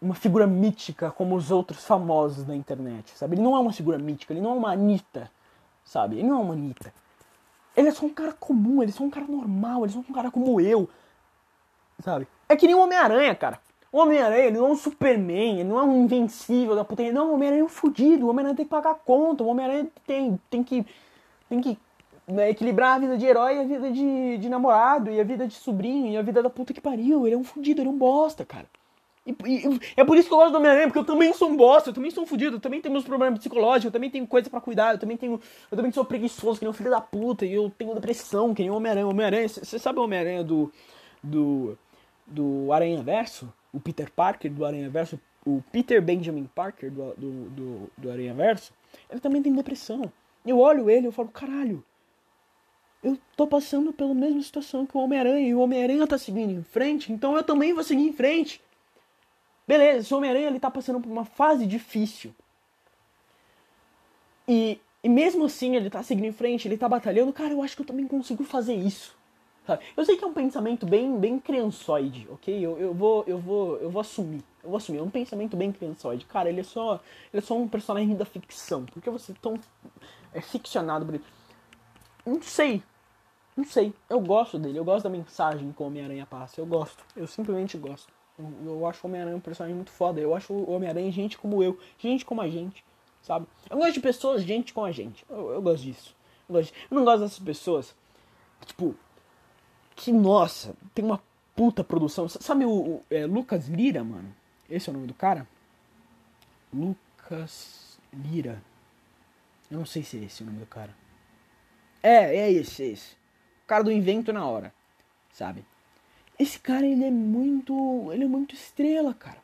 [0.00, 3.36] uma figura mítica como os outros famosos da internet, sabe?
[3.36, 5.30] Ele não é uma figura mítica, ele não é uma Anitta,
[5.84, 6.18] sabe?
[6.18, 6.92] Ele não é uma Anitta.
[7.76, 10.00] Ele é só um cara comum, ele é só um cara normal, ele é só
[10.00, 10.90] um cara como eu,
[12.00, 12.26] sabe?
[12.48, 13.60] É que nem o Homem-Aranha, cara.
[13.92, 17.10] O Homem-Aranha, ele não é um Superman, ele não é um invencível da puta.
[17.12, 20.40] Não, o Homem-Aranha é um fudido, o Homem-Aranha tem que pagar conta, o Homem-Aranha tem,
[20.50, 20.84] tem que,
[21.48, 21.78] tem que
[22.26, 25.46] né, equilibrar a vida de herói e a vida de, de namorado, e a vida
[25.46, 27.26] de sobrinho, e a vida da puta que pariu.
[27.26, 28.66] Ele é um fudido, ele é um bosta, cara.
[29.24, 31.56] E, e, é por isso que eu gosto do Homem-Aranha, porque eu também sou um
[31.56, 34.26] bosta, eu também sou um fudido, eu também tenho meus problemas psicológicos, eu também tenho
[34.26, 35.40] coisa para cuidar, eu também tenho.
[35.70, 38.62] Eu também sou preguiçoso, que nem um filho da puta, e eu tenho depressão, que
[38.62, 39.06] nem o Homem-Aranha.
[39.06, 40.72] Homem-Aranha, você sabe o Homem-Aranha do.
[41.22, 41.78] do
[42.26, 47.50] do Aranha Verso, o Peter Parker do Aranha Verso, o Peter Benjamin Parker do, do,
[47.50, 48.72] do, do Aranha Verso,
[49.10, 50.10] ele também tem depressão.
[50.44, 51.84] Eu olho ele e falo, caralho,
[53.02, 56.62] eu tô passando pela mesma situação que o Homem-Aranha e o Homem-Aranha tá seguindo em
[56.62, 58.62] frente, então eu também vou seguir em frente.
[59.66, 62.34] Beleza, o Homem-Aranha ele tá passando por uma fase difícil.
[64.46, 67.74] E, e mesmo assim ele tá seguindo em frente, ele tá batalhando, cara, eu acho
[67.74, 69.16] que eu também consigo fazer isso.
[69.66, 69.84] Sabe?
[69.96, 72.54] Eu sei que é um pensamento bem, bem criançoide, ok?
[72.54, 74.42] Eu, eu, vou, eu, vou, eu vou assumir.
[74.62, 74.98] Eu vou assumir.
[74.98, 76.24] É um pensamento bem criançoide.
[76.24, 77.00] Cara, ele é só,
[77.32, 78.84] ele é só um personagem da ficção.
[78.84, 79.58] Por que você é tão
[80.34, 81.20] é ficcionado por?
[82.26, 82.82] Não sei.
[83.56, 83.92] Não sei.
[84.08, 84.78] Eu gosto dele.
[84.78, 86.60] Eu gosto da mensagem que o Homem-Aranha passa.
[86.60, 87.04] Eu gosto.
[87.14, 88.12] Eu simplesmente gosto.
[88.38, 90.20] Eu, eu acho o Homem-Aranha um personagem muito foda.
[90.20, 91.78] Eu acho o Homem-Aranha gente como eu.
[91.98, 92.84] Gente como a gente.
[93.22, 93.46] Sabe?
[93.70, 95.24] Eu gosto de pessoas, gente como a gente.
[95.28, 96.16] Eu, eu gosto disso.
[96.48, 97.94] Eu, gosto eu não gosto dessas pessoas.
[98.64, 98.94] Tipo,
[99.94, 101.22] que, nossa, tem uma
[101.54, 102.28] puta produção.
[102.28, 104.34] Sabe o, o é, Lucas Lira, mano?
[104.68, 105.46] Esse é o nome do cara?
[106.72, 108.62] Lucas Lira.
[109.70, 110.94] Eu não sei se é esse o nome do cara.
[112.02, 113.21] É, é esse, é esse.
[113.72, 114.70] Cara do invento na hora,
[115.30, 115.64] sabe?
[116.38, 118.12] Esse cara, ele é muito.
[118.12, 119.38] Ele é muito estrela, cara.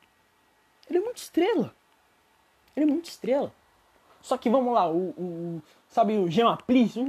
[0.86, 1.74] Ele é muito estrela.
[2.76, 3.50] Ele é muito estrela.
[4.20, 5.14] Só que vamos lá, o.
[5.16, 6.94] o sabe o Gema Plis?
[6.96, 7.00] O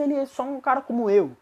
[0.00, 1.36] ele é só um cara como eu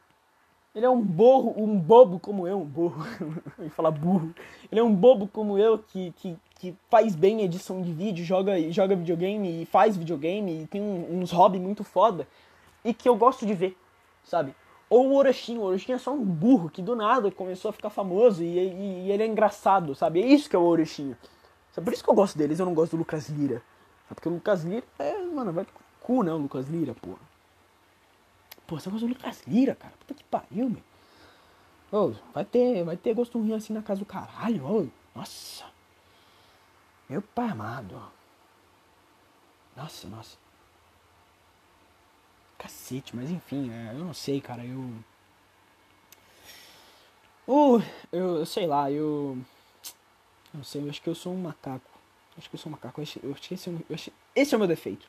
[0.75, 3.05] ele é um borro, um bobo como eu, um burro,
[3.59, 4.33] eu ia falar burro.
[4.73, 8.59] Ele é um bobo como eu que, que, que faz bem edição de vídeo, joga,
[8.73, 12.27] joga videogame e faz videogame e tem um, uns hobbies muito foda
[12.83, 13.77] e que eu gosto de ver,
[14.25, 14.55] sabe?
[14.91, 17.91] Ou o Orochim, o Orochim é só um burro que do nada começou a ficar
[17.91, 20.23] famoso e, e, e ele é engraçado, sabe?
[20.23, 21.15] É isso que é o Orochim.
[21.73, 21.85] Sabe?
[21.85, 23.63] Por isso que eu gosto deles, eu não gosto do Lucas Lira.
[24.09, 27.19] Porque o Lucas Lira é, mano, vai com cu, né, o Lucas Lira, porra.
[28.67, 29.93] Pô, você gosta do Lucas Lira, cara.
[29.99, 30.83] Puta que pariu, meu.
[31.91, 34.87] Ô, vai ter, vai ter gosto ruim assim na casa do caralho, ô.
[35.15, 35.65] Nossa.
[37.09, 38.01] Meu pai amado.
[39.77, 40.37] Nossa, nossa.
[42.59, 44.93] Cacete, mas enfim, é, eu não sei, cara, eu.
[47.47, 47.81] Uh,
[48.13, 49.39] eu, eu sei lá, eu.
[50.53, 51.89] Não sei, eu acho que eu sou um macaco.
[52.37, 53.01] Acho que eu sou um macaco.
[53.01, 53.97] Eu acho, eu que esse é, o, eu
[54.35, 55.09] esse é o meu defeito.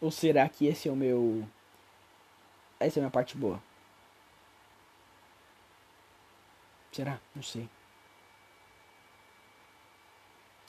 [0.00, 1.48] Ou será que esse é o meu
[2.80, 3.62] Essa é a minha parte boa.
[6.92, 7.20] Será?
[7.34, 7.68] Não sei.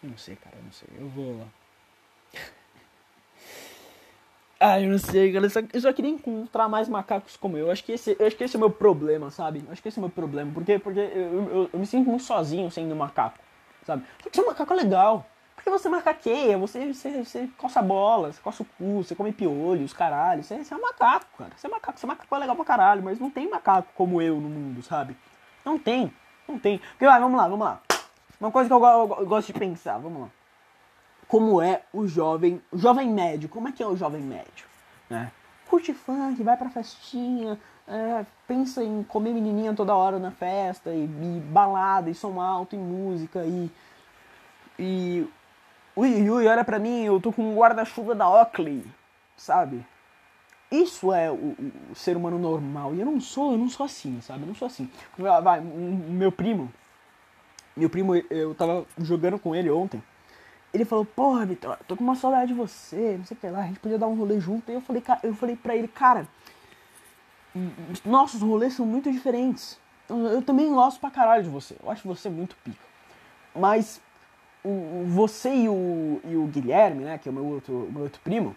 [0.04, 0.90] Eu não sei, cara, eu não sei.
[0.98, 1.48] Eu vou.
[4.60, 5.46] ah, eu não sei, cara.
[5.46, 5.50] Eu
[5.82, 7.70] só, eu queria encontrar mais macacos como eu.
[7.70, 9.64] Acho que esse, eu acho que esse é o meu problema, sabe?
[9.66, 10.52] Eu acho que esse é o meu problema.
[10.52, 13.38] Porque, porque eu, eu, eu me sinto muito sozinho sendo macaco,
[13.86, 14.04] sabe?
[14.24, 15.26] Só que ser um macaco é legal.
[15.56, 19.94] Porque você macaqueia, você, você, você coça bola, você coça o cu, você come piolhos,
[19.94, 20.44] caralho.
[20.44, 21.52] Você, você é um macaco, cara.
[21.56, 24.22] Você é macaco, você é macaco é legal pra caralho, mas não tem macaco como
[24.22, 25.16] eu no mundo, sabe?
[25.66, 26.12] Não tem,
[26.48, 26.78] não tem.
[26.78, 27.82] Porque, vai, vamos lá, vamos lá.
[28.40, 30.30] Uma coisa que eu, eu, eu, gosto de pensar, vamos lá.
[31.28, 33.50] Como é o jovem, o jovem médio?
[33.50, 34.66] Como é que é o jovem médio?
[35.10, 35.32] Né?
[35.70, 41.04] Curte funk, vai pra festinha, é, pensa em comer menininha toda hora na festa, e,
[41.04, 43.70] e balada, e som alto, e música, e.
[44.80, 45.28] E.
[45.96, 48.86] Ui, ui, olha pra mim, eu tô com um guarda-chuva da Oakley,
[49.36, 49.86] sabe?
[50.70, 51.56] Isso é o,
[51.92, 52.94] o, ser humano normal.
[52.94, 54.44] E eu não sou, eu não sou assim, sabe?
[54.44, 54.90] Eu não sou assim.
[55.18, 56.72] Vai, meu primo,
[57.76, 60.04] meu primo, eu tava jogando com ele ontem.
[60.74, 63.60] Ele falou, porra, Vitor, tô com uma saudade de você, não sei o que lá,
[63.60, 64.70] a gente podia dar um rolê junto.
[64.70, 66.28] E eu falei, eu falei pra ele, cara,
[68.06, 69.80] nossos rolês são muito diferentes.
[70.10, 71.76] Eu, eu também gosto pra caralho de você.
[71.82, 72.86] Eu acho você muito pica.
[73.56, 74.02] Mas
[74.64, 78.22] o, você e o, e o Guilherme, né, que é o meu outro, meu outro
[78.22, 78.56] primo,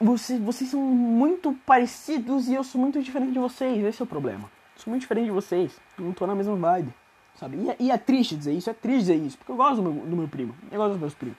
[0.00, 3.84] você, vocês são muito parecidos e eu sou muito diferente de vocês.
[3.84, 4.50] Esse é o problema.
[4.76, 5.78] Eu sou muito diferente de vocês.
[5.98, 6.92] Eu não tô na mesma vibe
[7.38, 7.56] sabe?
[7.56, 9.82] E, é, e, é triste dizer isso, é triste dizer isso, porque eu gosto do
[9.82, 11.38] meu, do meu primo, eu gosto dos meus primos.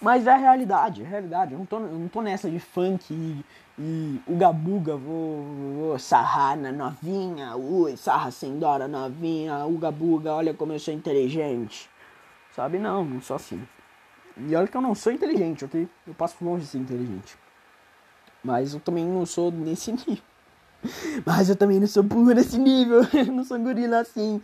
[0.00, 1.52] Mas é a realidade, é a realidade.
[1.52, 3.44] Eu não tô, eu não tô nessa de funk e,
[3.76, 5.42] e uga buga, vou,
[5.76, 10.94] vou sarrar na novinha, ui, sarra sem dora novinha, uga buga, olha como eu sou
[10.94, 11.90] inteligente.
[12.54, 12.78] Sabe?
[12.78, 13.60] Não, não sou assim.
[14.36, 15.88] E olha que eu não sou inteligente, ok?
[16.06, 17.36] Eu passo longe de ser inteligente.
[18.42, 20.22] Mas eu também não sou nesse nível.
[21.26, 23.00] Mas eu também não sou burro nesse nível.
[23.12, 24.40] Eu não sou gorila assim.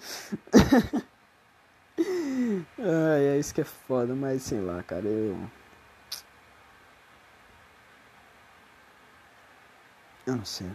[2.79, 5.37] Ai, é isso que é foda, mas sei lá, cara, eu.
[10.27, 10.71] Eu não sei.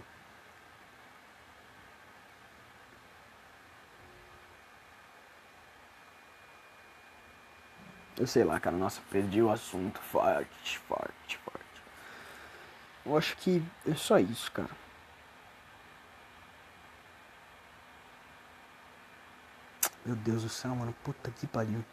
[8.17, 11.81] Eu sei lá, cara, nossa, perdi o assunto forte, forte, forte.
[13.05, 14.69] Eu acho que é só isso, cara.
[20.05, 20.93] Meu Deus do céu, mano.
[21.03, 21.83] Puta que pariu.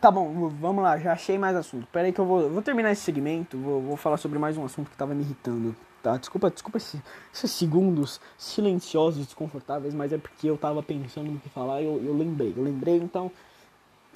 [0.00, 1.84] Tá bom, vamos lá, já achei mais assunto.
[1.88, 4.64] Pera aí que eu vou, vou terminar esse segmento, vou, vou falar sobre mais um
[4.64, 5.74] assunto que tava me irritando.
[6.00, 6.16] Tá?
[6.16, 7.02] Desculpa, desculpa esse,
[7.34, 12.00] esses segundos silenciosos, desconfortáveis, mas é porque eu tava pensando no que falar e eu,
[12.04, 12.54] eu lembrei.
[12.56, 13.28] Eu lembrei, então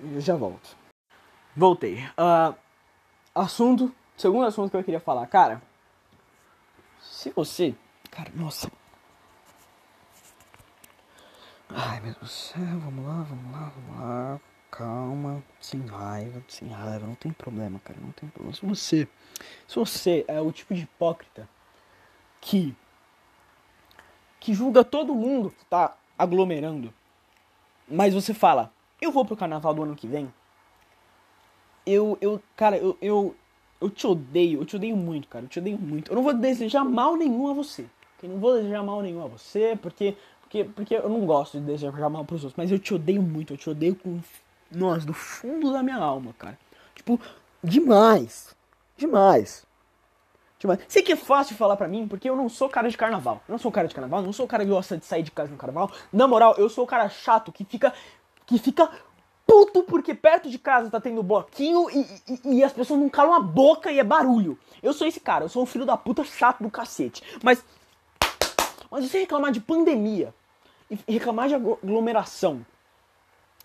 [0.01, 0.82] eu já volto.
[1.57, 1.99] Voltei.
[2.19, 2.55] Uh,
[3.35, 5.63] assunto, segundo assunto que eu queria falar, cara.
[7.01, 7.75] Se você,
[8.11, 8.71] cara, nossa.
[11.69, 14.41] Ai, meu Deus do céu, vamos lá, vamos lá, vamos lá.
[14.71, 18.55] Calma, sem raiva, sem raiva, não tem problema, cara, não tem problema.
[18.55, 19.09] Se você,
[19.69, 21.49] se você é o tipo de hipócrita
[22.41, 22.75] que
[24.41, 26.93] que julga todo mundo que tá aglomerando,
[27.89, 30.33] mas você fala, eu vou pro carnaval do ano que vem,
[31.87, 33.35] eu, eu, cara, eu, eu,
[33.81, 36.11] eu te odeio, eu te odeio muito, cara, eu te odeio muito.
[36.11, 37.87] Eu não vou desejar mal nenhum a você.
[38.23, 41.67] Eu não vou desejar mal nenhum a você, porque, porque, porque eu não gosto de
[41.67, 42.57] desejar mal pros outros.
[42.57, 44.21] Mas eu te odeio muito, eu te odeio com,
[44.71, 46.59] nossa, do fundo da minha alma, cara.
[46.95, 47.21] Tipo,
[47.63, 48.55] demais,
[48.97, 49.67] demais.
[50.63, 50.79] Demais.
[50.87, 53.43] Sei que é fácil falar pra mim, porque eu não sou cara de carnaval.
[53.49, 55.51] Eu não sou cara de carnaval, não sou cara que gosta de sair de casa
[55.51, 55.91] no carnaval.
[56.13, 57.93] Na moral, eu sou o cara chato que fica,
[58.47, 58.89] que fica
[59.47, 63.35] puto porque perto de casa tá tendo bloquinho e, e, e, as pessoas não calam
[63.35, 64.59] a boca e é barulho.
[64.83, 67.23] Eu sou esse cara, eu sou um filho da puta chato do cacete.
[67.43, 67.65] Mas.
[68.91, 70.35] Mas você reclamar de pandemia
[70.91, 72.65] e reclamar de aglomeração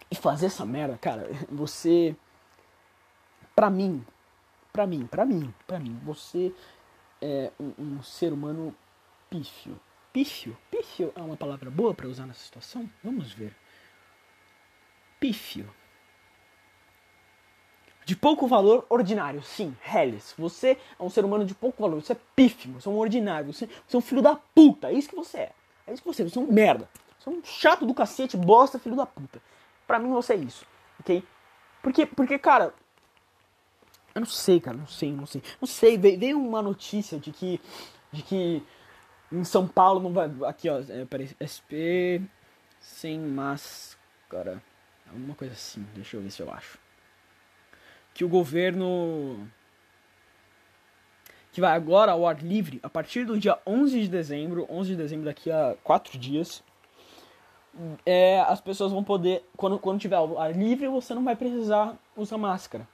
[0.10, 2.16] e fazer essa merda, cara, você.
[3.56, 4.06] Pra mim,
[4.72, 6.54] pra mim, pra mim, pra mim, você
[7.22, 8.74] é um, um ser humano
[9.30, 9.80] pífio.
[10.14, 10.56] Pífio?
[10.72, 12.90] Pífio é uma palavra boa para usar nessa situação?
[13.04, 13.54] Vamos ver
[15.20, 15.70] pífio.
[18.06, 20.34] De pouco valor ordinário, sim, Hellis.
[20.38, 23.52] Você é um ser humano de pouco valor, você é pífio, você é um ordinário,
[23.52, 25.52] você, você é um filho da puta, é isso que você é.
[25.86, 26.90] É isso que você é, você é um merda.
[27.20, 29.42] Você é um chato do cacete, bosta, filho da puta.
[29.86, 30.66] Pra mim você é isso,
[31.00, 31.24] ok?
[31.82, 32.74] Porque, porque cara,
[34.16, 35.44] eu não sei, cara, não sei, não sei.
[35.62, 37.62] Não sei, veio uma notícia de que,
[38.12, 38.64] de que
[39.32, 40.32] Em São Paulo não vai.
[40.46, 40.80] Aqui, ó.
[40.90, 42.22] É, peraí, SP
[42.80, 44.64] sem máscara.
[45.10, 45.86] Alguma coisa assim.
[45.94, 46.78] Deixa eu ver se eu acho.
[48.14, 49.48] Que o governo.
[51.52, 54.68] Que vai agora ao ar livre a partir do dia 11 de dezembro.
[54.70, 56.64] 11 de dezembro, daqui a 4 dias.
[58.06, 59.48] É, as pessoas vão poder.
[59.56, 62.88] Quando, quando tiver ao ar livre, você não vai precisar usar máscara.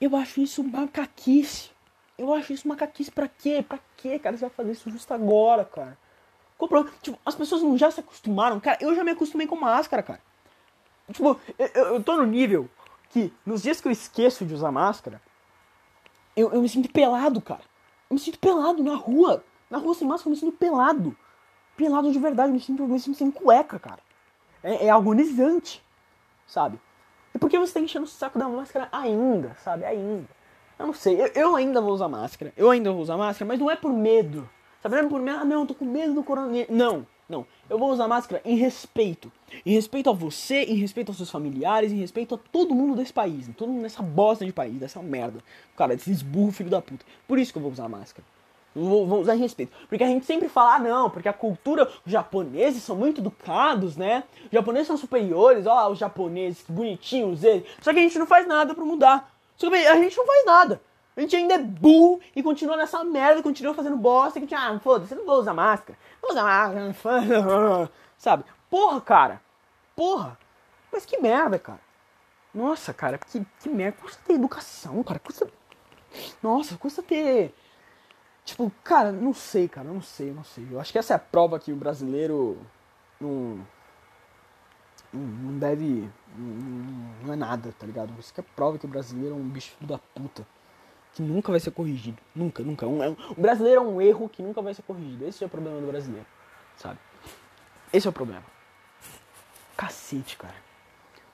[0.00, 1.70] Eu acho isso macaquice.
[2.16, 3.64] Eu acho isso macaquice pra quê?
[3.66, 4.36] Pra quê, cara?
[4.36, 5.98] Você vai fazer isso justo agora, cara.
[7.02, 8.60] Tipo, as pessoas não já se acostumaram.
[8.60, 10.20] Cara, eu já me acostumei com máscara, cara.
[11.12, 12.68] Tipo, eu, eu, tô no nível
[13.10, 15.20] que nos dias que eu esqueço de usar máscara,
[16.36, 17.62] eu, eu me sinto pelado, cara.
[18.10, 19.44] Eu me sinto pelado na rua.
[19.70, 21.16] Na rua sem máscara, eu me sinto pelado.
[21.76, 24.00] Pelado de verdade, eu me sinto, eu me sinto sem cueca, cara.
[24.62, 25.82] É, é agonizante,
[26.46, 26.80] sabe?
[27.34, 29.84] E por que você tá enchendo o saco da máscara ainda, sabe?
[29.84, 30.28] Ainda.
[30.78, 32.52] Eu não sei, eu, eu, ainda vou usar máscara.
[32.56, 34.48] Eu ainda vou usar máscara, mas não é por medo.
[34.82, 34.96] Sabe?
[34.96, 36.68] Não é por medo, ah, não, tô com medo do coronavírus.
[36.74, 37.46] Não, não.
[37.68, 39.32] Eu vou usar máscara em respeito.
[39.64, 43.12] Em respeito a você, em respeito aos seus familiares, em respeito a todo mundo desse
[43.12, 43.48] país.
[43.56, 45.40] Todo mundo nessa bosta de país, dessa merda.
[45.76, 47.04] Cara, desses burros filho da puta.
[47.26, 48.26] Por isso que eu vou usar máscara.
[48.74, 49.72] Vou, vou, usar em respeito.
[49.88, 53.96] Porque a gente sempre fala, ah, não, porque a cultura, os japoneses são muito educados,
[53.96, 54.24] né?
[54.46, 57.64] Os japoneses são superiores, ó, os japoneses, que bonitinhos eles.
[57.80, 59.32] Só que a gente não faz nada pra mudar.
[59.56, 60.80] Só que a gente não faz nada.
[61.16, 65.14] A gente ainda é burro e continua nessa merda, continua fazendo bosta, que ah, foda-se,
[65.14, 65.96] não vou usar máscara.
[66.20, 68.44] Não vou usar máscara, sabe?
[68.68, 69.40] Porra, cara.
[69.94, 70.36] Porra.
[70.92, 71.80] Mas que merda, cara.
[72.52, 73.98] Nossa, cara, que, que merda.
[74.00, 75.20] Custa ter educação, cara.
[75.20, 75.48] Custa.
[76.42, 77.54] Nossa, custa ter.
[78.44, 80.66] Tipo, cara, não sei, cara, não sei, não sei.
[80.70, 82.58] Eu acho que essa é a prova que o brasileiro
[83.20, 83.64] não.
[85.12, 86.10] Não deve.
[86.36, 88.12] Não é nada, tá ligado?
[88.18, 90.44] Isso que é prova que o brasileiro é um bicho da puta
[91.14, 92.18] que nunca vai ser corrigido.
[92.34, 92.86] Nunca, nunca.
[92.86, 95.26] Um, um, o brasileiro é um erro que nunca vai ser corrigido.
[95.26, 96.26] Esse é o problema do brasileiro,
[96.76, 96.98] sabe?
[97.92, 98.44] Esse é o problema.
[99.76, 100.64] Cacete, cara.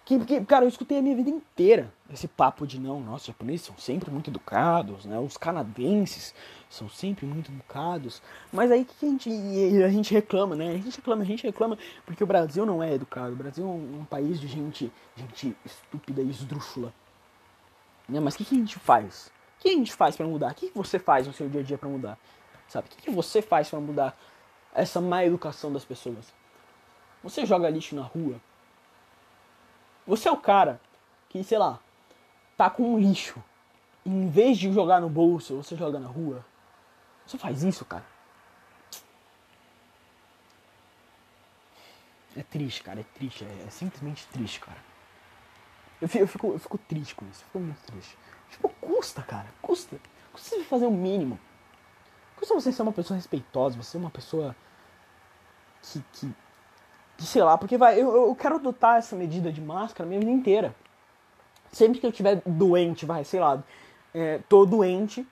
[0.05, 3.27] Que, que, cara, eu escutei a minha vida inteira esse papo de não, nossa, os
[3.29, 5.19] japoneses são sempre muito educados, né?
[5.19, 6.35] Os canadenses
[6.69, 8.21] são sempre muito educados.
[8.53, 9.31] Mas aí que a gente,
[9.85, 10.71] a gente reclama, né?
[10.71, 13.33] A gente reclama, a gente reclama porque o Brasil não é educado.
[13.33, 16.93] O Brasil é um, um país de gente, gente estúpida e esdrúxula.
[18.09, 18.19] Né?
[18.19, 19.31] Mas o que, que a gente faz?
[19.61, 20.53] Que a gente faz para mudar?
[20.53, 22.19] O que você faz no seu dia a dia para mudar?
[22.67, 22.89] Sabe?
[22.89, 24.19] O que você faz para mudar
[24.75, 26.33] essa má educação das pessoas?
[27.23, 28.41] Você joga lixo na rua?
[30.07, 30.81] Você é o cara
[31.29, 31.79] que, sei lá,
[32.57, 33.43] tá com um lixo.
[34.05, 36.45] Em vez de jogar no bolso, você joga na rua.
[37.27, 38.05] Você faz isso, cara.
[42.35, 43.01] É triste, cara.
[43.01, 43.45] É triste.
[43.45, 44.79] É, é simplesmente triste, cara.
[46.01, 47.43] Eu fico, eu, fico, eu fico triste com isso.
[47.43, 48.17] Eu fico muito triste.
[48.51, 49.47] Tipo, custa, cara.
[49.63, 49.97] Custa.
[50.33, 51.39] Custa você fazer o mínimo.
[52.37, 54.57] Custa você ser uma pessoa respeitosa, você ser uma pessoa
[55.83, 56.33] que, que,
[57.19, 60.33] que sei lá, porque vai, eu, eu quero adotar essa medida de máscara minha vida
[60.33, 60.75] inteira.
[61.73, 63.63] Sempre que eu estiver doente, vai, sei lá,
[64.15, 65.27] é, tô doente,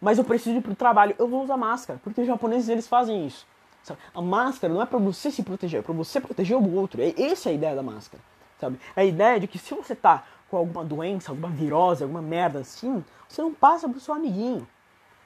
[0.00, 3.26] mas eu preciso ir pro trabalho, eu vou usar máscara, porque os japoneses eles fazem
[3.26, 3.46] isso.
[3.82, 4.00] Sabe?
[4.14, 7.00] A máscara não é para você se proteger, é para você proteger o outro.
[7.02, 8.22] É, essa é a ideia da máscara,
[8.58, 8.80] sabe?
[8.96, 10.24] A ideia de que se você tá
[10.54, 14.64] com alguma doença, alguma virose, alguma merda assim, você não passa pro seu amiguinho.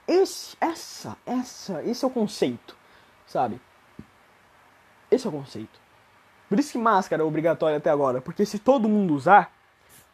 [0.07, 2.74] Esse, essa, essa, esse é o conceito,
[3.26, 3.61] sabe?
[5.11, 5.79] Esse é o conceito.
[6.49, 9.53] Por isso que máscara é obrigatória até agora, porque se todo mundo usar,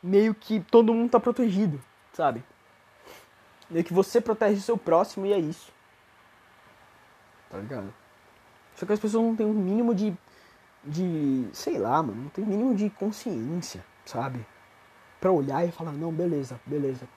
[0.03, 1.81] meio que todo mundo tá protegido,
[2.12, 2.43] sabe?
[3.71, 5.73] Meio que você protege o seu próximo e é isso.
[7.51, 7.95] Tá ligado?
[8.75, 10.12] Só que as pessoas não têm um mínimo de.
[10.83, 11.49] de.
[11.53, 14.45] sei lá, mano, não tem um mínimo de consciência, sabe?
[15.25, 17.09] Para olhar e falar, não, beleza, beleza.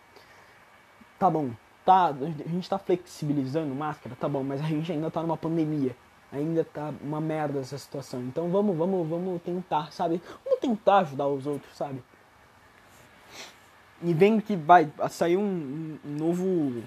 [1.20, 1.52] Tá bom,
[1.84, 5.94] tá, a gente tá flexibilizando máscara, tá bom, mas a gente ainda tá numa pandemia.
[6.32, 8.22] Ainda tá uma merda essa situação.
[8.22, 10.22] Então vamos, vamos, vamos tentar, sabe?
[10.46, 12.02] Vamos tentar ajudar os outros, sabe?
[14.02, 16.84] E vem que vai sair um, um novo.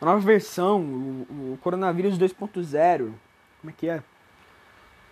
[0.00, 3.12] Uma nova versão, o, o coronavírus 2.0.
[3.60, 4.00] Como é que é?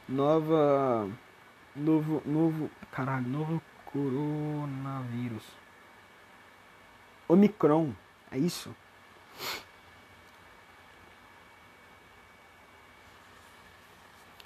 [0.08, 1.08] Nova.
[1.74, 2.22] Novo.
[2.24, 2.70] Novo.
[2.92, 3.61] Caralho, novo
[3.93, 5.43] coronavírus.
[7.28, 7.93] Omicron,
[8.30, 8.74] é isso?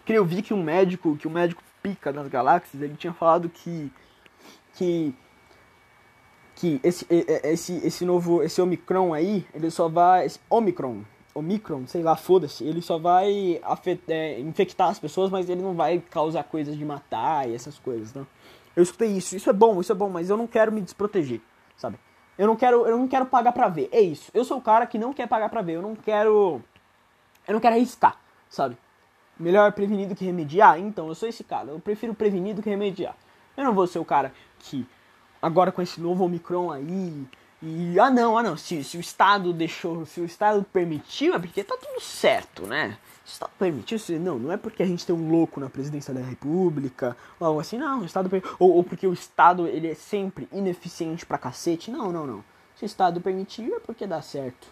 [0.04, 3.48] Que eu vi que um médico, que um médico pica das galáxias, ele tinha falado
[3.48, 3.90] que
[4.74, 5.14] que
[6.56, 12.02] que esse esse esse novo esse Omicron aí, ele só vai esse Omicron, Omicron, sei
[12.02, 13.60] lá, foda-se, ele só vai
[14.08, 18.14] é, infectar as pessoas, mas ele não vai causar coisas de matar e essas coisas,
[18.14, 18.26] não.
[18.76, 21.40] Eu escutei isso, isso é bom, isso é bom, mas eu não quero me desproteger,
[21.76, 21.98] sabe?
[22.36, 23.88] Eu não quero, eu não quero pagar pra ver.
[23.92, 24.30] É isso.
[24.34, 25.74] Eu sou o cara que não quer pagar pra ver.
[25.74, 26.60] Eu não quero
[27.46, 28.18] Eu não quero arriscar,
[28.48, 28.76] sabe?
[29.38, 30.78] Melhor prevenir do que remediar?
[30.78, 31.70] Então, eu sou esse cara.
[31.70, 33.16] Eu prefiro prevenir do que remediar.
[33.56, 34.86] Eu não vou ser o cara que,
[35.40, 37.26] agora com esse novo Omicron aí,
[37.62, 41.38] e ah não, ah não, se, se o Estado deixou, se o Estado permitiu, é
[41.38, 42.98] porque tá tudo certo, né?
[43.24, 46.12] O Estado permitiu, se, não, não é porque a gente tem um louco na presidência
[46.12, 49.94] da República, ou algo assim, não, o Estado ou, ou porque o Estado ele é
[49.94, 52.44] sempre ineficiente pra cacete, não, não, não.
[52.76, 54.68] Se o Estado permitiu, é porque dá certo.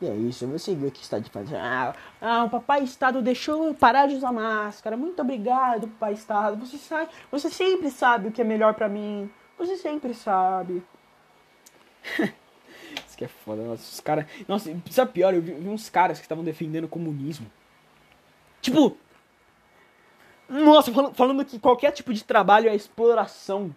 [0.00, 1.56] E é isso, você viu o que está de fazer.
[1.56, 4.96] Ah, ah, o papai Estado deixou parar de usar máscara.
[4.96, 6.64] Muito obrigado, papai Estado.
[6.64, 9.28] Você sabe, você sempre sabe o que é melhor para mim.
[9.58, 10.82] Você sempre sabe.
[13.08, 14.26] Isso que é foda, nossa, os caras.
[14.46, 15.32] Nossa, sabe pior?
[15.32, 17.50] Eu vi, vi uns caras que estavam defendendo o comunismo.
[18.66, 18.96] Tipo.
[20.48, 23.74] Nossa, falando, falando, que qualquer tipo de trabalho é exploração.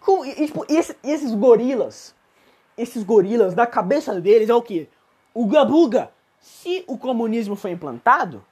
[0.00, 2.12] Como, e, tipo, esse, esses gorilas.
[2.76, 4.88] Esses gorilas, da cabeça deles é o quê?
[5.32, 6.10] O gabuga.
[6.40, 8.44] Se o comunismo foi implantado,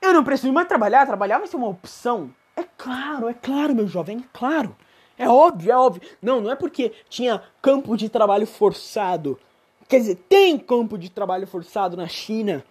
[0.00, 1.06] eu não preciso mais trabalhar.
[1.06, 2.34] Trabalhar vai ser uma opção.
[2.56, 4.74] É claro, é claro, meu jovem, é claro.
[5.18, 6.02] É óbvio, é óbvio.
[6.22, 9.38] Não, não é porque tinha campo de trabalho forçado.
[9.86, 12.64] Quer dizer, tem campo de trabalho forçado na China,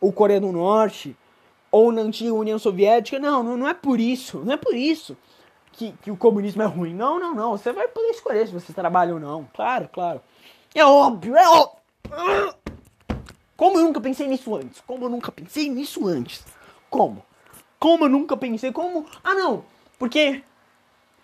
[0.00, 1.16] ou Coreia do Norte,
[1.70, 3.18] ou na antiga União Soviética.
[3.18, 4.38] Não, não, não é por isso.
[4.38, 5.16] Não é por isso
[5.72, 6.94] que, que o comunismo é ruim.
[6.94, 7.52] Não, não, não.
[7.52, 9.48] Você vai poder escolher se você trabalha ou não.
[9.54, 10.20] Claro, claro.
[10.74, 12.54] É óbvio, é óbvio.
[13.56, 14.80] Como eu nunca pensei nisso antes?
[14.86, 16.44] Como eu nunca pensei nisso antes?
[16.90, 17.24] Como?
[17.78, 18.72] Como eu nunca pensei?
[18.72, 19.06] Como?
[19.22, 19.64] Ah, não.
[19.98, 20.42] Porque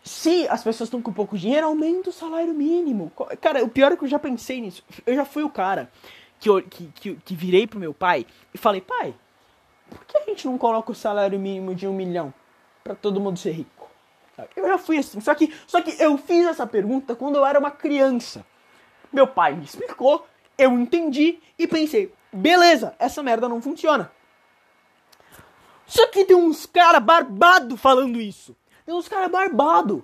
[0.02, 3.12] se as pessoas estão com pouco dinheiro, aumenta o salário mínimo.
[3.40, 4.82] Cara, o pior é que eu já pensei nisso.
[5.06, 5.90] Eu já fui o cara
[6.40, 9.14] que, eu, que, que, que virei pro meu pai e falei, pai,
[9.92, 12.32] por que a gente não coloca o salário mínimo de um milhão
[12.82, 13.90] para todo mundo ser rico?
[14.56, 15.20] Eu já fui assim.
[15.20, 18.44] Só que, só que eu fiz essa pergunta quando eu era uma criança.
[19.12, 20.26] Meu pai me explicou,
[20.56, 24.10] eu entendi e pensei, beleza, essa merda não funciona.
[25.86, 28.56] Só que tem uns cara barbado falando isso.
[28.86, 30.02] Tem uns caras barbados.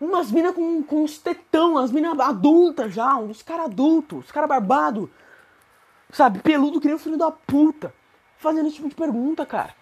[0.00, 4.48] Umas minas com, com uns tetão, as minas adultas já, uns caras adultos, os caras
[4.48, 5.10] barbados.
[6.12, 7.92] Sabe, peludo que nem o filho da puta.
[8.40, 9.74] Fazendo esse tipo de pergunta, cara.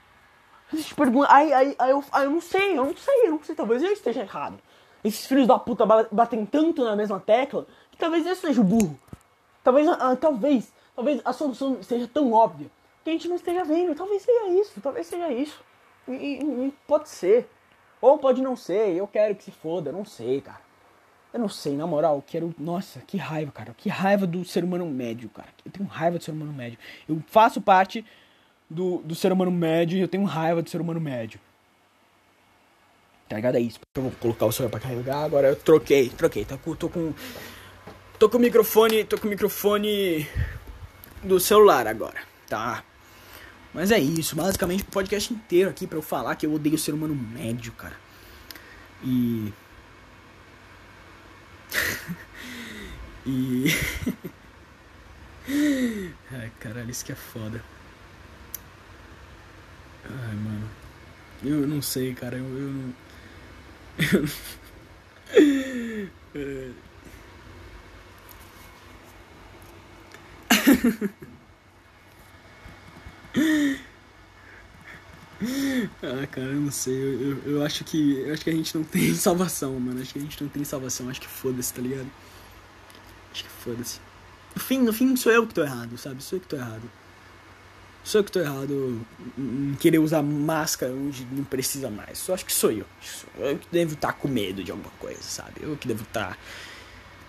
[0.72, 1.32] Esse tipo de pergunta.
[1.32, 3.82] Aí, aí, aí, eu, aí eu não sei, eu não sei, eu não sei, talvez
[3.82, 4.58] eu esteja errado.
[5.04, 8.98] Esses filhos da puta batem tanto na mesma tecla que talvez eu seja o burro.
[9.62, 12.68] Talvez, ah, talvez, talvez a solução seja tão óbvia
[13.04, 13.94] que a gente não esteja vendo.
[13.94, 15.62] Talvez seja isso, talvez seja isso.
[16.08, 17.48] E, e pode ser.
[18.00, 20.60] Ou pode não ser, eu quero que se foda, eu não sei, cara.
[21.32, 22.52] Eu não sei, na moral, eu quero.
[22.58, 23.72] Nossa, que raiva, cara.
[23.76, 25.48] Que raiva do ser humano médio, cara.
[25.64, 26.78] Eu tenho raiva do ser humano médio.
[27.08, 28.04] Eu faço parte
[28.68, 31.40] do, do ser humano médio e eu tenho raiva do ser humano médio.
[33.28, 33.56] Tá ligado?
[33.56, 33.78] É isso.
[33.94, 35.24] Eu vou colocar o celular pra carregar.
[35.24, 36.44] Agora eu troquei, troquei.
[36.44, 36.74] Tô com.
[36.74, 37.14] Tô com,
[38.18, 39.04] tô com o microfone.
[39.04, 40.26] Tô com o microfone
[41.22, 42.82] do celular agora, tá?
[43.74, 46.78] Mas é isso, basicamente o podcast inteiro aqui para eu falar que eu odeio o
[46.78, 47.96] ser humano médio, cara.
[49.04, 49.52] E.
[53.26, 53.66] e.
[56.32, 57.62] Ai, caralho, isso que é foda.
[60.04, 60.70] Ai, mano.
[61.42, 62.36] Eu não sei, cara.
[62.36, 62.94] Eu, eu não.
[66.34, 66.88] Eu não.
[76.02, 76.94] Ah, cara, eu não sei.
[76.94, 78.18] Eu, eu, eu, acho que.
[78.20, 80.00] Eu acho que a gente não tem salvação, mano.
[80.00, 81.08] Acho que a gente não tem salvação.
[81.08, 82.10] Acho que foda-se, tá ligado?
[83.32, 84.00] Acho que foda-se.
[84.54, 86.22] No fim, no fim, sou eu que tô errado, sabe?
[86.22, 86.90] Sou eu que tô errado.
[88.08, 89.06] Sou eu que tô errado
[89.36, 92.16] em querer usar máscara onde não precisa mais.
[92.16, 92.86] Só acho que sou eu.
[93.36, 95.60] Eu que devo estar tá com medo de alguma coisa, sabe?
[95.60, 96.38] Eu que devo estar tá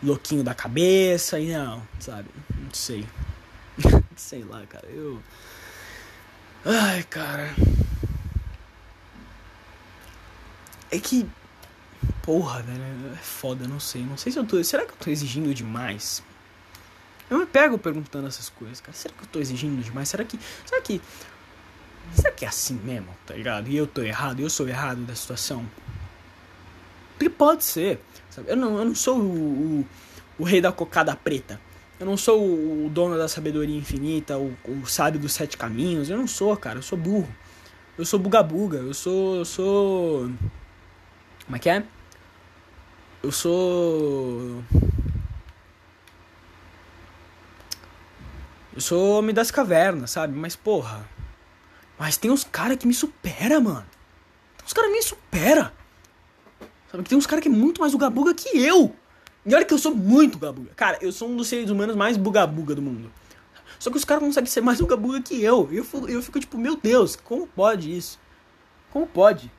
[0.01, 2.29] louquinho da cabeça e não, sabe?
[2.57, 3.05] Não sei.
[4.15, 4.87] sei lá, cara.
[4.87, 5.21] Eu.
[6.63, 7.53] Ai, cara.
[10.89, 11.29] É que.
[12.23, 12.81] Porra, velho.
[13.11, 14.03] É foda, não sei.
[14.03, 14.63] Não sei se eu tô.
[14.63, 16.23] Será que eu tô exigindo demais?
[17.29, 18.93] Eu me pego perguntando essas coisas, cara.
[18.97, 20.09] Será que eu tô exigindo demais?
[20.09, 20.39] Será que.
[20.65, 21.01] Será que.
[22.13, 23.69] Será que é assim mesmo, tá ligado?
[23.69, 25.63] E eu tô errado, eu sou errado da situação?
[27.13, 27.99] Porque pode ser,
[28.31, 28.49] sabe?
[28.49, 29.87] Eu não, eu não sou o, o,
[30.39, 31.59] o rei da cocada preta.
[31.99, 36.09] Eu não sou o dono da sabedoria infinita, o, o sábio dos sete caminhos.
[36.09, 36.79] Eu não sou, cara.
[36.79, 37.27] Eu sou burro.
[37.97, 38.77] Eu sou buga-buga.
[38.77, 39.35] Eu sou.
[39.35, 40.31] Eu sou.
[41.45, 41.83] Como é que é?
[43.21, 44.63] Eu sou.
[48.79, 50.33] Eu sou homem das cavernas, sabe?
[50.33, 51.05] Mas porra.
[51.97, 53.85] Mas tem uns caras que me supera, mano.
[54.55, 55.73] Tem uns caras que me supera.
[56.89, 57.03] Sabe?
[57.03, 58.95] Tem uns caras que é muito mais buga-buga que eu.
[59.45, 60.71] E olha que eu sou muito bugabuga.
[60.77, 63.11] Cara, eu sou um dos seres humanos mais bugabuga do mundo.
[63.77, 65.67] Só que os caras conseguem ser mais um gabuga que eu.
[65.73, 68.17] Eu, eu fico tipo, meu Deus, como pode isso?
[68.91, 69.51] Como pode?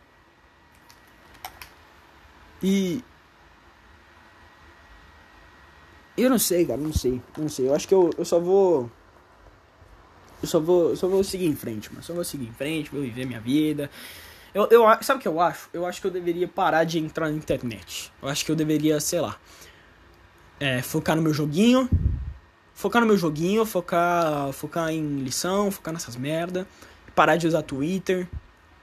[2.63, 3.05] E.
[6.17, 7.21] Eu não sei, cara, não sei.
[7.37, 7.69] Não sei.
[7.69, 8.91] Eu acho que eu, eu só vou.
[10.43, 10.97] Eu só vou.
[10.97, 12.03] Só vou seguir em frente, mano.
[12.03, 13.91] Só vou seguir em frente, vou viver minha vida.
[14.53, 15.69] Eu, eu, sabe o que eu acho?
[15.73, 18.13] Eu acho que eu deveria parar de entrar na internet.
[18.21, 19.39] Eu acho que eu deveria, sei lá.
[20.59, 21.89] É, focar no meu joguinho.
[22.75, 26.67] Focar no meu joguinho, focar, focar em lição, focar nessas merda.
[27.15, 28.27] Parar de usar Twitter.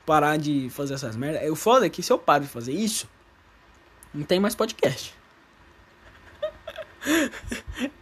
[0.06, 1.52] Parar de fazer essas merda.
[1.52, 3.10] O foda é que se eu paro de fazer isso,
[4.14, 5.14] não tem mais podcast.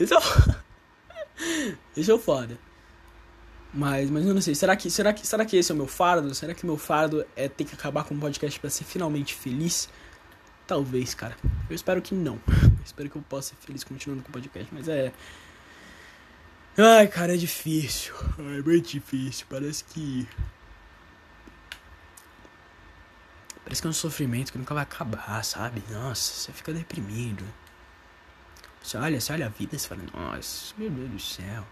[0.00, 0.18] Isso é,
[1.96, 2.58] isso é foda.
[3.72, 4.54] Mas, mas eu não sei.
[4.54, 6.34] Será que, será, que, será que esse é o meu fardo?
[6.34, 9.88] Será que meu fardo é ter que acabar com o podcast para ser finalmente feliz?
[10.66, 11.36] Talvez, cara.
[11.68, 12.40] Eu espero que não.
[12.48, 14.72] Eu espero que eu possa ser feliz continuando com o podcast.
[14.72, 15.12] Mas é.
[16.76, 18.14] Ai, cara, é difícil.
[18.38, 19.46] É muito difícil.
[19.48, 20.28] Parece que.
[23.62, 25.82] Parece que é um sofrimento que nunca vai acabar, sabe?
[25.90, 27.44] Nossa, você fica deprimido.
[28.82, 31.64] Você olha, você olha a vida e fala, nossa, meu Deus do céu.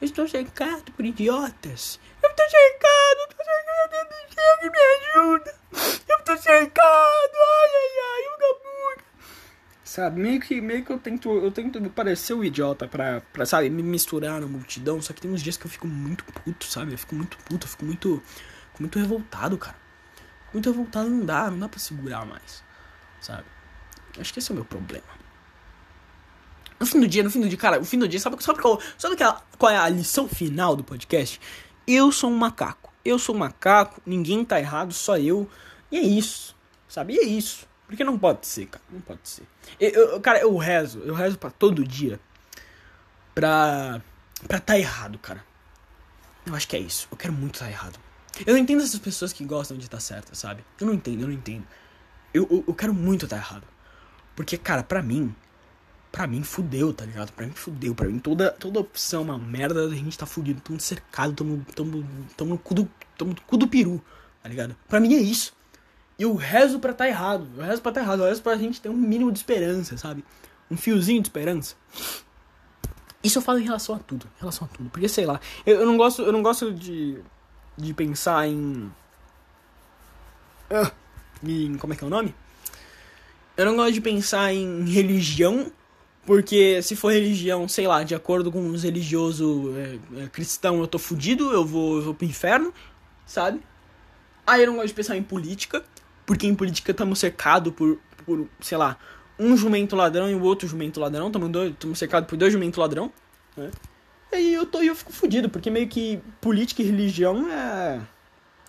[0.00, 1.98] Eu estou cercado por idiotas.
[2.22, 4.06] Eu estou cercado, eu estou cercado
[4.60, 5.54] que me ajuda.
[6.08, 9.04] Eu estou cercado, ai, ai, ai, o gabuga.
[9.84, 13.46] Sabe, meio que, meio que eu tento, eu tento parecer o um idiota pra, pra,
[13.46, 15.00] sabe, me misturar na multidão.
[15.00, 16.92] Só que tem uns dias que eu fico muito puto, sabe?
[16.92, 19.76] Eu fico muito puto, eu fico muito, fico muito revoltado, cara.
[20.52, 22.62] Muito revoltado não dá, não dá pra segurar mais,
[23.20, 23.44] sabe?
[24.18, 25.25] Acho que esse é o meu problema.
[26.78, 28.60] No fim do dia, no fim do dia, cara, o fim do dia, sabe, sabe,
[28.60, 31.40] qual, sabe qual, qual é a lição final do podcast?
[31.86, 32.92] Eu sou um macaco.
[33.04, 35.48] Eu sou um macaco, ninguém tá errado, só eu.
[35.90, 36.54] E é isso,
[36.88, 37.14] sabe?
[37.14, 37.66] E é isso.
[37.86, 38.84] Porque não pode ser, cara.
[38.90, 39.44] Não pode ser.
[39.78, 42.18] Eu, eu, cara, eu rezo, eu rezo pra todo dia.
[43.34, 44.02] Pra.
[44.46, 45.44] pra tá errado, cara.
[46.44, 47.06] Eu acho que é isso.
[47.10, 47.98] Eu quero muito tá errado.
[48.44, 50.64] Eu não entendo essas pessoas que gostam de estar tá certa, sabe?
[50.80, 51.66] Eu não entendo, eu não entendo.
[52.34, 53.66] Eu, eu, eu quero muito tá errado.
[54.34, 55.34] Porque, cara, pra mim,
[56.16, 57.30] pra mim fudeu, tá ligado?
[57.32, 60.62] Pra mim fudeu, pra mim toda, toda opção é uma merda, a gente tá fudido,
[60.62, 64.02] tamo cercado, tamo, tamo, tamo no cu do, tamo no cu do peru,
[64.42, 64.74] tá ligado?
[64.88, 65.54] Pra mim é isso.
[66.18, 68.88] Eu rezo pra tá errado, eu rezo pra tá errado, eu rezo pra gente ter
[68.88, 70.24] um mínimo de esperança, sabe?
[70.70, 71.74] Um fiozinho de esperança.
[73.22, 75.80] Isso eu falo em relação a tudo, em relação a tudo, porque sei lá, eu,
[75.80, 77.20] eu não gosto, eu não gosto de,
[77.76, 78.90] de pensar em...
[80.70, 80.90] Uh,
[81.46, 81.76] em...
[81.76, 82.34] como é que é o nome?
[83.54, 85.70] Eu não gosto de pensar em religião
[86.26, 90.86] porque se for religião, sei lá, de acordo com os religiosos é, é, cristão, eu
[90.86, 92.74] tô fudido, eu vou, eu vou pro inferno,
[93.24, 93.60] sabe?
[94.46, 95.84] Aí eu não gosto de pensar em política,
[96.26, 98.98] porque em política estamos cercados por, por, sei lá,
[99.38, 101.30] um jumento ladrão e o outro jumento ladrão,
[101.68, 103.12] estamos cercados por dois jumentos ladrão,
[103.56, 103.70] né?
[104.32, 108.00] E aí eu, tô, eu fico fudido, porque meio que política e religião é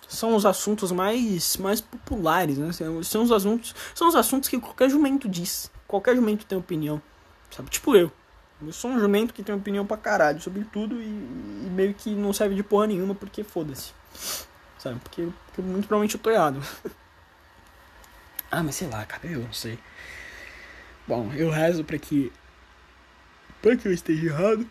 [0.08, 2.70] são os assuntos mais, mais populares, né?
[3.02, 5.70] São os assuntos, são os assuntos que qualquer jumento diz.
[5.86, 7.00] Qualquer jumento tem opinião.
[7.50, 7.70] Sabe?
[7.70, 8.12] Tipo eu.
[8.60, 12.10] Eu sou um jumento que tem opinião pra caralho sobre tudo e, e meio que
[12.10, 13.92] não serve de porra nenhuma porque foda-se.
[14.78, 14.98] Sabe?
[15.00, 16.60] Porque, porque muito provavelmente eu tô errado.
[18.50, 19.78] ah, mas sei lá, cara, eu não sei.
[21.06, 22.32] Bom, eu rezo pra que.
[23.62, 24.68] pra que eu esteja errado.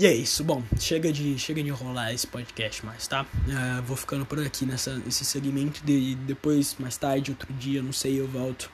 [0.00, 3.26] E é isso, bom, chega de, chega de enrolar esse podcast mais, tá?
[3.46, 7.92] Uh, vou ficando por aqui nessa, nesse segmento de depois, mais tarde, outro dia, não
[7.92, 8.72] sei, eu volto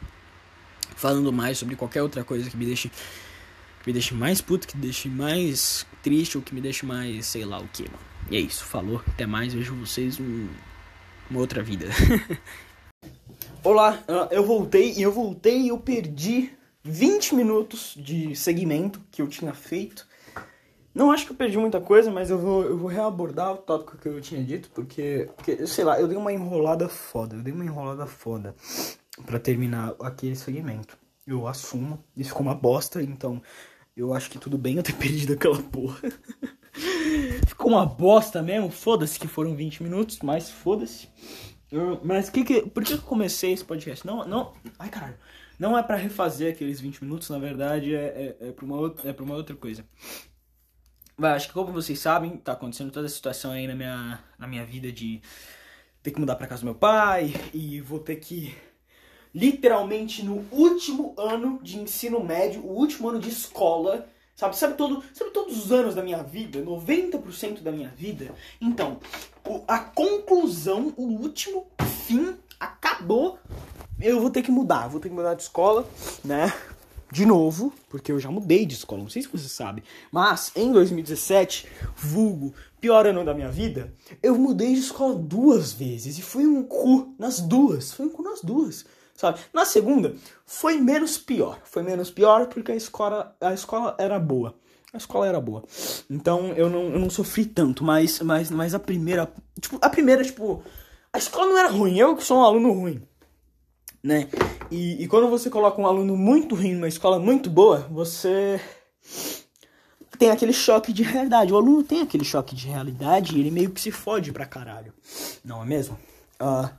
[0.95, 4.77] falando mais sobre qualquer outra coisa que me deixe que me deixe mais puto, que
[4.77, 8.05] me deixe mais triste ou que me deixe mais sei lá o que, mano.
[8.31, 10.47] E é isso, falou, até mais, vejo vocês um,
[11.29, 11.89] uma outra vida.
[13.65, 16.53] Olá, ah, eu voltei e eu voltei e eu perdi
[16.85, 20.07] 20 minutos de segmento que eu tinha feito.
[20.97, 23.99] Não acho que eu perdi muita coisa, mas eu vou, eu vou reabordar o tópico
[23.99, 27.53] que eu tinha dito, porque, porque, sei lá, eu dei uma enrolada foda, eu dei
[27.53, 28.55] uma enrolada foda
[29.27, 30.97] para terminar aquele segmento.
[31.27, 33.43] Eu assumo, isso ficou uma bosta, então
[33.95, 35.99] eu acho que tudo bem eu ter perdido aquela porra.
[37.47, 41.11] ficou uma bosta mesmo, foda-se que foram 20 minutos, mas foda-se.
[42.03, 44.07] Mas que que, por que eu comecei esse podcast?
[44.07, 45.19] Não, não, ai caralho,
[45.59, 49.13] não é para refazer aqueles 20 minutos, na verdade é, é, é, pra, uma, é
[49.13, 49.85] pra uma outra coisa.
[51.19, 54.47] Vai, acho que como vocês sabem, tá acontecendo toda a situação aí na minha, na
[54.47, 55.23] minha vida de
[56.03, 58.55] ter que mudar pra casa do meu pai e vou ter que
[59.35, 64.59] literalmente no último ano de ensino médio, o último ano de escola, sabe?
[64.59, 68.35] Sabe, todo, sabe todos os anos da minha vida, 90% da minha vida?
[68.61, 69.01] Então,
[69.67, 71.67] a conclusão, o último
[72.07, 73.39] fim acabou.
[73.99, 75.89] Eu vou ter que mudar, vou ter que mudar de escola,
[76.23, 76.53] né?
[77.17, 79.83] De novo, porque eu já mudei de escola, não sei se você sabe,
[80.13, 81.67] mas em 2017,
[81.97, 83.91] vulgo, pior ano da minha vida,
[84.23, 88.23] eu mudei de escola duas vezes e foi um cu nas duas, foi um cu
[88.23, 88.85] nas duas,
[89.15, 89.41] sabe?
[89.51, 90.15] Na segunda,
[90.45, 94.55] foi menos pior, foi menos pior porque a escola, a escola era boa.
[94.93, 95.65] A escola era boa.
[96.11, 99.31] Então eu não, eu não sofri tanto, mas, mas, mas a primeira.
[99.61, 100.63] Tipo, a primeira, tipo.
[101.13, 103.03] A escola não era ruim, eu que sou um aluno ruim
[104.07, 104.29] né?
[104.71, 108.61] E, e quando você coloca um aluno muito ruim numa escola muito boa, você
[110.17, 111.53] tem aquele choque de realidade.
[111.53, 114.95] O aluno tem aquele choque de realidade e ele meio que se fode pra caralho.
[115.45, 115.99] Não é mesmo?
[116.41, 116.71] Uh,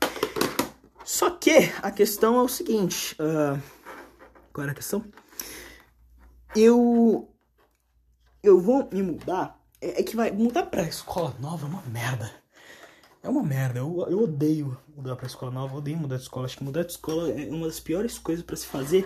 [1.04, 3.14] só que a questão é o seguinte.
[3.16, 3.62] Uh,
[4.54, 5.04] qual era a questão?
[6.56, 7.30] Eu.
[8.42, 9.60] Eu vou me mudar.
[9.82, 12.32] É, é que vai mudar pra escola nova é uma merda.
[13.28, 13.80] É uma merda.
[13.80, 16.46] Eu, eu odeio mudar pra escola nova, odeio mudar de escola.
[16.46, 19.04] Acho que mudar de escola é uma das piores coisas para se fazer.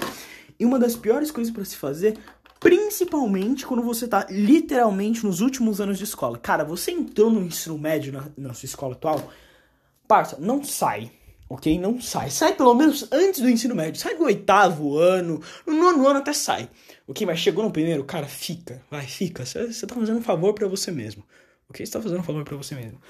[0.59, 2.19] E uma das piores coisas para se fazer,
[2.59, 6.37] principalmente quando você tá literalmente nos últimos anos de escola.
[6.37, 9.33] Cara, você entrou no ensino médio na, na sua escola atual,
[10.07, 11.11] parça, não sai.
[11.49, 11.79] Ok?
[11.79, 12.29] Não sai.
[12.29, 13.99] Sai pelo menos antes do ensino médio.
[13.99, 15.41] Sai do oitavo ano.
[15.65, 16.69] No nono ano até sai.
[17.07, 17.25] Ok?
[17.25, 18.83] Mas chegou no primeiro, cara, fica.
[18.89, 19.43] Vai, fica.
[19.47, 21.23] Você tá fazendo um favor para você mesmo.
[21.67, 21.83] Ok?
[21.83, 23.01] Você tá fazendo um favor para você mesmo.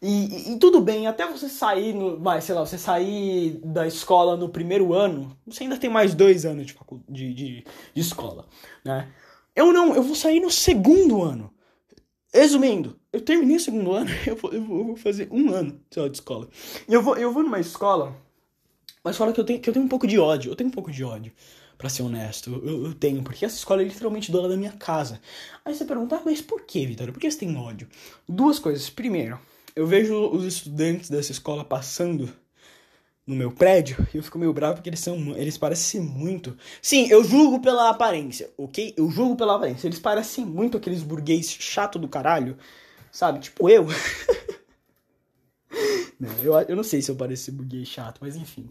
[0.00, 4.36] E, e, tudo bem, até você sair, no, vai, sei lá, você sair da escola
[4.36, 6.74] no primeiro ano, você ainda tem mais dois anos de,
[7.08, 7.64] de, de,
[7.94, 8.46] de escola,
[8.84, 9.08] né?
[9.54, 11.50] Eu não, eu vou sair no segundo ano.
[12.32, 16.46] Resumindo, eu terminei o segundo ano, eu vou, eu vou, fazer um ano de escola.
[16.86, 18.14] E eu vou, eu vou numa escola,
[19.02, 20.72] uma escola que eu, tenho, que eu tenho um pouco de ódio, eu tenho um
[20.72, 21.32] pouco de ódio
[21.78, 22.50] para ser honesto.
[22.64, 25.20] Eu, eu, tenho, porque essa escola é literalmente dona da minha casa.
[25.64, 27.12] Aí você pergunta, ah, mas por que, Vitória?
[27.12, 27.88] Por que você tem ódio?
[28.28, 28.90] Duas coisas.
[28.90, 29.38] Primeiro,
[29.76, 32.32] eu vejo os estudantes dessa escola passando
[33.26, 36.56] no meu prédio e eu fico meio bravo porque eles são eles parecem muito.
[36.80, 38.94] Sim eu julgo pela aparência ok?
[38.96, 39.86] Eu julgo pela aparência.
[39.86, 42.56] Eles parecem muito aqueles burguês chato do caralho
[43.12, 43.40] sabe?
[43.40, 43.86] Tipo eu.
[46.18, 48.70] Não, eu, eu não sei se eu pareço burguês chato mas enfim.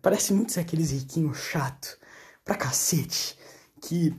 [0.00, 1.98] Parece muito ser aqueles riquinhos chato
[2.44, 3.36] pra cacete
[3.82, 4.14] que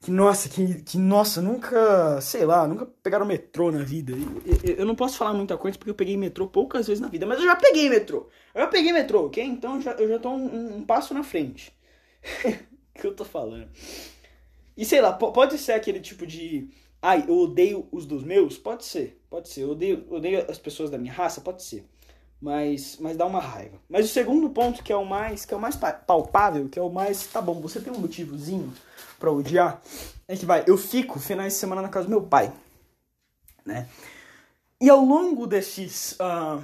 [0.00, 4.12] que nossa, que, que nossa, nunca, sei lá, nunca pegaram metrô na vida.
[4.64, 7.26] Eu, eu, não posso falar muita coisa porque eu peguei metrô poucas vezes na vida,
[7.26, 8.28] mas eu já peguei metrô.
[8.54, 9.44] Eu já peguei metrô, ok?
[9.44, 11.76] Então eu já, eu já tô um, um passo na frente.
[12.94, 13.68] que eu tô falando?
[14.76, 16.68] E sei lá, pode ser aquele tipo de.
[17.02, 18.56] Ai, eu odeio os dos meus?
[18.56, 19.62] Pode ser, pode ser.
[19.62, 21.40] Eu odeio, odeio as pessoas da minha raça?
[21.40, 21.84] Pode ser.
[22.40, 23.80] Mas, mas dá uma raiva.
[23.88, 26.82] Mas o segundo ponto, que é o mais, que é o mais palpável, que é
[26.82, 27.26] o mais.
[27.26, 28.72] Tá bom, você tem um motivozinho
[29.18, 29.82] pra odiar,
[30.26, 32.52] é que vai, eu fico finais de semana na casa do meu pai,
[33.64, 33.88] né?
[34.80, 36.62] E ao longo desses uh,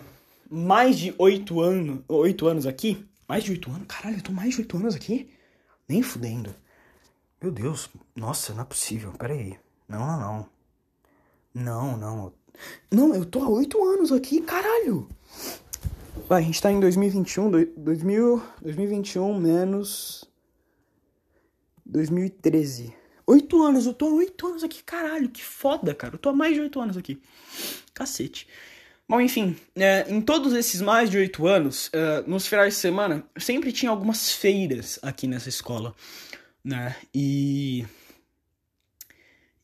[0.49, 4.55] mais de oito anos, oito anos aqui, mais de oito anos, caralho, eu tô mais
[4.55, 5.31] de oito anos aqui?
[5.89, 6.55] Nem fudendo.
[7.43, 9.59] Meu Deus, nossa, não é possível, peraí.
[9.89, 10.49] Não, não, não.
[11.55, 12.33] Não, não.
[12.91, 15.09] Não, eu tô há oito anos aqui, caralho.
[16.29, 20.25] Vai, a gente tá em 2021, 2000, 2021 menos
[21.85, 22.95] 2013.
[23.27, 26.15] Oito anos, eu tô oito anos aqui, caralho, que foda, cara.
[26.15, 27.21] Eu tô há mais de oito anos aqui.
[27.95, 28.47] Cacete.
[29.09, 33.25] Bom, enfim, é, em todos esses mais de oito anos, é, nos finais de semana,
[33.37, 35.95] sempre tinha algumas feiras aqui nessa escola,
[36.63, 36.97] né?
[37.15, 37.85] E.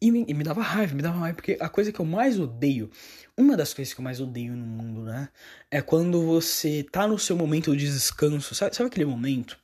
[0.02, 2.38] E me, e me dava raiva, me dava raiva, porque a coisa que eu mais
[2.38, 2.90] odeio,
[3.36, 5.28] uma das coisas que eu mais odeio no mundo, né?
[5.70, 9.58] É quando você tá no seu momento de descanso, sabe, sabe aquele momento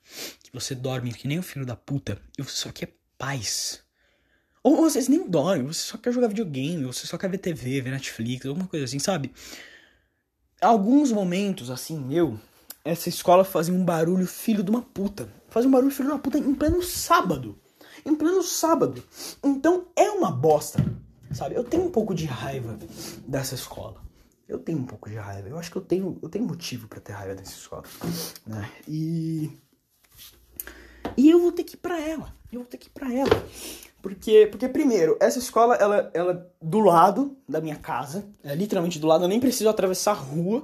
[0.60, 3.84] você dorme que nem um filho da puta e você só quer paz.
[4.62, 7.90] Ou vocês nem dormem, você só quer jogar videogame, você só quer ver TV, ver
[7.90, 9.32] Netflix, alguma coisa assim, sabe?
[10.60, 12.40] Alguns momentos, assim, meu,
[12.84, 15.28] essa escola fazia um barulho filho de uma puta.
[15.48, 17.58] Fazia um barulho filho de uma puta em pleno sábado.
[18.04, 19.04] Em pleno sábado.
[19.44, 20.84] Então é uma bosta,
[21.32, 21.54] sabe?
[21.54, 22.78] Eu tenho um pouco de raiva
[23.26, 24.02] dessa escola.
[24.48, 25.48] Eu tenho um pouco de raiva.
[25.48, 27.84] Eu acho que eu tenho, eu tenho motivo para ter raiva dessa escola,
[28.46, 28.70] né?
[28.88, 29.50] E
[31.16, 32.34] e eu vou ter que ir pra ela.
[32.52, 33.30] Eu vou ter que ir pra ela.
[34.02, 38.24] Porque, porque primeiro, essa escola, ela, ela é do lado da minha casa.
[38.44, 39.24] É literalmente do lado.
[39.24, 40.62] Eu nem preciso atravessar a rua,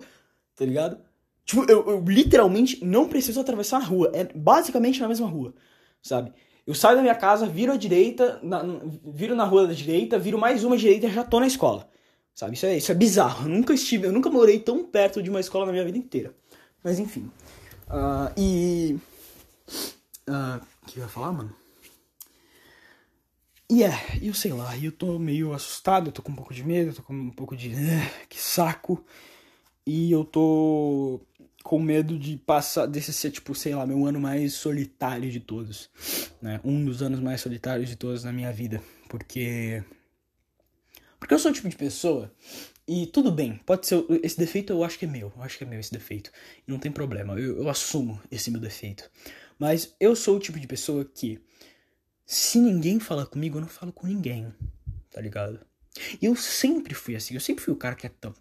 [0.55, 0.99] tá ligado?
[1.45, 4.11] Tipo, eu, eu literalmente não preciso atravessar a rua.
[4.15, 5.53] É basicamente na mesma rua,
[6.01, 6.33] sabe?
[6.65, 8.63] Eu saio da minha casa, viro à direita, na,
[9.05, 11.89] viro na rua da direita, viro mais uma direita e já tô na escola.
[12.35, 12.55] Sabe?
[12.55, 13.49] Isso é, isso é bizarro.
[13.49, 16.33] Eu nunca estive, eu nunca morei tão perto de uma escola na minha vida inteira.
[16.83, 17.31] Mas enfim.
[17.89, 18.97] Uh, e
[20.29, 21.55] ah, o que eu ia falar, mano?
[23.71, 26.63] E é, eu sei lá, eu tô meio assustado, eu tô com um pouco de
[26.63, 27.69] medo, eu tô com um pouco de.
[27.71, 29.03] Uh, que saco.
[29.87, 31.21] E eu tô.
[31.65, 35.89] com medo de passar, desse ser, tipo, sei lá, meu ano mais solitário de todos,
[36.41, 36.61] né?
[36.65, 39.83] Um dos anos mais solitários de todos na minha vida, porque...
[41.19, 42.33] Porque eu sou o tipo de pessoa,
[42.87, 45.63] e tudo bem, pode ser, esse defeito eu acho que é meu, eu acho que
[45.63, 46.33] é meu esse defeito,
[46.67, 49.09] não tem problema, eu, eu assumo esse meu defeito.
[49.63, 51.41] Mas eu sou o tipo de pessoa que,
[52.27, 54.53] se ninguém fala comigo, eu não falo com ninguém,
[55.09, 55.61] tá ligado?
[56.21, 58.35] E eu sempre fui assim, eu sempre fui o cara que é tão.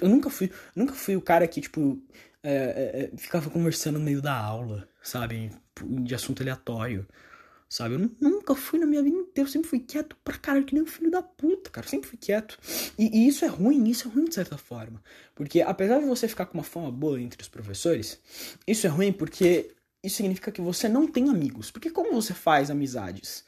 [0.00, 2.02] Eu nunca fui, nunca fui o cara que, tipo,
[2.42, 5.52] é, é, é, ficava conversando no meio da aula, sabe?
[6.00, 7.06] De assunto aleatório,
[7.68, 7.96] sabe?
[7.96, 10.84] Eu nunca fui na minha vida inteira, eu sempre fui quieto pra caralho, que nem
[10.84, 11.84] um filho da puta, cara.
[11.86, 12.58] Eu sempre fui quieto.
[12.98, 15.02] E, e, isso é ruim, isso é ruim de certa forma.
[15.34, 18.18] Porque apesar de você ficar com uma fama boa entre os professores,
[18.66, 21.70] isso é ruim porque isso significa que você não tem amigos.
[21.70, 23.44] Porque como você faz amizades?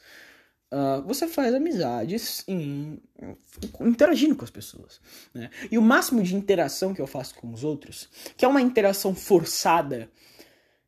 [0.71, 3.37] Uh, você faz amizades em, em,
[3.81, 4.99] interagindo com as pessoas.
[5.33, 5.49] Né?
[5.71, 9.13] E o máximo de interação que eu faço com os outros, que é uma interação
[9.13, 10.09] forçada,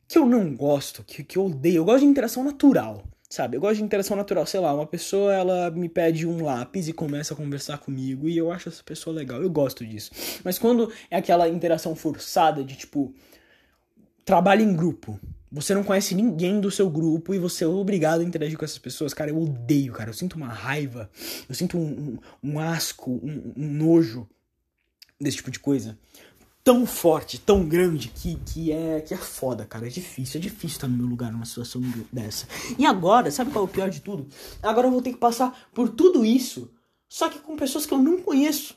[0.07, 3.03] que eu não gosto, que, que eu odeio, eu gosto de interação natural.
[3.29, 6.87] Sabe, eu gosto de interação natural, sei lá, uma pessoa ela me pede um lápis
[6.87, 10.11] e começa a conversar comigo e eu acho essa pessoa legal, eu gosto disso.
[10.45, 13.13] Mas quando é aquela interação forçada de tipo
[14.23, 15.19] trabalho em grupo,
[15.51, 18.77] você não conhece ninguém do seu grupo e você é obrigado a interagir com essas
[18.77, 19.13] pessoas.
[19.13, 20.09] Cara, eu odeio, cara.
[20.09, 21.09] Eu sinto uma raiva,
[21.47, 24.27] eu sinto um, um, um asco, um, um, nojo
[25.19, 25.97] desse tipo de coisa.
[26.63, 29.87] Tão forte, tão grande, que, que, é, que é foda, cara.
[29.87, 32.45] É difícil, é difícil estar no meu lugar numa situação dessa.
[32.77, 34.27] E agora, sabe qual é o pior de tudo?
[34.61, 36.69] Agora eu vou ter que passar por tudo isso,
[37.07, 38.75] só que com pessoas que eu não conheço.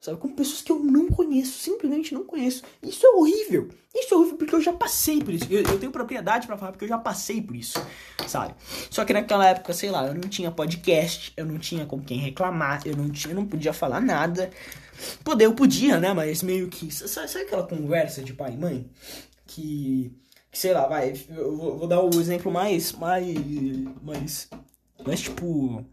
[0.00, 0.18] Sabe?
[0.18, 2.62] Com pessoas que eu não conheço, simplesmente não conheço.
[2.82, 3.68] Isso é horrível.
[3.94, 5.46] Isso é horrível porque eu já passei por isso.
[5.50, 7.84] Eu, eu tenho propriedade para falar porque eu já passei por isso,
[8.26, 8.54] sabe?
[8.90, 12.18] Só que naquela época, sei lá, eu não tinha podcast, eu não tinha com quem
[12.18, 14.50] reclamar, eu não tinha, eu não podia falar nada.
[15.24, 16.12] Poder eu podia, né?
[16.12, 16.90] Mas meio que.
[16.92, 18.90] Sabe, sabe aquela conversa de pai e mãe?
[19.46, 20.12] Que.
[20.52, 21.14] que sei lá, vai.
[21.30, 22.92] Eu vou, vou dar o exemplo mais.
[22.92, 23.26] mais.
[24.02, 24.48] mais.
[25.04, 25.84] mais tipo.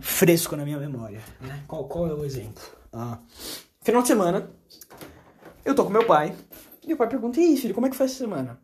[0.00, 1.20] fresco na minha memória.
[1.40, 1.62] Né?
[1.66, 2.77] Qual, qual é o exemplo?
[2.92, 3.18] Ah,
[3.82, 4.50] final de semana,
[5.64, 6.34] eu tô com meu pai.
[6.86, 8.60] E o pai pergunta: E aí, filho, como é que foi essa semana?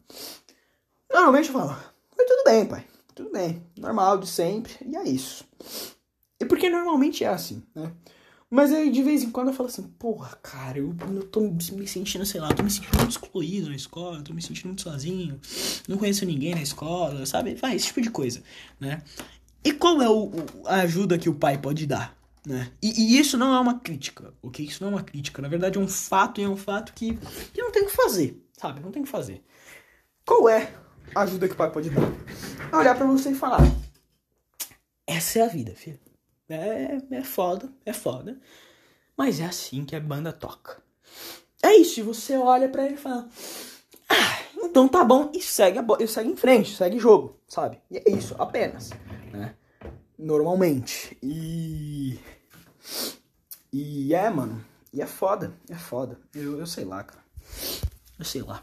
[1.12, 1.76] Normalmente eu falo:
[2.14, 2.86] Foi tudo bem, pai.
[3.14, 3.62] Tudo bem.
[3.78, 4.74] Normal, de sempre.
[4.84, 5.44] E é isso.
[6.40, 7.92] E porque normalmente é assim, né?
[8.50, 11.88] Mas aí de vez em quando eu falo assim, porra, cara, eu, eu tô me
[11.88, 15.40] sentindo, sei lá, tô me sentindo muito excluído na escola, tô me sentindo muito sozinho,
[15.88, 17.56] não conheço ninguém na escola, sabe?
[17.56, 18.42] Vai, esse tipo de coisa,
[18.78, 19.02] né?
[19.64, 20.30] E qual é o,
[20.66, 22.16] a ajuda que o pai pode dar?
[22.46, 22.70] Né?
[22.82, 24.66] E, e, isso não é uma crítica, ok?
[24.66, 25.40] Isso não é uma crítica.
[25.40, 27.14] Na verdade, é um fato e é um fato que,
[27.52, 28.80] que não tem o que fazer, sabe?
[28.80, 29.42] Não tem o que fazer.
[30.26, 30.72] Qual é
[31.14, 32.02] a ajuda que o pai pode dar?
[32.70, 33.60] É olhar para você e falar:
[35.06, 35.98] Essa é a vida, filho.
[36.48, 38.38] É, é foda, é foda.
[39.16, 40.82] Mas é assim que a banda toca.
[41.62, 43.26] É isso, e você olha para ele e fala:
[44.06, 47.80] Ah, então tá bom, e segue, a, e segue em frente, segue jogo, sabe?
[47.90, 48.90] E é isso, apenas,
[49.32, 49.54] né?
[50.18, 51.16] Normalmente.
[51.22, 52.18] E.
[53.72, 54.64] E é, mano.
[54.92, 55.54] E é foda.
[55.68, 56.18] É foda.
[56.34, 57.24] Eu, eu sei lá, cara.
[58.18, 58.62] Eu sei lá.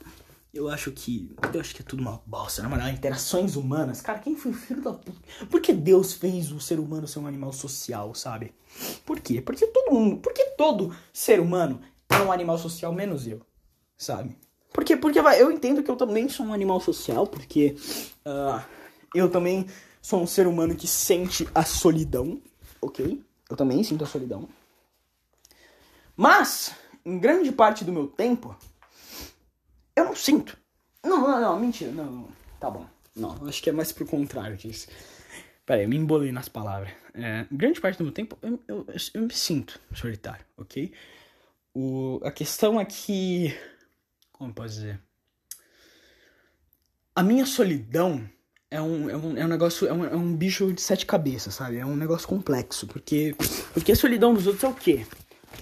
[0.54, 1.36] Eu acho que.
[1.54, 2.62] Eu acho que é tudo uma bosta.
[2.62, 4.02] Na moral, interações humanas.
[4.02, 5.20] Cara, quem foi o filho da puta?
[5.50, 8.54] Por que Deus fez o ser humano ser um animal social, sabe?
[9.06, 9.42] Por quê?
[9.42, 10.18] Porque todo mundo.
[10.18, 13.42] Porque todo ser humano é um animal social, menos eu.
[13.98, 14.38] Sabe?
[14.74, 17.76] Porque, porque vai, eu entendo que eu também sou um animal social, porque
[18.26, 18.64] uh,
[19.14, 19.68] eu também
[20.02, 22.42] sou um ser humano que sente a solidão,
[22.82, 23.24] ok?
[23.50, 24.50] Eu também sinto a solidão.
[26.16, 26.74] Mas,
[27.06, 28.56] em grande parte do meu tempo,
[29.96, 30.58] eu não sinto.
[31.04, 32.30] Não, não, não, mentira, não, não.
[32.60, 32.86] Tá bom.
[33.16, 34.88] Não, acho que é mais pro contrário disso.
[35.66, 36.92] Pera aí, eu me embolei nas palavras.
[37.14, 40.94] É, grande parte do meu tempo, eu, eu, eu me sinto solitário, ok?
[41.74, 43.56] O, a questão é que.
[44.32, 45.02] Como posso dizer?
[47.16, 48.28] A minha solidão
[48.72, 51.54] é um, é um, é um negócio, é um, é um bicho de sete cabeças,
[51.54, 51.78] sabe?
[51.78, 52.88] É um negócio complexo.
[52.88, 53.36] Porque,
[53.74, 55.06] porque a solidão dos outros é o quê?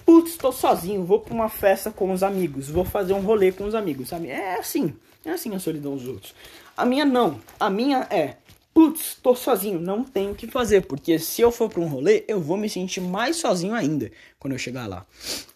[0.06, 3.64] Putz, tô sozinho, vou pra uma festa com os amigos, vou fazer um rolê com
[3.64, 4.28] os amigos, sabe?
[4.28, 6.32] É assim, é assim a solidão dos outros.
[6.76, 8.36] A minha não, a minha é,
[8.72, 12.24] putz, tô sozinho, não tenho o que fazer, porque se eu for pra um rolê,
[12.28, 15.04] eu vou me sentir mais sozinho ainda quando eu chegar lá,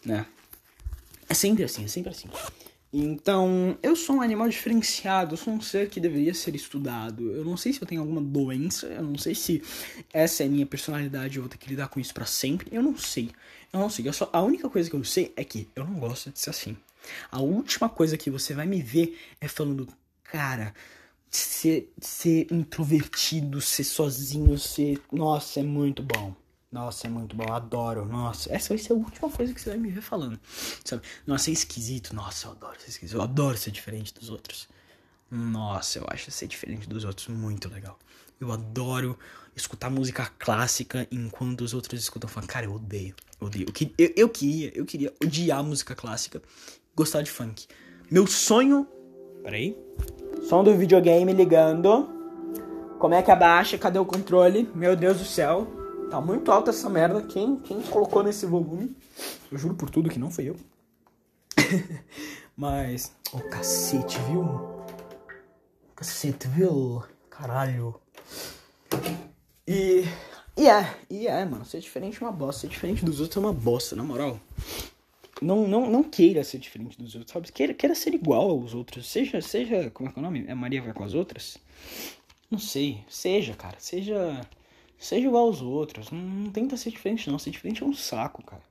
[0.05, 0.25] né?
[1.29, 2.29] É sempre assim, é sempre assim.
[2.97, 7.29] Então, eu sou um animal diferenciado, eu sou um ser que deveria ser estudado.
[7.29, 9.61] Eu não sei se eu tenho alguma doença, eu não sei se
[10.13, 12.69] essa é a minha personalidade, eu vou ter que lidar com isso para sempre.
[12.71, 13.31] Eu não sei.
[13.73, 14.07] Eu não sei.
[14.07, 16.51] Eu só, a única coisa que eu sei é que eu não gosto de ser
[16.51, 16.77] assim.
[17.29, 19.89] A última coisa que você vai me ver é falando,
[20.23, 20.73] cara,
[21.29, 25.01] ser, ser introvertido, ser sozinho, ser.
[25.11, 26.33] Nossa, é muito bom.
[26.71, 28.05] Nossa, é muito bom, adoro.
[28.05, 30.39] Nossa, essa vai ser a última coisa que você vai me ver falando.
[30.83, 31.03] Sabe?
[31.25, 32.13] Nossa, é esquisito.
[32.13, 33.17] Nossa, eu adoro ser esquisito.
[33.17, 34.67] Eu adoro ser diferente dos outros.
[35.31, 37.97] Nossa, eu acho ser diferente dos outros muito legal.
[38.39, 39.17] Eu adoro
[39.55, 43.15] escutar música clássica enquanto os outros escutam falando, cara, eu odeio.
[43.39, 43.65] Eu odeio.
[43.67, 46.41] Eu, eu, eu queria, eu queria odiar música clássica,
[46.95, 47.67] gostar de funk.
[48.11, 48.87] Meu sonho.
[49.43, 49.77] Peraí.
[50.49, 52.09] Som do videogame ligando.
[52.99, 53.77] Como é que abaixa?
[53.77, 54.69] Cadê o controle?
[54.75, 55.84] Meu Deus do céu.
[56.15, 57.21] Tá muito alta essa merda.
[57.23, 58.95] Quem, quem colocou nesse volume?
[59.51, 60.55] Eu juro por tudo que não fui eu.
[62.55, 63.11] Mas.
[63.33, 64.47] Ô oh, cacete, viu?
[65.93, 67.03] Cacete, viu?
[67.29, 67.99] Caralho.
[69.67, 70.05] E.
[70.55, 71.65] E é, e é, mano.
[71.65, 72.61] Ser diferente é uma bosta.
[72.61, 74.39] Ser diferente dos outros é uma bosta, na moral.
[75.41, 77.51] Não, não, não queira ser diferente dos outros, sabe?
[77.51, 79.11] Queira, queira ser igual aos outros.
[79.11, 79.91] Seja, seja.
[79.91, 80.45] Como é que é o nome?
[80.47, 81.57] É Maria vai com as outras?
[82.49, 83.03] Não sei.
[83.09, 83.75] Seja, cara.
[83.79, 84.47] Seja.
[84.97, 86.11] Seja igual aos outros.
[86.11, 87.39] Não, não tenta ser diferente, não.
[87.39, 88.61] Ser diferente é um saco, cara.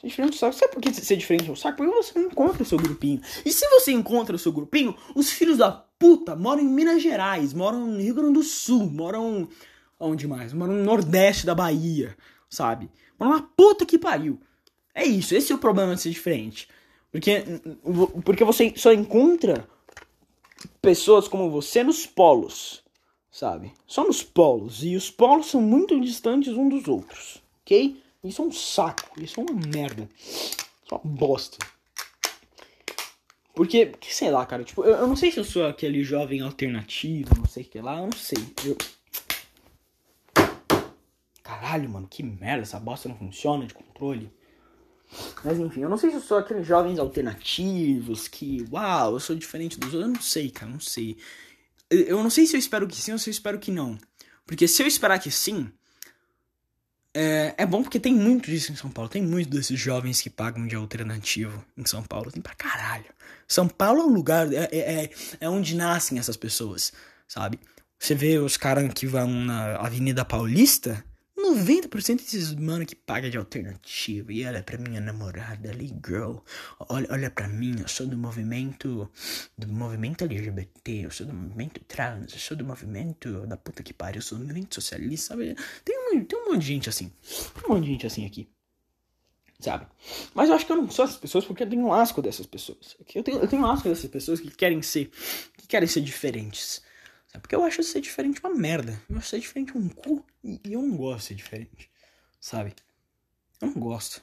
[0.00, 0.54] Ser diferente é um saco.
[0.54, 1.76] Sabe por que ser diferente é um saco?
[1.76, 3.20] Porque você não encontra o seu grupinho.
[3.44, 7.54] E se você encontra o seu grupinho, os filhos da puta moram em Minas Gerais,
[7.54, 9.48] moram no Rio Grande do Sul, moram.
[9.98, 10.52] Onde mais?
[10.52, 12.16] Moram no Nordeste da Bahia,
[12.50, 12.90] sabe?
[13.18, 14.40] Moram na puta que pariu.
[14.94, 16.68] É isso, esse é o problema de ser diferente.
[17.10, 17.44] Porque,
[18.24, 19.68] porque você só encontra
[20.82, 22.83] pessoas como você nos polos,
[23.34, 23.72] sabe?
[23.84, 24.84] Só nos polos.
[24.84, 28.00] E os polos são muito distantes uns dos outros, ok?
[28.22, 30.08] Isso é um saco, isso é uma merda.
[30.16, 30.56] Isso
[30.92, 31.58] é uma bosta.
[33.52, 37.34] Porque, sei lá, cara, tipo, eu, eu não sei se eu sou aquele jovem alternativo,
[37.36, 38.38] não sei o que lá, eu não sei.
[38.64, 38.76] Eu...
[41.42, 44.32] Caralho, mano, que merda, essa bosta não funciona de controle.
[45.44, 49.36] Mas enfim, eu não sei se eu sou aqueles jovens alternativos que, uau, eu sou
[49.36, 50.02] diferente dos outros.
[50.02, 51.16] Eu não sei, cara, não sei.
[51.90, 53.98] Eu não sei se eu espero que sim ou se eu espero que não.
[54.46, 55.70] Porque se eu esperar que sim,
[57.14, 59.08] é, é bom porque tem muito disso em São Paulo.
[59.08, 62.32] Tem muito desses jovens que pagam de alternativo em São Paulo.
[62.32, 63.06] Tem pra caralho.
[63.46, 66.92] São Paulo é um lugar, é, é, é, é onde nascem essas pessoas,
[67.28, 67.60] sabe?
[67.98, 71.04] Você vê os caras que vão na Avenida Paulista,
[71.44, 76.38] 90% desses mano que paga de alternativa e olha pra minha namorada ali, girl.
[76.88, 79.10] Olha, olha pra mim, eu sou do movimento.
[79.56, 83.92] Do movimento LGBT, eu sou do movimento trans, eu sou do movimento da puta que
[83.92, 85.54] pariu, eu sou do movimento socialista, sabe?
[85.84, 87.12] Tem um, tem um monte de gente assim.
[87.54, 88.48] Tem um monte de gente assim aqui.
[89.60, 89.86] Sabe?
[90.34, 92.46] Mas eu acho que eu não sou essas pessoas porque eu tenho um asco dessas
[92.46, 92.96] pessoas.
[93.14, 95.10] Eu tenho, eu tenho um asco dessas pessoas que querem ser.
[95.56, 96.82] que querem ser diferentes.
[97.34, 98.98] É porque eu acho ser diferente uma merda.
[99.10, 101.90] Eu acho ser diferente um cu e eu não gosto de ser diferente.
[102.40, 102.72] Sabe?
[103.60, 104.22] Eu não gosto.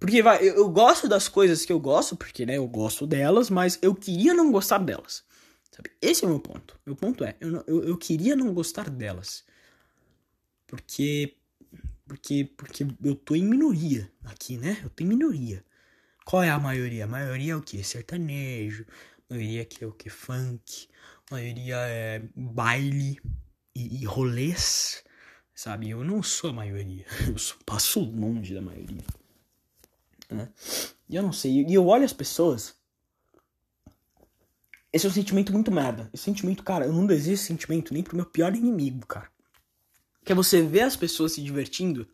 [0.00, 3.50] Porque vai, eu, eu, gosto das coisas que eu gosto, porque né, eu gosto delas,
[3.50, 5.22] mas eu queria não gostar delas.
[5.70, 5.90] Sabe?
[6.00, 6.78] Esse é o meu ponto.
[6.86, 9.44] Meu ponto é, eu, eu, eu queria não gostar delas.
[10.66, 11.36] Porque.
[12.06, 14.78] Porque, porque eu tô em minoria aqui, né?
[14.82, 15.64] Eu tô em minoria.
[16.24, 17.04] Qual é a maioria?
[17.04, 17.82] A maioria é o que?
[17.82, 18.86] Sertanejo.
[19.28, 20.08] A maioria é o que?
[20.08, 20.88] Funk
[21.30, 23.20] maioria é baile
[23.74, 25.04] e, e rolês,
[25.54, 25.90] sabe?
[25.90, 29.02] Eu não sou a maioria, eu sou, passo longe da maioria.
[30.30, 30.48] Né?
[31.08, 32.74] E eu não sei, e eu olho as pessoas.
[34.92, 36.08] Esse é um sentimento muito merda.
[36.12, 39.30] Esse sentimento, cara, eu não desejo esse sentimento nem pro meu pior inimigo, cara.
[40.24, 42.08] Que é você ver as pessoas se divertindo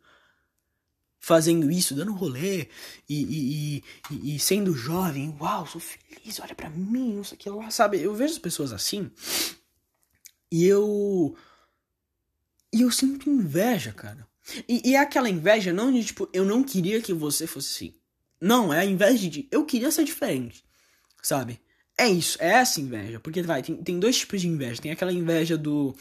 [1.24, 2.69] fazendo isso, dando rolê
[3.09, 7.39] e, e, e, e, sendo jovem, uau, sou feliz, olha para mim, não sei o
[7.39, 8.03] que lá, sabe?
[8.03, 9.09] Eu vejo as pessoas assim
[10.53, 11.35] e eu.
[12.74, 14.27] E eu sinto inveja, cara.
[14.69, 17.94] E, e é aquela inveja não de tipo, eu não queria que você fosse assim.
[18.40, 20.65] Não, é a inveja de eu queria ser diferente,
[21.23, 21.61] sabe?
[21.97, 23.20] É isso, é essa inveja.
[23.20, 24.82] Porque vai, tem, tem dois tipos de inveja.
[24.82, 25.97] Tem aquela inveja do.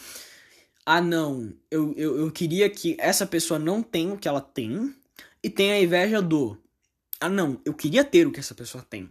[0.86, 4.94] Ah, não, eu, eu, eu queria que essa pessoa não tenha o que ela tem,
[5.44, 6.58] e tem a inveja do
[7.20, 9.08] ah não, eu queria ter o que essa pessoa tem.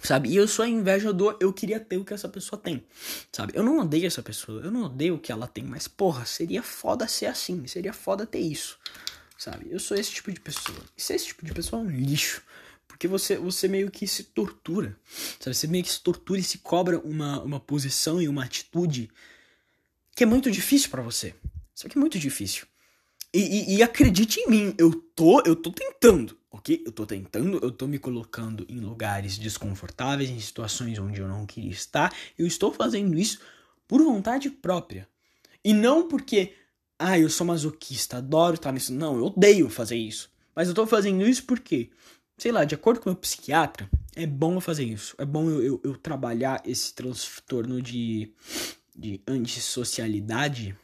[0.00, 0.28] Sabe?
[0.28, 2.86] E eu sou a inveja do eu queria ter o que essa pessoa tem.
[3.32, 3.52] Sabe?
[3.56, 6.62] Eu não odeio essa pessoa, eu não odeio o que ela tem, mas porra, seria
[6.62, 8.78] foda ser assim, seria foda ter isso.
[9.36, 9.66] Sabe?
[9.70, 10.78] Eu sou esse tipo de pessoa.
[10.96, 12.42] E ser esse tipo de pessoa é um lixo.
[12.86, 14.96] Porque você, você meio que se tortura.
[15.40, 15.56] Sabe?
[15.56, 19.10] Você meio que se tortura e se cobra uma, uma posição e uma atitude
[20.14, 21.34] que é muito difícil para você.
[21.74, 22.66] Só que é muito difícil.
[23.32, 26.82] E, e, e, acredite em mim, eu tô, eu tô tentando, ok?
[26.84, 31.46] Eu tô tentando, eu tô me colocando em lugares desconfortáveis, em situações onde eu não
[31.46, 32.12] queria estar.
[32.36, 33.40] Eu estou fazendo isso
[33.86, 35.08] por vontade própria.
[35.64, 36.54] E não porque,
[36.98, 38.92] ah, eu sou masoquista, adoro estar nisso.
[38.92, 40.28] Não, eu odeio fazer isso.
[40.54, 41.88] Mas eu tô fazendo isso porque,
[42.36, 45.14] sei lá, de acordo com o meu psiquiatra, é bom eu fazer isso.
[45.18, 48.32] É bom eu, eu, eu trabalhar esse transtorno de,
[48.96, 50.76] de antissocialidade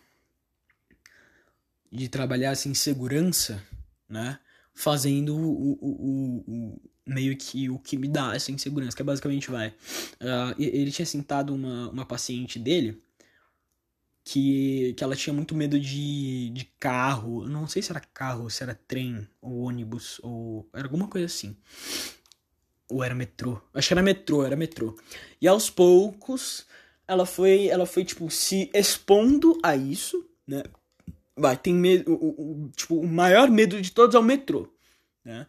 [1.90, 3.62] de trabalhar assim, em segurança,
[4.08, 4.38] né?
[4.74, 9.04] Fazendo o, o, o, o, meio que o que me dá essa insegurança, que é
[9.04, 9.68] basicamente vai.
[9.68, 13.02] Uh, ele tinha sentado uma, uma paciente dele
[14.26, 17.46] que, que ela tinha muito medo de, de carro.
[17.48, 20.68] Não sei se era carro, se era trem, ou ônibus, ou.
[20.74, 21.56] Era alguma coisa assim.
[22.88, 23.60] Ou era metrô.
[23.72, 24.96] Acho que era metrô, era metrô.
[25.40, 26.66] E aos poucos,
[27.06, 30.64] ela foi, ela foi tipo, se expondo a isso, né?
[31.36, 32.12] Vai, tem medo.
[32.12, 34.68] O, o, tipo, o maior medo de todos é o metrô,
[35.24, 35.46] né?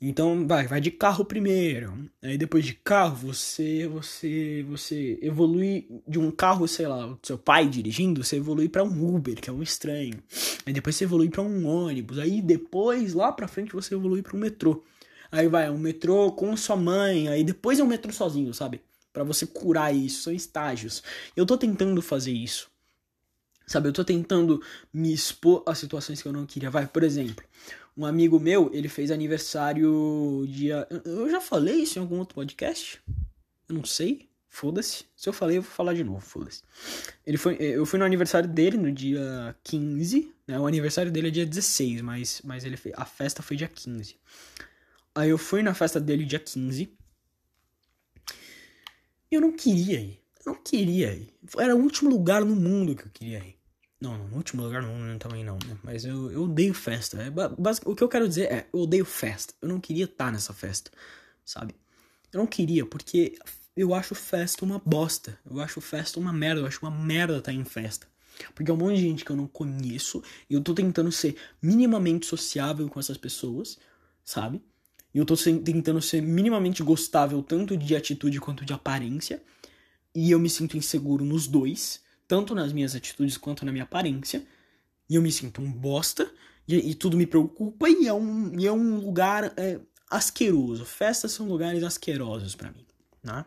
[0.00, 2.10] Então, vai, vai de carro primeiro.
[2.22, 7.66] Aí depois de carro, você você você evolui de um carro, sei lá, seu pai
[7.68, 10.22] dirigindo, você evolui para um Uber, que é um estranho.
[10.66, 12.18] Aí depois você evolui para um ônibus.
[12.18, 14.84] Aí depois, lá para frente, você evolui para um metrô.
[15.32, 18.80] Aí vai um metrô com sua mãe, aí depois é um metrô sozinho, sabe?
[19.12, 21.02] Para você curar isso, são estágios.
[21.36, 22.70] Eu tô tentando fazer isso.
[23.66, 24.62] Sabe, eu tô tentando
[24.92, 26.70] me expor a situações que eu não queria.
[26.70, 27.44] Vai, por exemplo,
[27.96, 30.86] um amigo meu, ele fez aniversário dia.
[31.04, 33.00] Eu já falei isso em algum outro podcast?
[33.68, 34.28] Eu não sei.
[34.48, 35.04] Foda-se.
[35.16, 36.20] Se eu falei, eu vou falar de novo.
[36.20, 36.62] Foda-se.
[37.26, 40.32] Ele foi, eu fui no aniversário dele no dia 15.
[40.46, 40.58] Né?
[40.58, 44.16] O aniversário dele é dia 16, mas, mas ele fez, a festa foi dia 15.
[45.14, 46.92] Aí eu fui na festa dele dia 15.
[49.30, 50.23] E eu não queria ir.
[50.46, 51.32] Não queria ir.
[51.58, 53.56] Era o último lugar no mundo que eu queria ir.
[54.00, 55.78] Não, no último lugar não, também não, né?
[55.82, 57.22] Mas eu, eu odeio festa.
[57.22, 57.32] É,
[57.86, 59.54] o que eu quero dizer é, eu odeio festa.
[59.62, 60.90] Eu não queria estar nessa festa,
[61.44, 61.74] sabe?
[62.30, 63.38] Eu não queria, porque
[63.74, 65.38] eu acho festa uma bosta.
[65.48, 66.60] Eu acho festa uma merda.
[66.60, 68.06] Eu acho uma merda estar em festa.
[68.54, 70.22] Porque é um monte de gente que eu não conheço.
[70.50, 73.78] E eu tô tentando ser minimamente sociável com essas pessoas,
[74.24, 74.60] sabe?
[75.14, 79.40] E eu tô tentando ser minimamente gostável tanto de atitude quanto de aparência.
[80.14, 84.46] E eu me sinto inseguro nos dois tanto nas minhas atitudes quanto na minha aparência,
[85.08, 86.30] e eu me sinto um bosta,
[86.66, 89.78] e, e tudo me preocupa, e é um, e é um lugar é,
[90.10, 90.84] asqueroso.
[90.84, 92.86] Festas são lugares asquerosos para mim,
[93.22, 93.44] né?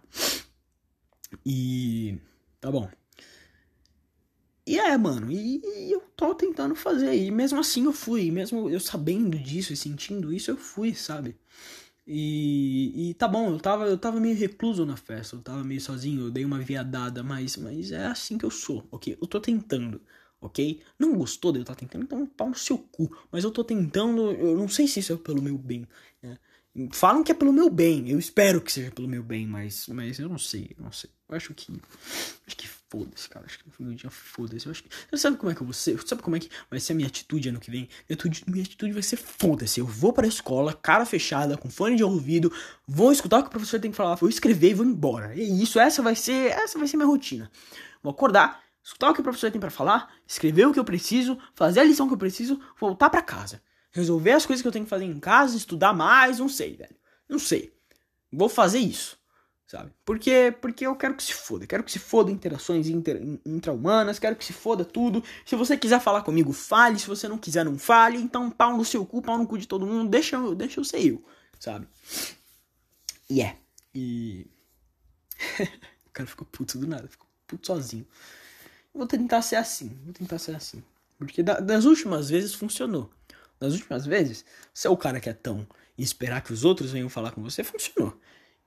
[1.45, 2.18] E.
[2.61, 2.89] tá bom.
[4.65, 8.69] E é, mano, e, e, eu tô tentando fazer, e mesmo assim eu fui, mesmo
[8.69, 11.38] eu sabendo disso e sentindo isso, eu fui, sabe?
[12.09, 15.81] E, e tá bom, eu tava, eu tava meio recluso na festa, eu tava meio
[15.81, 19.17] sozinho, eu dei uma viadada, mas, mas é assim que eu sou, ok?
[19.21, 20.01] Eu tô tentando,
[20.39, 20.81] ok?
[20.97, 23.13] Não gostou de eu estar tá tentando, então pau no seu cu.
[23.29, 25.85] Mas eu tô tentando, eu não sei se isso é pelo meu bem,
[26.21, 26.38] né?
[26.93, 30.19] Falam que é pelo meu bem, eu espero que seja pelo meu bem, mas, mas
[30.19, 31.09] eu não sei, eu não sei.
[31.30, 31.74] Eu acho que.
[32.45, 33.45] Acho que foda-se, cara.
[33.45, 34.66] Acho que no fim do dia foda-se.
[34.66, 34.90] Eu acho que.
[35.12, 35.99] Você sabe como é que eu vou ser?
[36.08, 37.90] Sabe como é que vai ser a minha atitude ano que vem?
[38.48, 39.80] Minha atitude, vai ser foda-se.
[39.80, 42.52] Eu vou pra escola, cara fechada, com fone de ouvido,
[42.88, 45.36] vou escutar o que o professor tem que falar, vou escrever e vou embora.
[45.36, 46.52] E isso, essa vai ser.
[46.52, 47.52] Essa vai ser minha rotina.
[48.02, 51.38] Vou acordar, escutar o que o professor tem para falar, escrever o que eu preciso,
[51.56, 53.62] fazer a lição que eu preciso, voltar para casa.
[53.91, 56.95] Resolver as coisas que eu tenho que fazer em casa, estudar mais, não sei, velho.
[57.28, 57.74] Não sei.
[58.32, 59.18] Vou fazer isso
[59.68, 59.91] sabe?
[60.06, 64.35] Porque, porque eu quero que se foda, quero que se foda interações inter, intra-humanas, quero
[64.35, 65.23] que se foda tudo.
[65.45, 68.18] Se você quiser falar comigo, fale, se você não quiser, não fale.
[68.18, 70.84] Então, pau no seu cu, pau no cu de todo mundo, deixa eu, deixa eu
[70.85, 71.23] ser eu,
[71.60, 71.85] sabe?
[73.30, 73.57] E é.
[73.94, 74.48] E.
[76.07, 78.07] o cara ficou puto do nada, ficou puto sozinho.
[78.94, 80.81] vou tentar ser assim, vou tentar ser assim.
[81.18, 83.11] Porque da, das últimas vezes funcionou.
[83.60, 85.68] Das últimas vezes, ser é o cara que é tão
[85.98, 88.18] e esperar que os outros venham falar com você, funcionou.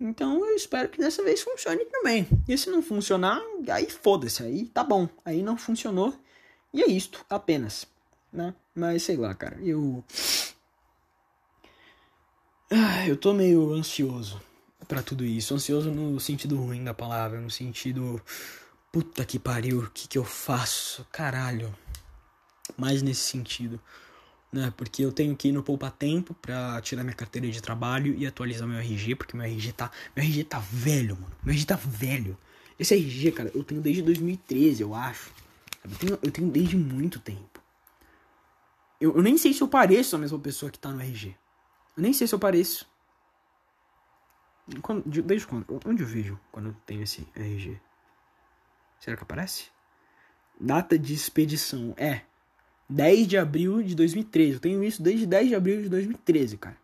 [0.01, 2.27] Então eu espero que dessa vez funcione também.
[2.49, 3.39] E se não funcionar,
[3.71, 5.07] aí foda-se, aí tá bom.
[5.25, 6.19] Aí não funcionou.
[6.73, 7.87] E é isto, apenas.
[8.33, 8.55] Né?
[8.75, 10.03] Mas sei lá, cara, eu.
[12.71, 14.41] Ah, eu tô meio ansioso
[14.89, 15.55] para tudo isso.
[15.55, 18.23] Ansioso no sentido ruim da palavra, no sentido.
[18.91, 21.07] Puta que pariu, o que, que eu faço?
[21.13, 21.75] Caralho.
[22.77, 23.81] Mais nesse sentido
[24.53, 24.73] né?
[24.77, 28.27] Porque eu tenho que ir no Poupa Tempo pra tirar minha carteira de trabalho e
[28.27, 29.91] atualizar meu RG, porque meu RG tá.
[30.15, 31.33] Meu RG tá velho, mano.
[31.43, 32.37] Meu RG tá velho.
[32.79, 35.31] Esse RG, cara, eu tenho desde 2013, eu acho.
[35.85, 37.61] Eu tenho, eu tenho desde muito tempo.
[39.01, 41.37] Eu, eu nem sei se eu pareço a mesma pessoa que tá no RG.
[41.97, 42.89] Eu nem sei se eu pareço.
[44.83, 45.81] Quando, desde quando?
[45.85, 47.81] Onde eu vejo quando eu tenho esse RG?
[49.01, 49.69] Será que aparece?
[50.61, 51.95] Data de expedição.
[51.97, 52.23] É,
[52.91, 54.55] 10 de abril de 2013.
[54.55, 56.77] Eu tenho isso desde 10 de abril de 2013, cara.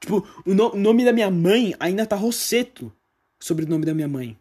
[0.00, 2.92] Tipo, o, no, o nome da minha mãe ainda tá Rosseto
[3.40, 4.38] sobre o nome da minha mãe.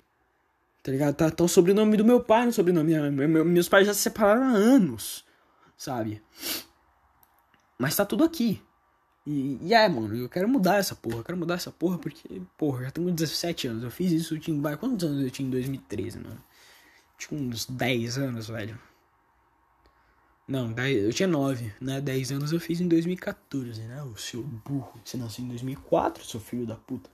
[0.84, 1.16] Tá ligado?
[1.16, 3.44] Tá, tá o sobrenome do meu pai no sobrenome da minha mãe.
[3.44, 5.26] Meus pais já se separaram há anos,
[5.78, 6.22] sabe?
[7.80, 8.62] Mas tá tudo aqui.
[9.26, 11.18] E, e é, mano, eu quero mudar essa porra.
[11.18, 13.84] Eu quero mudar essa porra porque, porra, já tenho 17 anos.
[13.84, 14.78] Eu fiz isso, eu tinha.
[14.78, 16.44] Quantos anos eu tinha em 2013, mano?
[17.18, 18.78] Tinha uns 10 anos, velho.
[20.48, 22.02] Não, eu tinha 9, né?
[22.02, 24.04] 10 anos eu fiz em 2014, né?
[24.04, 25.00] O seu burro.
[25.04, 27.10] Você nasceu em 2004, seu filho da puta.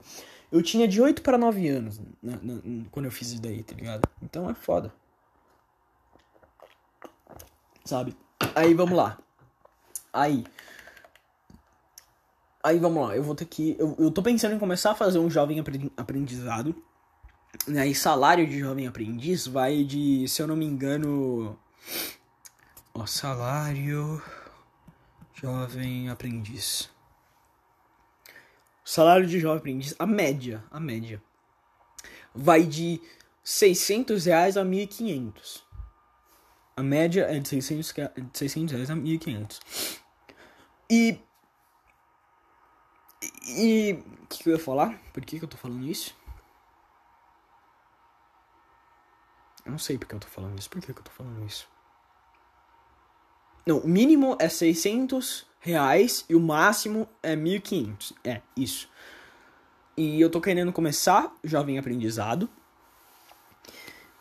[0.50, 2.38] Eu tinha de 8 para 9 anos né,
[2.90, 4.02] quando eu fiz isso daí, tá ligado?
[4.20, 4.92] Então é foda.
[7.84, 8.16] Sabe?
[8.54, 9.18] Aí vamos lá.
[10.12, 10.44] Aí.
[12.62, 13.76] Aí vamos lá, eu vou ter que.
[13.78, 15.62] Eu, eu tô pensando em começar a fazer um jovem
[15.96, 16.74] aprendizado.
[17.66, 21.58] E aí, salário de jovem aprendiz vai de, se eu não me engano.
[22.94, 24.22] Ó, salário.
[25.34, 26.90] Jovem aprendiz.
[28.84, 31.22] Salário de jovem aprendiz, a média, a média.
[32.34, 33.00] Vai de
[33.42, 35.62] 600 reais a 1.500.
[36.76, 37.94] A média é de 600,
[38.32, 39.60] de 600 reais a 1.500.
[40.90, 41.20] E
[43.46, 44.98] e o que, que, eu ia falar?
[45.12, 46.16] Por que, que eu tô falando isso?
[49.64, 50.70] Eu não sei porque eu tô falando isso.
[50.70, 51.68] Por que, que eu tô falando isso?
[53.70, 58.14] Não, o mínimo é 600 reais e o máximo é 1.500.
[58.24, 58.88] É, isso.
[59.96, 62.50] E eu tô querendo começar jovem aprendizado.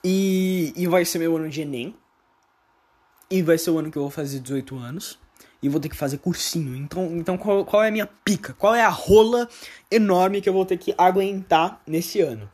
[0.04, 1.96] E, e vai ser meu ano de Enem.
[3.28, 5.18] E vai ser o ano que eu vou fazer 18 anos
[5.64, 6.76] e vou ter que fazer cursinho.
[6.76, 8.54] Então, então qual, qual é a minha pica?
[8.54, 9.50] Qual é a rola
[9.90, 12.48] enorme que eu vou ter que aguentar nesse ano?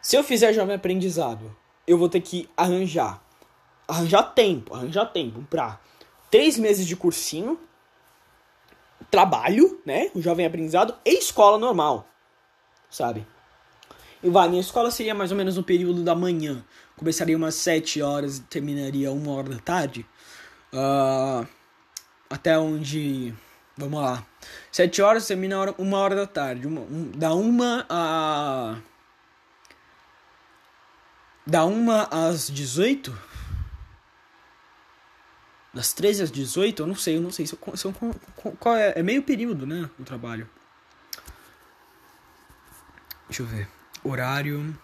[0.00, 1.56] Se eu fizer jovem aprendizado,
[1.88, 3.25] eu vou ter que arranjar
[3.86, 5.78] arranjar tempo, arranjar tempo pra
[6.30, 7.58] três meses de cursinho,
[9.10, 10.10] trabalho, né?
[10.14, 12.08] O jovem aprendizado e escola normal,
[12.90, 13.26] sabe?
[14.22, 16.64] E vai, minha escola seria mais ou menos no período da manhã.
[16.96, 20.06] Começaria umas 7 horas e terminaria uma hora da tarde.
[20.72, 21.46] Uh,
[22.28, 23.34] até onde.
[23.76, 24.26] Vamos lá.
[24.72, 26.66] 7 horas termina hora, uma hora da tarde.
[26.66, 28.78] Uma, um, da uma a.
[31.46, 33.16] Da uma às 18?
[35.76, 36.82] Das 13 às 18?
[36.82, 37.46] Eu não sei, eu não sei.
[37.46, 37.92] São,
[38.58, 39.90] qual é, é meio período, né?
[40.00, 40.48] O trabalho.
[43.28, 43.68] Deixa eu ver.
[44.02, 44.74] Horário.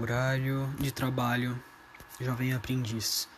[0.00, 1.60] Horário de trabalho.
[2.20, 3.28] Jovem aprendiz.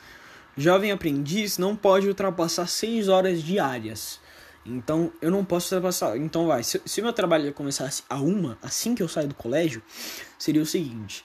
[0.58, 4.20] Jovem aprendiz não pode ultrapassar 6 horas diárias.
[4.66, 6.18] Então eu não posso ultrapassar.
[6.18, 6.62] Então vai.
[6.62, 9.82] Se, se meu trabalho começasse a uma, assim que eu saio do colégio,
[10.38, 11.24] seria o seguinte.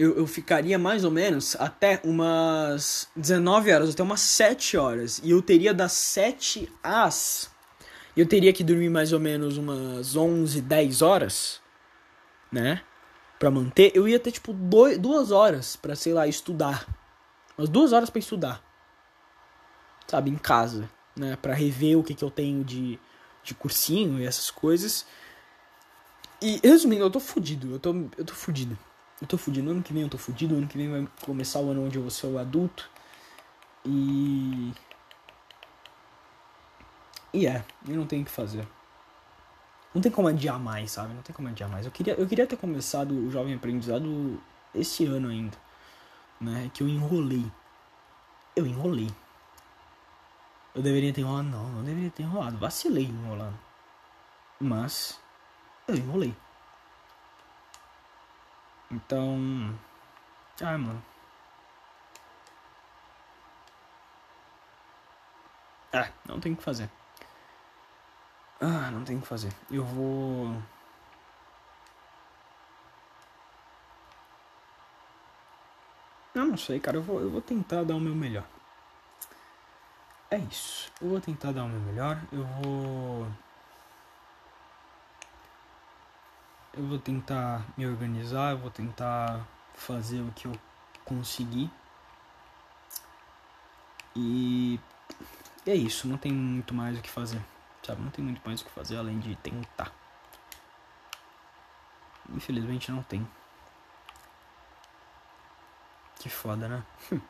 [0.00, 5.20] Eu, eu ficaria mais ou menos até umas 19 horas, até umas 7 horas.
[5.22, 7.50] E eu teria das 7 às.
[8.16, 11.60] Eu teria que dormir mais ou menos umas 11, 10 horas,
[12.50, 12.80] né?
[13.38, 13.92] Pra manter.
[13.94, 16.86] Eu ia ter tipo 2 horas pra, sei lá, estudar
[17.60, 18.64] umas duas horas para estudar.
[20.06, 21.36] Sabe, em casa, né?
[21.36, 22.98] Para rever o que, que eu tenho de,
[23.44, 25.04] de cursinho e essas coisas.
[26.40, 28.78] E resumindo, eu tô fudido, eu tô, eu tô fudido.
[29.20, 31.70] Eu tô fudido, ano que vem eu tô fudido, ano que vem vai começar o
[31.70, 32.90] ano onde eu vou ser o adulto.
[33.84, 34.72] E.
[37.32, 38.66] E é, eu não tenho o que fazer.
[39.94, 41.14] Não tem como adiar mais, sabe?
[41.14, 41.84] Não tem como adiar mais.
[41.86, 44.40] Eu queria, eu queria ter começado o jovem aprendizado
[44.74, 45.56] esse ano ainda
[46.40, 46.70] né?
[46.72, 47.44] Que eu enrolei.
[48.56, 49.10] Eu enrolei.
[50.74, 52.56] Eu deveria ter enrolado, não, não deveria ter enrolado.
[52.56, 53.58] Vacilei enrolando.
[54.58, 55.20] Mas
[55.86, 56.34] eu enrolei.
[58.90, 59.78] Então.
[60.62, 61.02] Ai, mano.
[65.92, 66.90] Ah, não tem o que fazer.
[68.60, 69.52] Ah, não tem o que fazer.
[69.70, 70.54] Eu vou.
[76.34, 76.96] Eu não sei, cara.
[76.96, 78.44] Eu vou, eu vou tentar dar o meu melhor.
[80.30, 80.90] É isso.
[81.00, 82.20] Eu vou tentar dar o meu melhor.
[82.32, 83.26] Eu vou.
[86.72, 88.52] Eu vou tentar me organizar.
[88.52, 90.52] Eu vou tentar fazer o que eu
[91.04, 91.70] conseguir.
[94.14, 94.78] E.
[95.66, 96.06] é isso.
[96.08, 97.42] Não tem muito mais o que fazer.
[97.82, 98.02] Sabe?
[98.02, 99.92] Não tem muito mais o que fazer além de tentar.
[102.28, 103.26] Infelizmente não tem.
[106.20, 106.82] Que foda, né?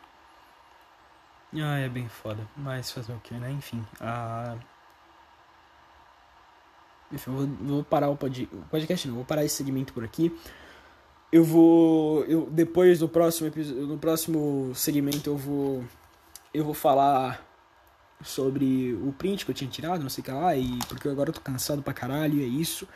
[1.54, 2.46] ah, é bem foda.
[2.56, 3.50] Mas fazer o que, né?
[3.50, 3.86] Enfim.
[4.00, 4.56] Ah...
[7.12, 9.16] Enfim, eu vou, vou parar o podcast, não.
[9.16, 10.34] Vou parar esse segmento por aqui.
[11.32, 12.24] Eu vou.
[12.24, 13.86] Eu, depois do próximo episódio.
[13.86, 15.84] No próximo segmento eu vou.
[16.52, 17.46] Eu vou falar
[18.22, 21.30] sobre o print que eu tinha tirado, não sei o que lá, e porque agora
[21.30, 22.86] eu tô cansado pra caralho, e é isso.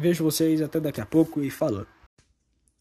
[0.00, 1.86] Vejo vocês até daqui a pouco e falou.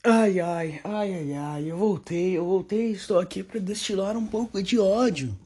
[0.04, 4.62] Ai, ai, ai, ai, ai, eu voltei, eu voltei, estou aqui para destilar um pouco
[4.64, 5.38] de ódio.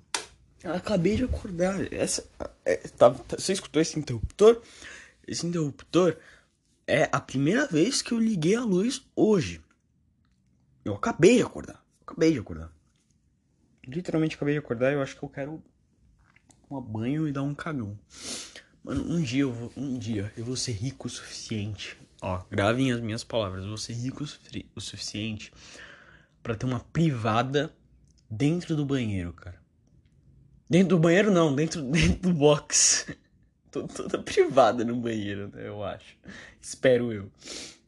[0.64, 1.92] acabei de acordar.
[1.92, 2.24] Essa,
[2.64, 4.62] é, tá, tá, você escutou esse interruptor?
[5.32, 6.18] Esse interruptor
[6.86, 9.62] é a primeira vez que eu liguei a luz hoje.
[10.84, 11.82] Eu acabei de acordar.
[12.02, 12.70] Acabei de acordar.
[13.88, 15.64] Literalmente acabei de acordar e eu acho que eu quero
[16.68, 17.98] tomar banho e dar um cagão.
[18.84, 21.98] Mano, um dia eu vou, um dia eu vou ser rico o suficiente.
[22.22, 23.64] Ó, gravem as minhas palavras.
[23.64, 24.26] Eu vou ser rico
[24.76, 25.54] o suficiente
[26.44, 27.74] para ter uma privada
[28.30, 29.62] dentro do banheiro, cara.
[30.70, 33.18] Dentro do banheiro não, dentro, dentro do box.
[33.72, 35.68] Tô toda privada no banheiro, né?
[35.68, 36.18] Eu acho.
[36.62, 37.32] Espero eu.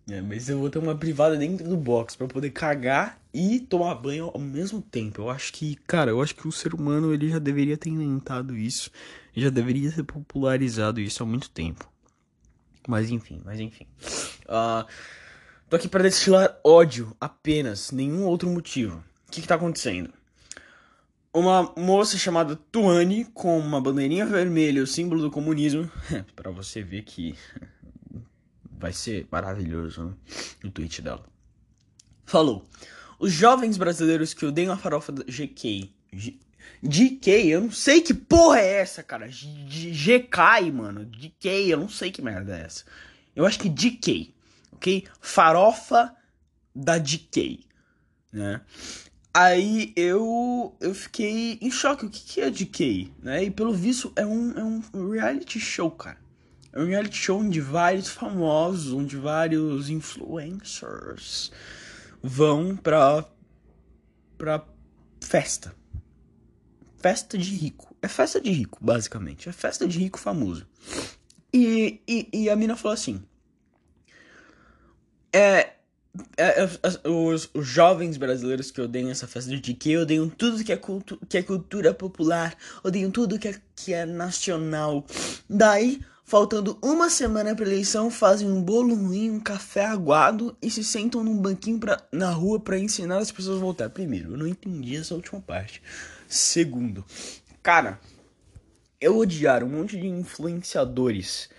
[0.09, 3.95] É, mas eu vou ter uma privada dentro do box para poder cagar e tomar
[3.95, 5.21] banho ao mesmo tempo.
[5.21, 8.57] Eu acho que, cara, eu acho que o ser humano ele já deveria ter inventado
[8.57, 8.91] isso,
[9.33, 11.89] já deveria ter popularizado isso há muito tempo.
[12.85, 13.87] Mas enfim, mas enfim.
[14.43, 14.85] Uh,
[15.69, 19.01] tô aqui para destilar ódio apenas, nenhum outro motivo.
[19.27, 20.13] O que, que tá acontecendo?
[21.33, 25.89] Uma moça chamada Tuane com uma bandeirinha vermelha, o símbolo do comunismo,
[26.35, 27.35] para você ver que
[28.77, 30.13] vai ser maravilhoso né?
[30.63, 31.25] o tweet dela.
[32.23, 32.63] Falou:
[33.19, 35.91] Os jovens brasileiros que odeiam a farofa da GK.
[36.83, 39.27] GK, eu não sei que porra é essa, cara.
[39.27, 41.05] GK, mano.
[41.05, 42.83] GK, eu não sei que merda é essa.
[43.35, 44.33] Eu acho que GK,
[44.73, 45.07] ok?
[45.19, 46.15] Farofa
[46.75, 47.65] da GK,
[48.31, 48.61] né?
[49.33, 52.05] Aí eu eu fiquei em choque.
[52.05, 53.11] O que, que é GK?
[53.21, 53.45] Né?
[53.45, 56.17] E pelo visto é um, é um reality show, cara.
[56.71, 61.51] É um reality show onde vários famosos, onde vários influencers
[62.21, 63.25] vão pra,
[64.37, 64.65] pra
[65.19, 65.75] festa.
[66.97, 67.95] Festa de rico.
[68.01, 69.49] É festa de rico, basicamente.
[69.49, 70.67] É festa de rico famoso.
[71.51, 73.23] E, e, e a mina falou assim:
[75.31, 75.73] é
[77.05, 81.19] os, os, jovens brasileiros que odeiam essa festa de que odeiam tudo que é, cultu
[81.27, 85.05] que é cultura popular, odeiam tudo que é, que é nacional.
[85.49, 90.83] Daí Faltando uma semana para eleição, fazem um bolo ruim, um café aguado e se
[90.83, 93.89] sentam num banquinho pra, na rua para ensinar as pessoas a votar.
[93.89, 95.81] Primeiro, eu não entendi essa última parte.
[96.27, 97.05] Segundo,
[97.61, 97.99] cara,
[98.99, 101.49] eu odiar um monte de influenciadores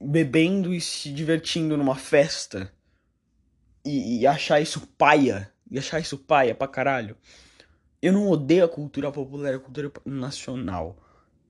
[0.00, 2.72] bebendo e se divertindo numa festa
[3.84, 7.16] e, e achar isso paia, e achar isso paia pra caralho.
[8.02, 10.96] Eu não odeio a cultura popular, a cultura nacional.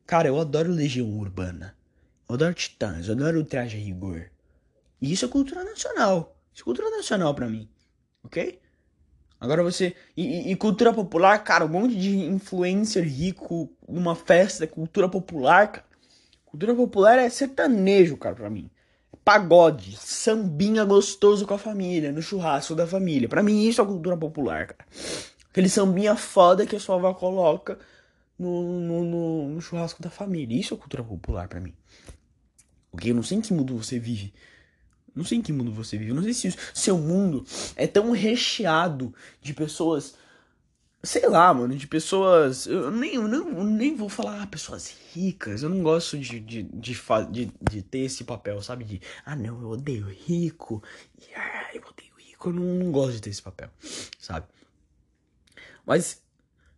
[0.07, 1.77] Cara, eu adoro Legião Urbana.
[2.29, 4.31] Eu adoro Titãs, eu adoro o traje a rigor.
[5.01, 6.37] E isso é cultura nacional.
[6.53, 7.69] Isso é cultura nacional para mim.
[8.23, 8.61] Ok?
[9.41, 9.97] Agora você.
[10.17, 15.87] E, e, cultura popular, cara, um monte de influencer rico numa festa, cultura popular, cara.
[16.45, 18.69] Cultura popular é sertanejo, cara, pra mim.
[19.31, 23.29] Pagode, sambinha gostoso com a família, no churrasco da família.
[23.29, 24.85] Pra mim isso é cultura popular, cara.
[25.49, 27.79] Aquele sambinha foda que a sua avó coloca
[28.37, 30.59] no, no, no, no churrasco da família.
[30.59, 31.73] Isso é cultura popular pra mim.
[32.91, 33.09] Ok?
[33.09, 34.35] Eu não sei em que mundo você vive.
[35.15, 36.13] Não sei em que mundo você vive.
[36.13, 37.47] Não sei se seu mundo
[37.77, 40.17] é tão recheado de pessoas.
[41.03, 42.67] Sei lá, mano, de pessoas.
[42.67, 45.63] Eu nem, eu nem, nem vou falar ah, pessoas ricas.
[45.63, 46.95] Eu não gosto de, de, de,
[47.31, 48.85] de, de ter esse papel, sabe?
[48.85, 50.83] De ah, não, eu odeio rico.
[51.35, 52.51] Ah, eu odeio rico.
[52.51, 53.71] Eu não, não gosto de ter esse papel,
[54.19, 54.47] sabe?
[55.87, 56.23] Mas,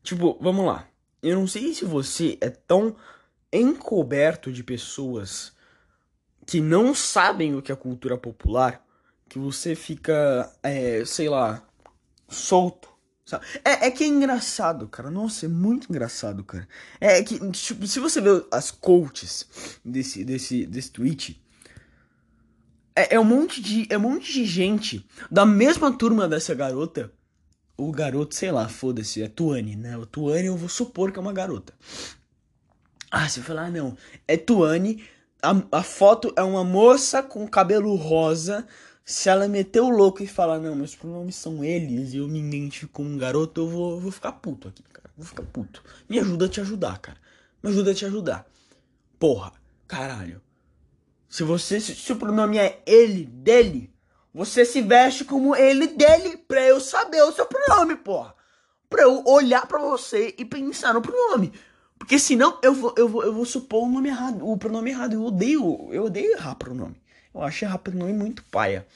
[0.02, 0.88] tipo, vamos lá.
[1.20, 2.96] Eu não sei se você é tão
[3.52, 5.52] encoberto de pessoas
[6.46, 8.84] que não sabem o que é cultura popular,
[9.28, 11.62] que você fica, é, sei lá,
[12.28, 12.91] solto.
[13.64, 15.10] É, é que é engraçado, cara.
[15.10, 16.68] Nossa, é muito engraçado, cara.
[17.00, 19.46] É que, tipo, se você ver as coaches
[19.84, 21.40] desse, desse, desse tweet,
[22.94, 27.12] é, é, um monte de, é um monte de gente da mesma turma dessa garota.
[27.76, 29.96] O garoto, sei lá, foda-se, é Tuane, né?
[29.96, 31.72] O Tuane eu vou supor que é uma garota.
[33.10, 33.96] Ah, você falar, ah, não,
[34.28, 35.02] é Tuane
[35.42, 38.64] a, a foto é uma moça com cabelo rosa.
[39.04, 42.38] Se ela meter o louco e falar, não, meus pronomes são eles e eu me
[42.38, 45.10] identifico como um garoto, eu vou, vou ficar puto aqui, cara.
[45.16, 45.82] Vou ficar puto.
[46.08, 47.18] Me ajuda a te ajudar, cara.
[47.62, 48.46] Me ajuda a te ajudar.
[49.18, 49.52] Porra,
[49.88, 50.40] caralho.
[51.28, 53.92] Se você, se, o pronome é ele, dele,
[54.32, 58.34] você se veste como ele, dele, pra eu saber o seu pronome, porra.
[58.88, 61.52] Pra eu olhar pra você e pensar no pronome.
[61.98, 65.14] Porque senão eu vou, eu vou, eu vou supor o nome errado, o pronome errado.
[65.14, 67.01] Eu odeio, eu odeio errar pronome.
[67.34, 68.86] Eu errar pronome muito paia.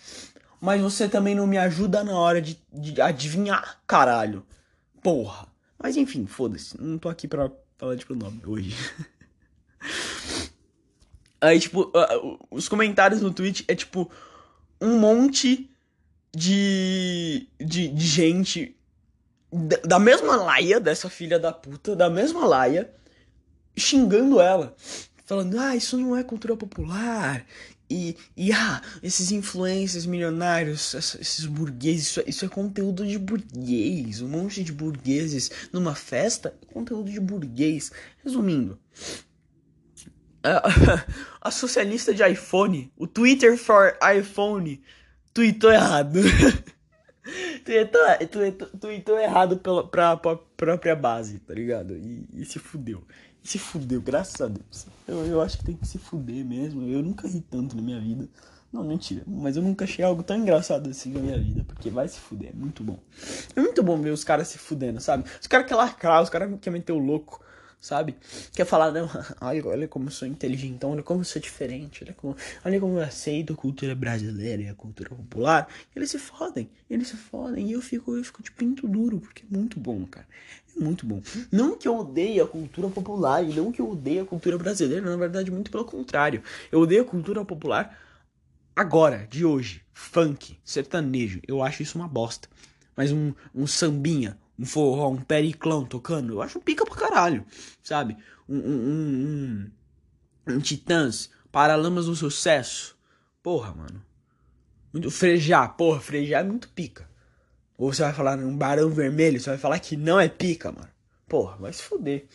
[0.61, 4.45] Mas você também não me ajuda na hora de, de adivinhar, caralho.
[5.03, 5.47] Porra.
[5.79, 6.81] Mas enfim, foda-se.
[6.81, 8.75] Não tô aqui pra falar de pronome hoje.
[11.41, 11.93] Aí, tipo,
[12.51, 14.11] os comentários no Twitch é tipo
[14.81, 15.71] um monte
[16.35, 18.77] de, de, de gente
[19.85, 22.91] da mesma laia dessa filha da puta, da mesma laia,
[23.77, 24.75] xingando ela.
[25.25, 27.45] Falando, ah, isso não é cultura popular.
[27.89, 34.21] E, e ah, esses influencers milionários, esses burgueses, isso, é, isso é conteúdo de burguês.
[34.21, 37.93] Um monte de burgueses numa festa é conteúdo de burguês.
[38.25, 38.79] Resumindo,
[40.43, 40.63] a,
[41.49, 44.83] a socialista de iPhone, o Twitter for iPhone,
[45.33, 46.21] tweetou errado.
[47.65, 48.01] tweetou,
[48.31, 51.97] tweetou, tweetou errado pela, pra, pra própria base, tá ligado?
[51.97, 53.05] E, e se fudeu
[53.47, 54.87] se fudeu, graças a Deus.
[55.07, 56.83] Eu, eu acho que tem que se fuder mesmo.
[56.83, 58.29] Eu nunca ri tanto na minha vida.
[58.73, 59.23] Não, mentira.
[59.27, 61.65] Mas eu nunca achei algo tão engraçado assim na minha vida.
[61.65, 62.99] Porque vai se fuder, é muito bom.
[63.55, 65.25] É muito bom ver os caras se fudendo, sabe?
[65.41, 67.41] Os caras querem lacrar, os caras querem meter o louco
[67.81, 68.17] sabe?
[68.55, 69.09] Quer falar, não,
[69.41, 72.99] olha, olha como eu sou inteligente, olha como eu sou diferente, olha como, olha como
[72.99, 75.69] eu aceito a cultura brasileira e a cultura popular.
[75.95, 79.45] Eles se fodem, eles se fodem, e eu fico, eu fico de pinto duro, porque
[79.51, 80.27] é muito bom, cara.
[80.77, 81.23] É muito bom.
[81.51, 85.09] Não que eu odeie a cultura popular, e não que eu odeie a cultura brasileira,
[85.09, 86.43] na verdade, muito pelo contrário.
[86.71, 87.99] Eu odeio a cultura popular
[88.75, 89.83] agora, de hoje.
[89.93, 92.49] Funk, sertanejo, eu acho isso uma bosta.
[92.95, 97.45] Mas um, um sambinha, um forró, um periclão tocando, eu acho pica pra caralho,
[97.83, 98.17] sabe?
[98.49, 99.71] Um, um, um,
[100.49, 102.97] um, um Titãs, Paralamas do Sucesso.
[103.43, 104.03] Porra, mano.
[104.93, 107.09] Muito frejar, porra, frejar é muito pica.
[107.77, 110.89] Ou você vai falar um Barão Vermelho, você vai falar que não é pica, mano.
[111.29, 112.27] Porra, vai se fuder.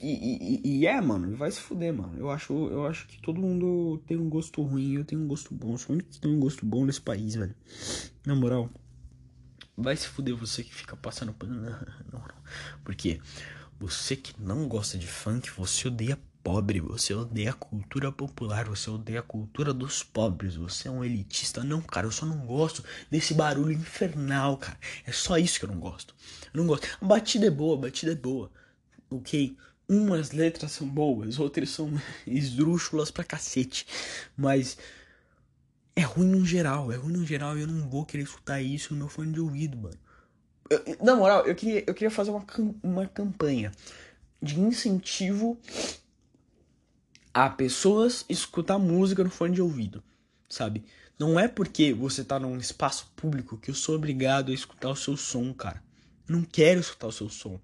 [0.00, 2.18] E, e, e, é, mano, vai se fuder, mano.
[2.18, 5.54] Eu acho, eu acho que todo mundo tem um gosto ruim, eu tenho um gosto
[5.54, 5.76] bom.
[5.78, 7.54] Sou o único que tem um gosto bom nesse país, velho.
[8.26, 8.68] Na moral.
[9.76, 11.66] Vai se fuder você que fica passando pano.
[12.84, 13.20] Porque
[13.78, 18.90] você que não gosta de funk, você odeia pobre, você odeia a cultura popular, você
[18.90, 21.64] odeia a cultura dos pobres, você é um elitista.
[21.64, 24.78] Não, cara, eu só não gosto desse barulho infernal, cara.
[25.06, 26.14] É só isso que eu não gosto.
[26.52, 26.86] Eu não gosto.
[27.00, 28.50] A batida é boa, a batida é boa.
[29.10, 29.56] Ok?
[29.88, 31.90] Umas letras são boas, outras são
[32.26, 33.86] esdrúxulas pra cacete.
[34.36, 34.76] Mas
[35.96, 38.92] é ruim no geral, é ruim no geral e eu não vou querer escutar isso
[38.92, 39.98] no meu fone de ouvido, mano.
[40.68, 42.44] Eu, na moral, eu queria, eu queria fazer uma,
[42.82, 43.70] uma campanha
[44.42, 45.58] de incentivo
[47.32, 50.02] a pessoas escutar música no fone de ouvido,
[50.48, 50.84] sabe?
[51.18, 54.96] Não é porque você tá num espaço público que eu sou obrigado a escutar o
[54.96, 55.82] seu som, cara.
[56.28, 57.60] Não quero escutar o seu som.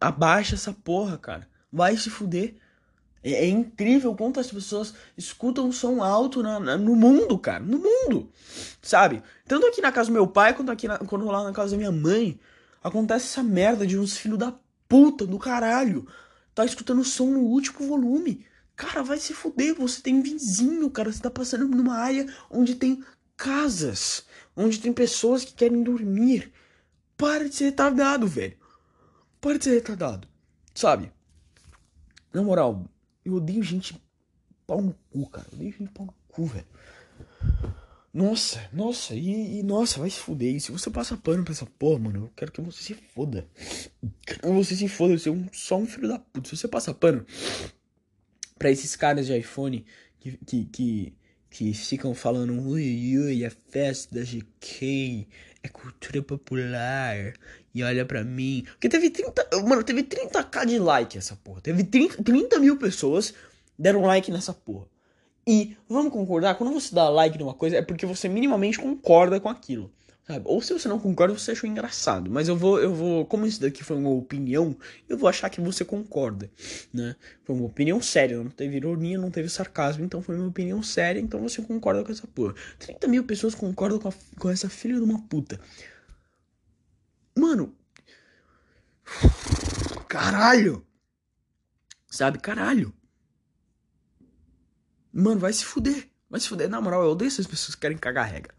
[0.00, 1.48] Abaixa essa porra, cara.
[1.70, 2.56] Vai se fuder.
[3.24, 7.64] É, é incrível quantas pessoas escutam som alto na, na, no mundo, cara.
[7.64, 8.30] No mundo.
[8.82, 9.22] Sabe?
[9.48, 11.78] Tanto aqui na casa do meu pai, quanto aqui na, quando lá na casa da
[11.78, 12.38] minha mãe.
[12.82, 14.54] Acontece essa merda de uns filhos da
[14.86, 16.06] puta do caralho.
[16.54, 18.46] Tá escutando som no último volume.
[18.76, 19.74] Cara, vai se fuder.
[19.76, 21.10] Você tem vizinho, cara.
[21.10, 23.02] Você tá passando numa área onde tem
[23.36, 24.26] casas.
[24.54, 26.52] Onde tem pessoas que querem dormir.
[27.16, 28.56] Para de ser retardado, velho.
[29.40, 30.28] Para de ser retardado.
[30.74, 31.10] Sabe?
[32.32, 32.84] Na moral,
[33.24, 34.00] eu odeio gente
[34.66, 35.46] pau no cu, cara.
[35.50, 36.66] Eu odeio gente pau no cu, velho.
[38.12, 40.54] Nossa, nossa, e, e, nossa, vai se fuder.
[40.54, 43.48] E se você passa pano pra essa porra, mano, eu quero que você se foda.
[44.24, 46.48] Quero que você se foda, você é um, só um filho da puta.
[46.48, 47.26] Se você passa pano
[48.56, 49.84] pra esses caras de iPhone
[50.20, 51.14] que, que, que,
[51.50, 55.26] que ficam falando ui, ui, é festa da GK,
[55.64, 57.34] é cultura popular,
[57.74, 58.64] e olha pra mim.
[58.72, 59.48] Porque teve 30.
[59.66, 61.60] Mano, teve 30k de like essa porra.
[61.60, 63.34] Teve 30, 30 mil pessoas
[63.78, 64.86] deram like nessa porra.
[65.46, 69.48] E vamos concordar, quando você dá like numa coisa, é porque você minimamente concorda com
[69.48, 69.90] aquilo.
[70.26, 70.42] Sabe?
[70.46, 72.30] Ou se você não concorda, você achou engraçado.
[72.30, 74.74] Mas eu vou, eu vou, como isso daqui foi uma opinião,
[75.06, 76.50] eu vou achar que você concorda,
[76.94, 77.14] né?
[77.44, 81.20] Foi uma opinião séria, não teve ironia, não teve sarcasmo, então foi uma opinião séria,
[81.20, 82.54] então você concorda com essa porra.
[82.78, 85.60] 30 mil pessoas concordam com, a, com essa filha de uma puta.
[87.36, 87.74] Mano.
[90.08, 90.86] Caralho.
[92.08, 92.38] Sabe?
[92.38, 92.94] Caralho.
[95.12, 96.08] Mano, vai se fuder.
[96.30, 96.68] Vai se fuder.
[96.68, 98.54] Na moral, eu odeio essas pessoas que querem cagar regra.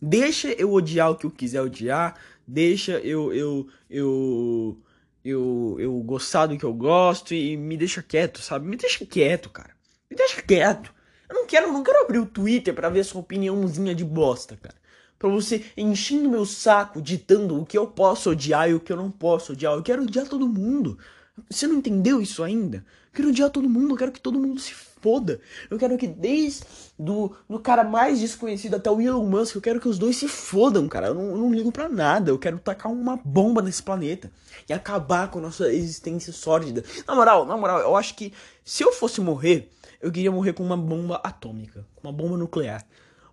[0.00, 2.16] Deixa eu odiar o que eu quiser odiar.
[2.46, 3.32] Deixa eu.
[3.32, 3.68] Eu.
[3.88, 4.82] Eu.
[5.24, 8.66] Eu, eu gostar do que eu gosto e me deixa quieto, sabe?
[8.66, 9.70] Me deixa quieto, cara.
[10.10, 10.92] Me deixa quieto.
[11.28, 14.81] Eu não quero, não quero abrir o Twitter para ver sua opiniãozinha de bosta, cara
[15.22, 18.96] para você enchendo meu saco, ditando o que eu posso odiar e o que eu
[18.96, 19.72] não posso odiar.
[19.72, 20.98] Eu quero odiar todo mundo.
[21.48, 22.78] Você não entendeu isso ainda?
[22.78, 25.40] Eu quero odiar todo mundo, eu quero que todo mundo se foda.
[25.70, 26.64] Eu quero que desde
[26.98, 30.26] do, do cara mais desconhecido até o Elon Musk, eu quero que os dois se
[30.26, 31.06] fodam, cara.
[31.06, 32.28] Eu não, eu não ligo pra nada.
[32.28, 34.28] Eu quero tacar uma bomba nesse planeta
[34.68, 36.82] e acabar com a nossa existência sórdida.
[37.06, 38.32] Na moral, na moral, eu acho que
[38.64, 39.70] se eu fosse morrer,
[40.00, 42.84] eu queria morrer com uma bomba atômica, uma bomba nuclear.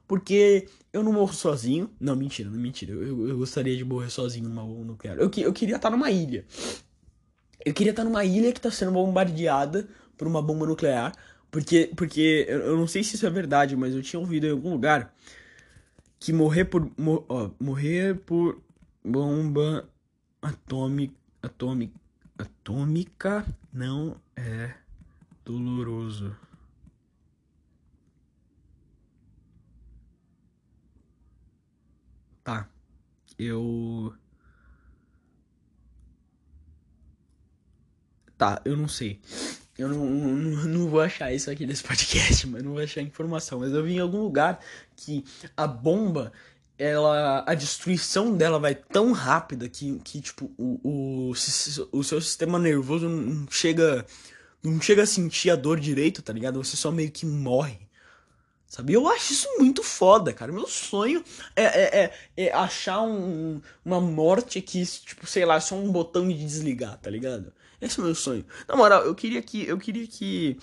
[0.10, 1.88] Porque eu não morro sozinho.
[2.00, 2.94] Não, mentira, não mentira.
[2.94, 5.18] Eu, eu gostaria de morrer sozinho numa bomba nuclear.
[5.20, 6.44] Eu, eu queria estar numa ilha.
[7.64, 9.88] Eu queria estar numa ilha que está sendo bombardeada
[10.18, 11.14] por uma bomba nuclear.
[11.52, 14.72] Porque, porque eu não sei se isso é verdade, mas eu tinha ouvido em algum
[14.72, 15.14] lugar
[16.20, 16.90] que morrer por.
[17.28, 18.60] Ó, morrer por
[19.06, 19.88] bomba
[20.42, 21.14] atômica,
[21.44, 21.94] atômica,
[22.36, 24.74] atômica não é
[25.46, 26.36] doloroso.
[32.50, 32.68] Tá.
[33.38, 34.12] Eu.
[38.36, 39.22] Tá, eu não sei.
[39.78, 43.60] Eu não, não, não, vou achar isso aqui nesse podcast, mas não vou achar informação.
[43.60, 44.60] Mas eu vi em algum lugar
[44.96, 45.24] que
[45.56, 46.34] a bomba,
[46.76, 47.44] ela.
[47.46, 51.32] A destruição dela vai tão rápida que, que tipo, o, o,
[51.92, 54.08] o seu sistema nervoso não chega.
[54.64, 56.64] Não chega a sentir a dor direito, tá ligado?
[56.64, 57.89] Você só meio que morre.
[58.70, 58.94] Sabe?
[58.94, 60.52] Eu acho isso muito foda, cara.
[60.52, 61.24] Meu sonho
[61.56, 66.28] é, é, é, é achar um, uma morte que, tipo, sei lá, só um botão
[66.28, 67.52] de desligar, tá ligado?
[67.82, 68.46] Esse é o meu sonho.
[68.68, 69.66] Na moral, eu queria que.
[69.66, 70.56] Eu queria que.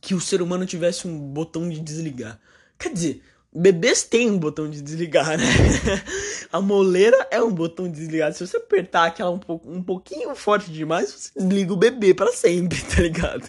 [0.00, 2.40] Que o ser humano tivesse um botão de desligar.
[2.76, 3.22] Quer dizer,
[3.54, 5.44] bebês têm um botão de desligar, né?
[6.50, 8.32] A moleira é um botão de desligar.
[8.32, 12.80] Se você apertar aquela um, um pouquinho forte demais, você desliga o bebê para sempre,
[12.84, 13.48] tá ligado?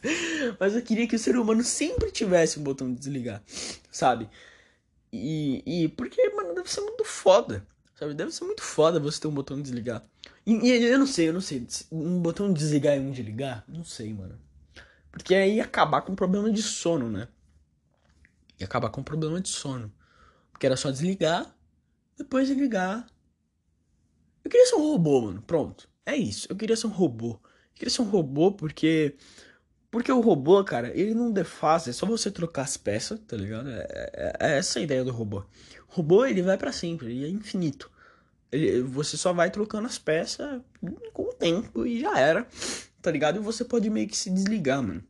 [0.60, 3.42] Mas eu queria que o ser humano sempre tivesse um botão de desligar,
[3.92, 4.30] sabe?
[5.12, 7.66] E, e porque, mano, deve ser muito foda.
[7.96, 8.14] Sabe?
[8.14, 10.04] Deve ser muito foda você ter um botão de desligar.
[10.46, 11.66] E, e, eu não sei, eu não sei.
[11.92, 13.64] Um botão de desligar e um de ligar?
[13.68, 14.38] Não sei, mano.
[15.12, 17.30] Porque aí ia acabar com problema de sono, né?
[18.60, 19.92] Ia acabar com problema de sono.
[20.52, 21.54] Porque era só desligar,
[22.18, 23.06] depois de ligar.
[24.44, 25.42] Eu queria ser um robô, mano.
[25.42, 25.90] Pronto.
[26.06, 26.48] É isso.
[26.50, 27.32] Eu queria ser um robô.
[27.32, 29.16] Eu queria ser um robô porque.
[29.92, 33.70] Porque o robô, cara, ele não defaz, é só você trocar as peças, tá ligado?
[33.70, 35.40] É, é, é essa a ideia do robô.
[35.88, 37.90] O robô, ele vai para sempre, ele é infinito.
[38.52, 40.62] Ele, você só vai trocando as peças
[41.14, 42.46] com o tempo e já era,
[43.02, 43.38] tá ligado?
[43.38, 45.02] E você pode meio que se desligar, mano.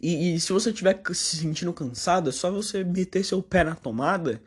[0.00, 3.74] E, e se você estiver se sentindo cansado, é só você meter seu pé na
[3.74, 4.42] tomada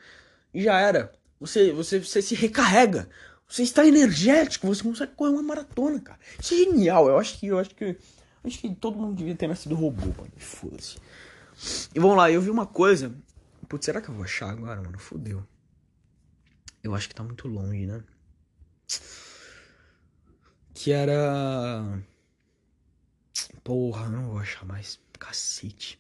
[0.54, 1.12] e já era.
[1.40, 3.10] Você, você, você se recarrega.
[3.48, 6.20] Você está energético, você consegue correr uma maratona, cara.
[6.40, 7.08] Isso é genial.
[7.08, 7.98] Eu acho que eu acho que
[8.44, 10.32] acho que todo mundo devia ter nascido robô, mano.
[10.38, 10.98] Foda-se.
[11.94, 13.14] E vamos lá, eu vi uma coisa.
[13.68, 15.00] Putz, será que eu vou achar agora, mano?
[15.00, 15.44] Fudeu.
[16.84, 18.04] Eu acho que tá muito longe, né?
[20.74, 22.02] Que era.
[23.64, 25.00] Porra, não vou achar mais.
[25.20, 26.00] Cacete.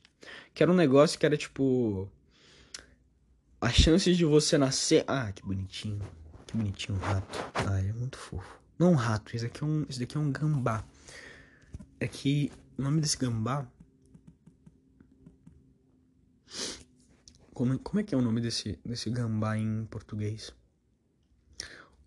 [0.54, 2.10] Que era um negócio que era tipo.
[3.62, 5.04] As chances de você nascer.
[5.08, 6.02] Ah, que bonitinho.
[6.48, 7.38] Que bonitinho o rato.
[7.54, 8.60] Ah, ele é muito fofo.
[8.78, 10.86] Não um rato, esse aqui é um, esse daqui é um gambá.
[12.00, 13.68] É que o nome desse gambá.
[17.54, 20.54] Como, como é que é o nome desse, desse gambá em português?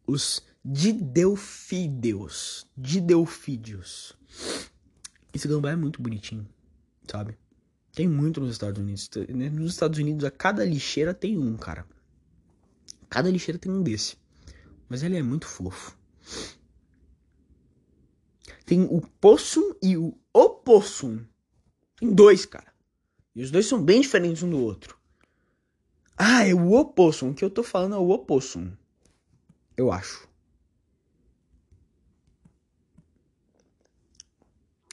[0.07, 2.65] Os Didelfídeos.
[2.77, 4.17] Didelfídeos.
[5.35, 6.49] Esse gambá é muito bonitinho,
[7.11, 7.39] sabe?
[7.93, 9.11] Tem muito nos Estados Unidos.
[9.53, 11.87] Nos Estados Unidos, a cada lixeira tem um, cara.
[13.09, 14.17] Cada lixeira tem um desse.
[14.89, 15.97] Mas ele é muito fofo.
[18.65, 21.25] Tem o possum e o opossum.
[21.97, 22.73] Tem dois, cara.
[23.35, 24.99] E os dois são bem diferentes um do outro.
[26.17, 27.31] Ah, é o opossum.
[27.31, 28.73] O que eu tô falando é o opossum.
[29.77, 30.29] Eu acho.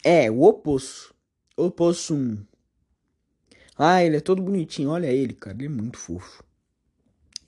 [0.03, 1.13] É, o oposto.
[1.59, 2.37] Opossum.
[3.77, 4.89] Ah, ele é todo bonitinho.
[4.89, 5.55] Olha ele, cara.
[5.55, 6.43] Ele é muito fofo.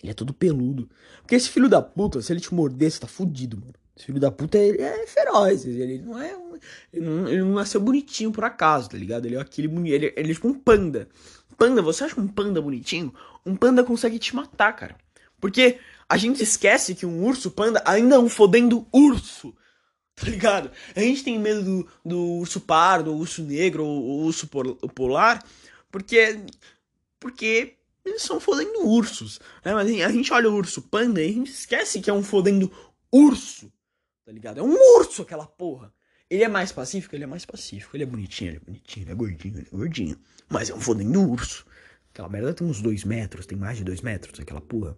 [0.01, 0.89] Ele é todo peludo.
[1.21, 3.73] Porque esse filho da puta, se ele te morder, você tá fudido, mano.
[3.95, 5.65] Esse filho da puta ele é feroz.
[5.65, 6.35] Ele não é.
[6.93, 9.25] Ele não, ele não nasceu bonitinho por acaso, tá ligado?
[9.25, 11.07] Ele é aquele ele, ele é tipo um panda.
[11.57, 13.13] Panda, você acha um panda bonitinho?
[13.45, 14.95] Um panda consegue te matar, cara.
[15.39, 19.53] Porque a gente esquece que um urso panda ainda é um fodendo urso.
[20.21, 20.69] Tá ligado?
[20.95, 25.43] A gente tem medo do, do urso pardo, urso negro, ou urso polar,
[25.89, 26.39] porque.
[27.19, 27.75] Porque
[28.05, 29.39] eles são fodendo ursos.
[29.65, 29.73] Né?
[29.73, 32.71] Mas a gente olha o urso panda e a gente esquece que é um fodendo
[33.11, 33.71] urso.
[34.25, 34.59] Tá ligado?
[34.59, 35.93] É um urso aquela porra.
[36.29, 37.15] Ele é mais pacífico?
[37.15, 37.95] Ele é mais pacífico.
[37.95, 40.19] Ele é bonitinho, ele é bonitinho, ele é gordinho, ele é gordinho.
[40.49, 41.65] Mas é um fodendo urso.
[42.13, 44.97] Aquela merda tem uns dois metros, tem mais de dois metros, aquela porra.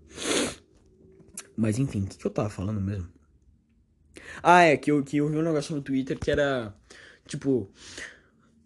[1.55, 3.09] Mas enfim, o que, que eu tava falando mesmo?
[4.41, 6.73] Ah, é, que eu, que eu vi um negócio no Twitter que era.
[7.27, 7.69] Tipo.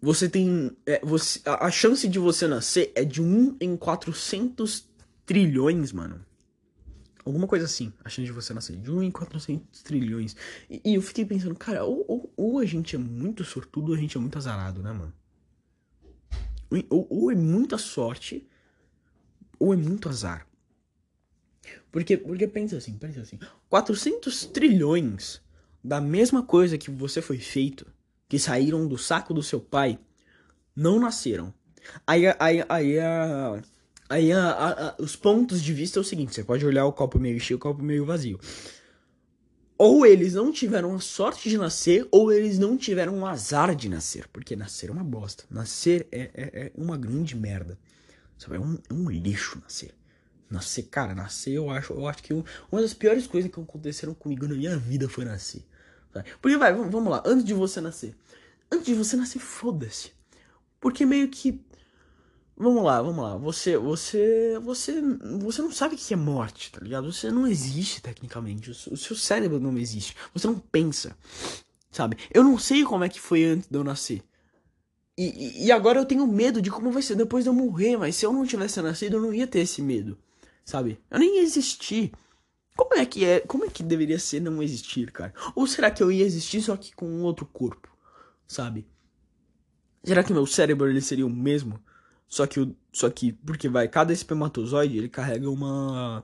[0.00, 0.76] Você tem.
[0.86, 4.88] É, você, a, a chance de você nascer é de 1 em 400
[5.26, 6.24] trilhões, mano.
[7.24, 8.76] Alguma coisa assim, a chance de você nascer.
[8.76, 10.34] De 1 em 400 trilhões.
[10.70, 13.98] E, e eu fiquei pensando, cara, ou, ou, ou, a gente é muito sortudo ou
[13.98, 15.12] a gente é muito azarado, né, mano?
[16.88, 18.48] Ou, ou é muita sorte,
[19.58, 20.47] ou é muito azar.
[21.90, 23.38] Porque, porque pensa assim, pensa assim.
[23.68, 25.40] 400 trilhões
[25.82, 27.86] da mesma coisa que você foi feito,
[28.28, 29.98] que saíram do saco do seu pai,
[30.74, 31.52] não nasceram.
[32.06, 32.96] Aí, aí, aí,
[34.08, 37.18] aí a, a, os pontos de vista é o seguinte: você pode olhar o copo
[37.18, 38.38] meio cheio, o copo meio vazio.
[39.78, 43.88] Ou eles não tiveram a sorte de nascer, ou eles não tiveram o azar de
[43.88, 44.26] nascer.
[44.32, 45.44] Porque nascer é uma bosta.
[45.48, 47.78] Nascer é, é, é uma grande merda.
[48.36, 48.56] Sabe?
[48.56, 49.94] É um, é um lixo nascer.
[50.50, 54.48] Nascer, cara, nascer eu acho, eu acho que uma das piores coisas que aconteceram comigo
[54.48, 55.62] na minha vida foi nascer.
[56.12, 56.30] Sabe?
[56.40, 58.16] Porque vai, vamos lá, antes de você nascer.
[58.70, 60.12] Antes de você nascer, foda-se.
[60.80, 61.60] Porque meio que
[62.60, 63.36] Vamos lá, vamos lá.
[63.36, 65.00] Você, você, você,
[65.40, 67.12] você não sabe o que é morte, tá ligado?
[67.12, 68.70] Você não existe tecnicamente.
[68.70, 70.16] O seu cérebro não existe.
[70.34, 71.16] Você não pensa,
[71.88, 72.18] sabe?
[72.34, 74.24] Eu não sei como é que foi antes de eu nascer.
[75.16, 77.96] E, e, agora eu tenho medo de como vai ser depois de eu morrer.
[77.96, 80.18] Mas se eu não tivesse nascido, eu não ia ter esse medo,
[80.68, 81.00] sabe?
[81.10, 82.12] Eu nem ia existir.
[82.76, 83.40] Como é que é?
[83.40, 85.32] Como é que deveria ser não existir, cara?
[85.54, 87.88] Ou será que eu ia existir só que com um outro corpo,
[88.46, 88.86] sabe?
[90.04, 91.80] Será que meu cérebro ele seria o mesmo?
[92.28, 96.22] Só que, o, só que porque vai, cada espermatozoide ele carrega uma,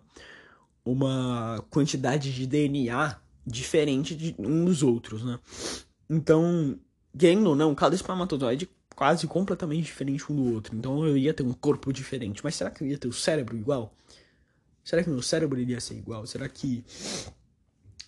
[0.85, 5.39] uma quantidade de DNA diferente de um dos outros, né?
[6.09, 6.79] Então,
[7.19, 10.77] querendo ou não, cada espermatozoide quase completamente diferente um do outro.
[10.77, 12.43] Então eu ia ter um corpo diferente.
[12.45, 13.95] Mas será que eu ia ter o cérebro igual?
[14.85, 16.27] Será que meu cérebro iria ser igual?
[16.27, 16.85] Será que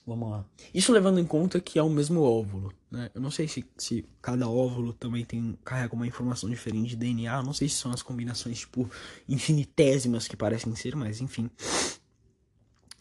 [0.07, 0.47] Vamos lá.
[0.73, 3.11] Isso levando em conta que é o mesmo óvulo, né?
[3.13, 7.39] Eu não sei se, se cada óvulo também tem carrega uma informação diferente de DNA.
[7.39, 8.89] Eu não sei se são as combinações, tipo,
[9.29, 11.51] infinitésimas que parecem ser, mas enfim.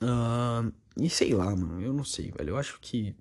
[0.02, 1.80] Uh, e sei lá, mano.
[1.80, 2.50] Eu não sei, velho.
[2.52, 3.16] Eu acho que.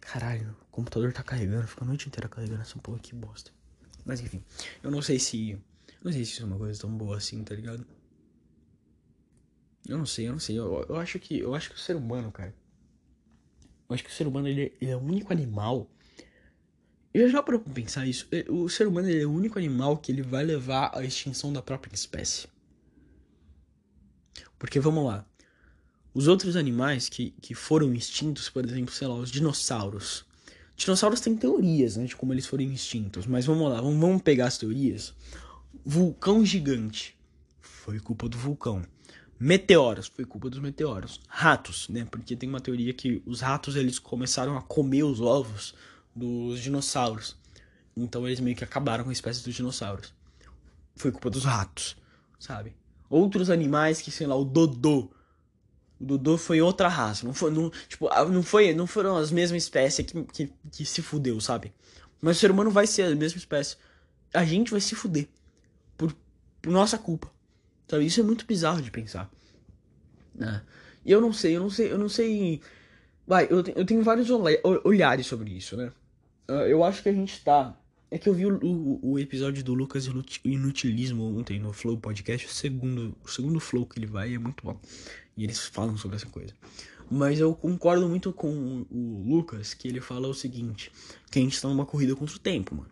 [0.00, 1.68] Caralho, o computador tá carregando.
[1.68, 3.50] Fica a noite inteira carregando essa porra que bosta.
[4.06, 4.42] Mas enfim.
[4.82, 5.58] Eu não sei se.
[6.02, 7.86] Não sei se isso é uma coisa tão boa assim, tá ligado?
[9.88, 10.58] Eu não sei, eu não sei.
[10.58, 12.54] Eu, eu acho que eu acho que o ser humano, cara.
[13.88, 15.90] Eu acho que o ser humano ele, ele é o único animal.
[17.12, 18.28] Eu já para pensar isso.
[18.48, 21.94] O ser humano é o único animal que ele vai levar à extinção da própria
[21.94, 22.46] espécie.
[24.58, 25.24] Porque vamos lá.
[26.12, 30.26] Os outros animais que, que foram extintos, por exemplo, sei lá, os dinossauros.
[30.76, 33.26] Dinossauros têm teorias, né, de como eles foram extintos.
[33.26, 35.14] Mas vamos lá, vamos, vamos pegar as teorias.
[35.84, 37.16] Vulcão gigante.
[37.60, 38.84] Foi culpa do vulcão.
[39.40, 41.20] Meteoros, foi culpa dos meteoros.
[41.28, 42.06] Ratos, né?
[42.10, 45.74] Porque tem uma teoria que os ratos eles começaram a comer os ovos
[46.14, 47.36] dos dinossauros.
[47.96, 50.12] Então eles meio que acabaram com a espécie dos dinossauros.
[50.96, 51.96] Foi culpa dos ratos,
[52.38, 52.74] sabe?
[53.08, 55.10] Outros animais que, sei lá, o Dodô.
[56.00, 57.24] O Dodô foi outra raça.
[57.24, 61.00] Não foi, não, tipo, não foi, não foram as mesmas espécies que, que, que se
[61.00, 61.72] fudeu, sabe?
[62.20, 63.76] Mas o ser humano vai ser a mesma espécie.
[64.34, 65.28] A gente vai se fuder.
[65.96, 66.14] Por,
[66.60, 67.30] por nossa culpa.
[67.88, 68.06] Sabe?
[68.06, 69.30] Isso é muito bizarro de pensar.
[70.34, 70.62] Né?
[71.04, 72.60] E eu não sei, eu não sei, eu não sei.
[73.26, 74.28] Vai, eu, eu tenho vários
[74.84, 75.90] olhares sobre isso, né?
[76.48, 77.78] Uh, eu acho que a gente tá.
[78.10, 80.08] É que eu vi o, o, o, episódio do Lucas
[80.42, 84.64] Inutilismo ontem no Flow Podcast, o segundo, o segundo Flow que ele vai é muito
[84.64, 84.80] bom.
[85.36, 86.54] E eles falam sobre essa coisa.
[87.10, 90.90] Mas eu concordo muito com o Lucas, que ele fala o seguinte:
[91.30, 92.90] que a gente tá numa corrida contra o tempo, mano.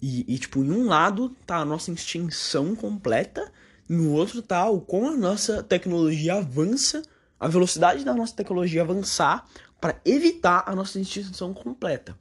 [0.00, 3.52] E, e tipo, em um lado tá a nossa extinção completa
[3.88, 7.02] no outro o como a nossa tecnologia avança,
[7.40, 9.46] a velocidade da nossa tecnologia avançar
[9.80, 12.16] para evitar a nossa extinção completa.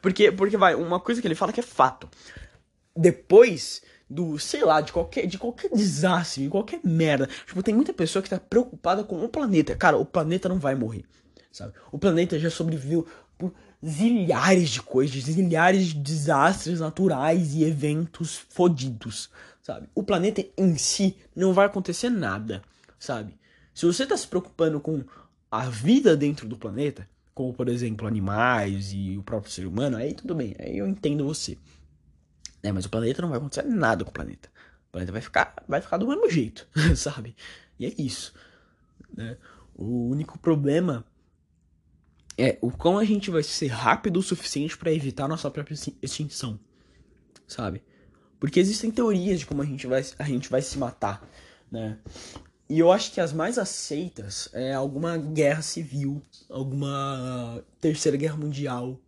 [0.00, 2.08] Porque, porque vai, uma coisa que ele fala que é fato.
[2.96, 7.28] Depois do, sei lá, de qualquer, de qualquer desastre, de qualquer merda.
[7.46, 9.76] Tipo, tem muita pessoa que tá preocupada com o planeta.
[9.76, 11.04] Cara, o planeta não vai morrer,
[11.52, 11.74] sabe?
[11.92, 13.06] O planeta já sobreviveu
[13.38, 13.54] por
[13.84, 19.30] zilhares de coisas, zilhares de desastres naturais e eventos fodidos,
[19.62, 19.88] sabe?
[19.94, 22.62] O planeta em si não vai acontecer nada,
[22.98, 23.38] sabe?
[23.72, 25.04] Se você está se preocupando com
[25.50, 30.12] a vida dentro do planeta, como por exemplo animais e o próprio ser humano, aí
[30.12, 31.56] tudo bem, aí eu entendo você.
[32.62, 34.48] É, mas o planeta não vai acontecer nada com o planeta.
[34.88, 36.66] O planeta vai ficar, vai ficar do mesmo jeito,
[36.96, 37.36] sabe?
[37.78, 38.34] E é isso.
[39.14, 39.36] Né?
[39.76, 41.04] O único problema
[42.38, 46.58] é o quão a gente vai ser rápido o suficiente para evitar nossa própria extinção,
[47.46, 47.82] sabe?
[48.38, 51.28] Porque existem teorias de como a gente vai, a gente vai se matar,
[51.70, 51.98] né?
[52.70, 59.00] E eu acho que as mais aceitas é alguma guerra civil, alguma terceira guerra mundial,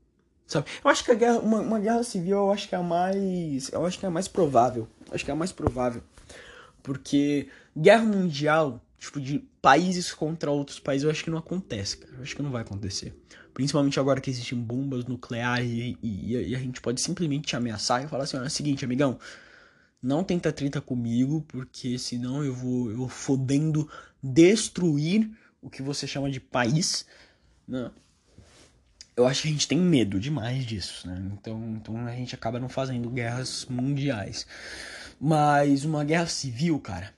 [0.47, 0.69] sabe?
[0.82, 3.70] Eu acho que a guerra, uma, uma guerra civil, eu acho que é a mais,
[3.70, 6.02] eu acho que é a mais provável, acho que é a mais provável,
[6.82, 12.14] porque guerra mundial, tipo de países contra outros países, eu acho que não acontece, cara.
[12.16, 13.14] Eu acho que não vai acontecer.
[13.52, 18.05] Principalmente agora que existem bombas nucleares e, e, e a gente pode simplesmente te ameaçar
[18.05, 19.18] e falar assim: olha, é o seguinte, amigão,
[20.02, 23.90] não tenta treta comigo, porque senão eu vou, eu fodendo
[24.22, 25.31] destruir
[25.62, 27.06] o que você chama de país.
[27.66, 27.90] Né?
[29.16, 31.31] eu acho que a gente tem medo demais disso, né?
[31.32, 34.47] Então, então a gente acaba não fazendo guerras mundiais.
[35.20, 37.12] Mas uma guerra civil, cara,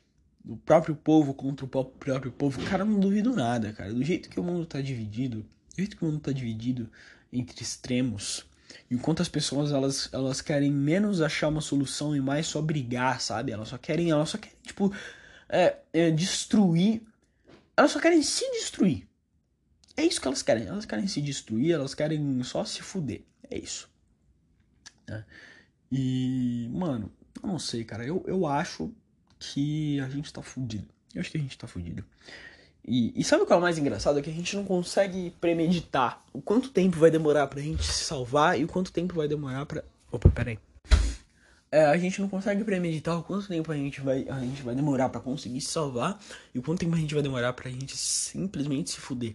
[0.45, 3.93] do próprio povo contra o próprio povo, cara, eu não duvido nada, cara.
[3.93, 6.91] Do jeito que o mundo tá dividido, do jeito que o mundo tá dividido
[7.33, 8.45] entre extremos,
[8.91, 12.61] e o quanto as pessoas elas, elas querem menos achar uma solução e mais só
[12.61, 13.53] brigar, sabe?
[13.53, 14.93] Elas só querem, elas só querem, tipo,
[15.49, 17.03] é, é, destruir.
[17.77, 19.07] Elas só querem se destruir.
[19.97, 20.67] É isso que elas querem.
[20.67, 23.23] Elas querem se destruir, elas querem só se fuder.
[23.51, 23.91] É isso.
[25.07, 25.25] Né?
[25.91, 27.13] E, mano,
[27.43, 28.05] eu não sei, cara.
[28.05, 28.95] Eu, eu acho
[29.43, 30.87] que a gente tá fudido.
[31.15, 32.05] Eu acho que a gente tá fudido.
[32.87, 34.19] E, e sabe o que é o mais engraçado?
[34.19, 38.05] É que a gente não consegue premeditar o quanto tempo vai demorar pra gente se
[38.05, 39.85] salvar e o quanto tempo vai demorar pra.
[40.11, 40.59] Opa, peraí.
[41.71, 44.75] É, a gente não consegue premeditar o quanto tempo a gente vai, a gente vai
[44.75, 46.21] demorar para conseguir se salvar
[46.55, 49.35] e o quanto tempo a gente vai demorar pra gente simplesmente se fuder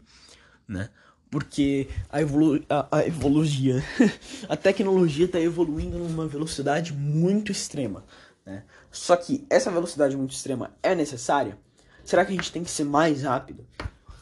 [0.67, 0.89] né?
[1.29, 3.81] Porque a, evolu a, a evolução,
[4.47, 8.03] a tecnologia está evoluindo numa velocidade muito extrema,
[8.47, 8.63] né?
[8.89, 11.59] Só que essa velocidade muito extrema é necessária?
[12.05, 13.67] Será que a gente tem que ser mais rápido?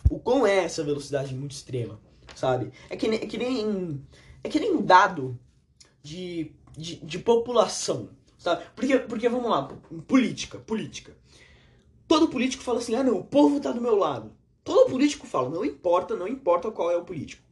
[0.09, 1.99] O quão é essa velocidade muito extrema,
[2.35, 2.73] sabe?
[2.89, 4.03] É que, é que nem
[4.43, 5.39] é que nem dado
[6.01, 8.63] de, de, de população, sabe?
[8.75, 9.71] Porque, porque vamos lá,
[10.07, 11.15] política, política.
[12.07, 14.31] Todo político fala assim: ah, não, o povo tá do meu lado.
[14.63, 17.43] Todo político fala, não importa, não importa qual é o político.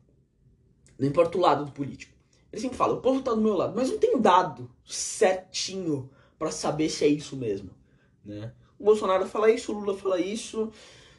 [0.97, 2.11] Não importa o lado do político.
[2.51, 6.09] Ele sempre fala, o povo tá do meu lado, mas não tem dado certinho
[6.44, 7.70] para saber se é isso mesmo,
[8.26, 8.52] né?
[8.78, 10.70] O Bolsonaro fala isso, o Lula fala isso,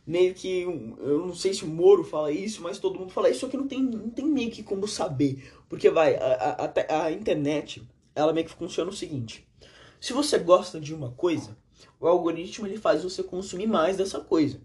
[0.06, 3.40] meio que eu não sei se o Moro fala isso, mas todo mundo fala isso,
[3.40, 7.10] só que não tem, não tem meio que como saber, porque vai a, a, a
[7.10, 7.82] internet,
[8.14, 9.48] ela meio que funciona o seguinte:
[9.98, 11.56] se você gosta de uma coisa,
[11.98, 14.60] o algoritmo ele faz você consumir mais dessa coisa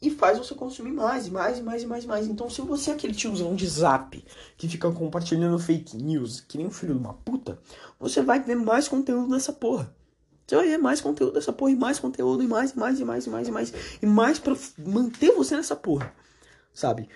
[0.00, 2.26] e faz você consumir mais, e mais, e mais, e mais, e mais.
[2.26, 4.22] Então, se você é aquele tiozão de zap
[4.56, 7.58] que fica compartilhando fake news, que nem um filho de uma puta,
[7.98, 9.94] você vai ver mais conteúdo dessa porra.
[10.46, 13.04] Você vai ver mais conteúdo dessa porra, e mais conteúdo, e mais, e mais, e
[13.04, 16.12] mais, e mais, e mais, e mais pra manter você nessa porra,
[16.72, 17.08] sabe?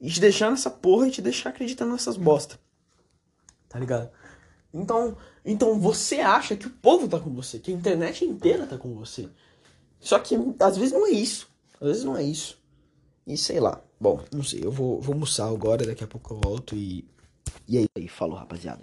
[0.00, 2.58] E te deixar nessa porra e te deixar acreditando nessas bosta.
[3.68, 4.10] Tá ligado?
[4.72, 8.78] Então, então você acha que o povo tá com você, que a internet inteira tá
[8.78, 9.28] com você.
[9.98, 11.49] Só que às vezes não é isso.
[11.80, 12.58] Às vezes não é isso.
[13.26, 13.80] E sei lá.
[13.98, 14.60] Bom, não sei.
[14.62, 17.04] Eu vou, vou almoçar agora, daqui a pouco eu volto e.
[17.66, 18.82] E aí, aí falou, rapaziada.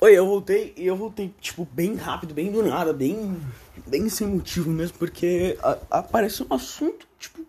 [0.00, 3.40] Oi, eu voltei e eu voltei, tipo, bem rápido, bem do nada, bem.
[3.86, 7.44] bem sem motivo mesmo, porque a, apareceu um assunto, tipo,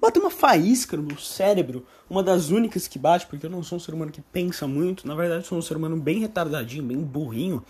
[0.00, 1.84] bateu uma faísca no meu cérebro.
[2.08, 5.06] Uma das únicas que bate, porque eu não sou um ser humano que pensa muito.
[5.06, 7.64] Na verdade, sou um ser humano bem retardadinho, bem burrinho.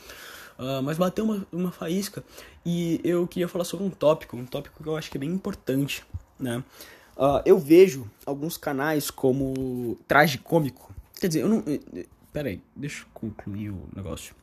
[0.59, 2.23] Uh, mas bateu uma, uma faísca
[2.69, 5.31] e eu queria falar sobre um tópico, um tópico que eu acho que é bem
[5.31, 6.05] importante,
[6.39, 6.63] né?
[7.17, 10.95] Uh, eu vejo alguns canais como Traje Cômico.
[11.19, 11.65] Quer dizer, eu não.
[11.67, 14.35] Eh, eh, pera aí, deixa eu concluir o negócio.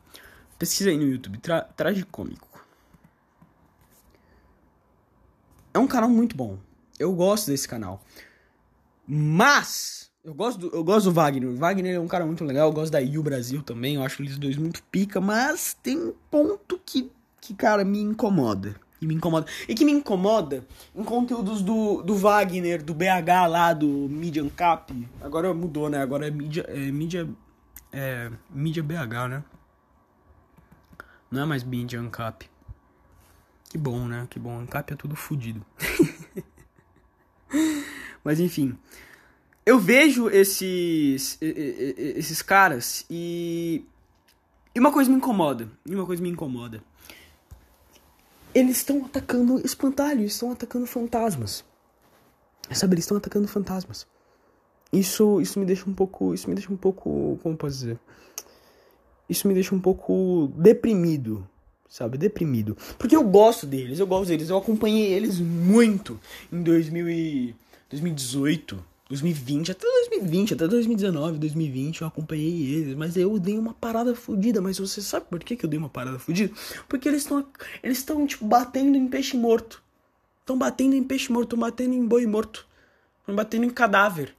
[0.57, 2.65] Pesquisa aí no YouTube, tra, Traje Cômico.
[5.71, 6.57] É um canal muito bom.
[6.97, 8.01] Eu gosto desse canal.
[9.07, 11.47] Mas eu gosto, do, eu gosto do Wagner.
[11.47, 12.69] O Wagner é um cara muito legal.
[12.69, 13.95] Eu gosto da Yu Brasil também.
[13.95, 15.21] Eu acho eles dois muito pica.
[15.21, 17.11] Mas tem um ponto que,
[17.47, 18.75] que cara, me incomoda.
[19.01, 19.45] E me incomoda.
[19.67, 20.65] E que me incomoda
[20.95, 24.93] em conteúdos do, do Wagner, do BH lá, do Median Cap.
[25.21, 26.01] Agora mudou, né?
[26.01, 26.65] Agora é mídia.
[26.67, 27.29] É, mídia.
[27.91, 28.31] É.
[28.49, 29.43] Mídia BH, né?
[31.29, 32.49] Não é mais Median Cap.
[33.69, 34.25] Que bom, né?
[34.29, 34.59] Que bom.
[34.59, 35.63] Ancap é tudo fodido.
[38.23, 38.77] Mas enfim
[39.65, 43.83] eu vejo esses esses caras e
[44.73, 46.83] e uma coisa me incomoda, e uma coisa me incomoda.
[48.55, 51.65] Eles estão atacando espantalhos, estão atacando fantasmas.
[52.71, 54.07] Sabe, eles estão atacando fantasmas.
[54.93, 57.99] Isso isso me deixa um pouco, isso me deixa um pouco, como posso dizer?
[59.29, 61.45] Isso me deixa um pouco deprimido,
[61.89, 62.17] sabe?
[62.17, 62.77] Deprimido.
[62.97, 66.17] Porque eu gosto deles, eu gosto deles, eu acompanhei eles muito
[66.51, 67.55] em 2000 e
[67.89, 74.15] 2018 2020, até 2020, até 2019, 2020 eu acompanhei eles, mas eu dei uma parada
[74.15, 76.53] fodida, mas você sabe por que, que eu dei uma parada fodida?
[76.87, 77.45] Porque eles estão
[77.83, 79.83] eles estão tipo batendo em peixe morto.
[80.39, 82.67] Estão batendo em peixe morto, batendo em boi morto,
[83.19, 84.35] estão batendo em cadáver.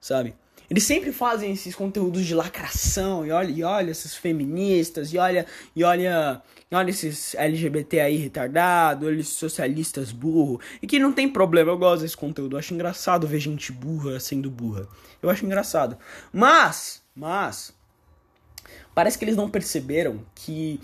[0.00, 0.34] Sabe?
[0.72, 5.44] Eles sempre fazem esses conteúdos de lacração, e olha, e olha esses feministas, e olha,
[5.76, 6.40] e olha,
[6.70, 10.58] e olha esses LGBT aí retardado, esses socialistas burro.
[10.80, 12.54] E que não tem problema, eu gosto desse conteúdo.
[12.54, 14.88] Eu acho engraçado ver gente burra sendo burra.
[15.20, 15.98] Eu acho engraçado.
[16.32, 17.74] Mas, mas,
[18.94, 20.80] parece que eles não perceberam que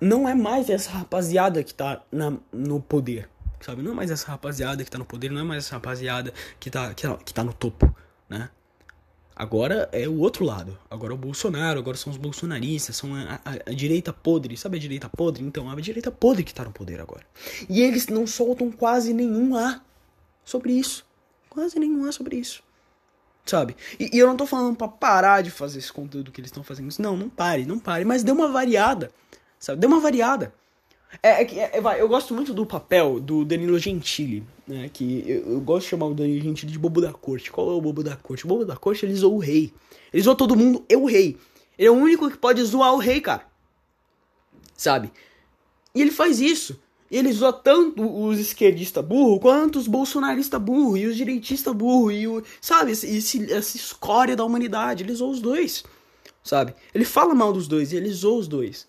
[0.00, 3.28] não é mais essa rapaziada que tá na, no poder.
[3.60, 3.82] Sabe?
[3.82, 6.70] Não é mais essa rapaziada que tá no poder, não é mais essa rapaziada que
[6.70, 7.94] tá, que, que tá no topo,
[8.28, 8.50] né?
[9.38, 10.76] Agora é o outro lado.
[10.90, 14.56] Agora é o Bolsonaro, agora são os bolsonaristas, são a, a, a, direita podre.
[14.56, 15.44] Sabe a direita podre?
[15.44, 17.24] Então, a direita podre que tá no poder agora.
[17.68, 19.80] E eles não soltam quase nenhum A
[20.44, 21.06] sobre isso.
[21.48, 22.64] Quase nenhum A sobre isso.
[23.46, 23.76] Sabe?
[24.00, 26.64] E, e eu não tô falando para parar de fazer esse conteúdo que eles estão
[26.64, 26.92] fazendo.
[26.98, 28.04] Não, não pare, não pare.
[28.04, 29.12] Mas dê uma variada.
[29.56, 29.80] Sabe?
[29.80, 30.52] Dê uma variada.
[31.22, 34.90] É, é, é, vai, eu gosto muito do papel do Danilo Gentili, né?
[34.92, 37.50] Que eu, eu, gosto de chamar o Danilo Gentili de bobo da corte.
[37.50, 38.44] Qual é o bobo da corte?
[38.44, 39.72] O bobo da corte ele zoou o rei.
[40.12, 41.36] Ele zoou todo mundo, eu o rei.
[41.78, 43.46] Ele é o único que pode zoar o rei, cara.
[44.76, 45.10] Sabe?
[45.94, 46.78] E ele faz isso.
[47.10, 52.12] E ele zoa tanto os esquerdistas burro quanto os bolsonaristas burro e os direitistas burro
[52.12, 52.42] e o.
[52.60, 52.92] Sabe?
[52.92, 55.04] Esse, essa escória da humanidade.
[55.04, 55.84] Ele zoa os dois.
[56.44, 56.74] Sabe?
[56.94, 58.86] Ele fala mal dos dois e ele zoa os dois.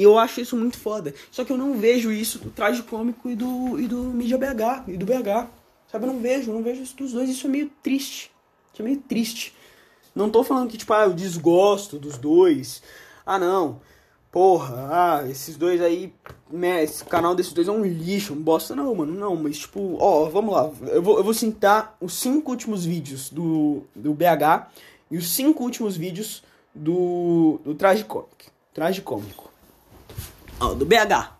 [0.00, 1.12] E eu acho isso muito foda.
[1.30, 4.88] Só que eu não vejo isso do traje cômico e do, e do mídia BH,
[4.88, 5.46] e do BH.
[5.92, 7.28] Sabe, eu não vejo, eu não vejo isso dos dois.
[7.28, 8.32] Isso é meio triste.
[8.72, 9.54] Isso é meio triste.
[10.14, 12.82] Não tô falando que, tipo, ah, eu desgosto dos dois.
[13.26, 13.78] Ah, não.
[14.32, 16.14] Porra, ah, esses dois aí.
[16.50, 18.74] Né, esse canal desses dois é um lixo, um bosta.
[18.74, 19.36] Não, mano, não.
[19.36, 20.70] Mas, tipo, ó, vamos lá.
[20.86, 24.70] Eu vou, eu vou citar os cinco últimos vídeos do, do BH
[25.10, 26.42] e os cinco últimos vídeos
[26.74, 28.50] do, do Traje Cômico.
[28.72, 29.49] Traje Cômico
[30.68, 31.32] do BH.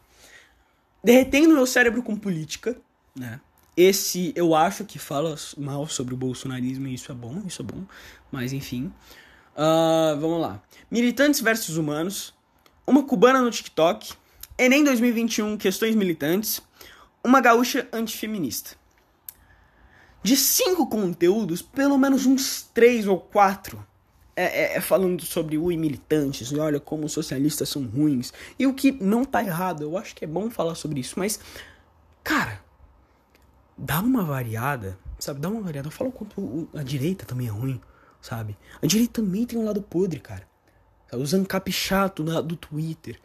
[1.03, 2.77] Derretendo meu cérebro com política,
[3.15, 3.41] né?
[3.77, 7.65] Esse eu acho que fala mal sobre o bolsonarismo e isso é bom, isso é
[7.65, 7.85] bom.
[8.31, 8.93] Mas enfim.
[9.55, 10.63] Uh, vamos lá.
[10.91, 12.35] Militantes versus humanos.
[12.87, 14.13] Uma cubana no TikTok.
[14.59, 16.61] Enem 2021, questões militantes.
[17.25, 18.77] Uma gaúcha antifeminista.
[20.23, 23.87] De cinco conteúdos, pelo menos uns três ou quatro
[24.41, 28.33] é, é, é, falando sobre ui militantes, e olha como os socialistas são ruins.
[28.59, 31.39] E o que não tá errado, eu acho que é bom falar sobre isso, mas,
[32.25, 32.61] cara,
[33.77, 35.41] dá uma variada, sabe?
[35.41, 35.91] Dá uma variada.
[35.91, 37.79] Fala o quanto a direita também é ruim,
[38.23, 38.57] sabe?
[38.81, 40.49] A direita também tem um lado podre, cara.
[41.13, 43.21] Os ancap chato do Twitter,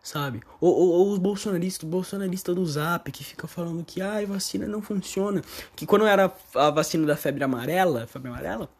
[0.00, 0.40] sabe?
[0.60, 4.26] Ou, ou, ou, os bolsonaristas, o bolsonarista do Zap que fica falando que ah, a
[4.26, 5.42] vacina não funciona.
[5.74, 8.70] Que quando era a vacina da febre amarela, febre amarela,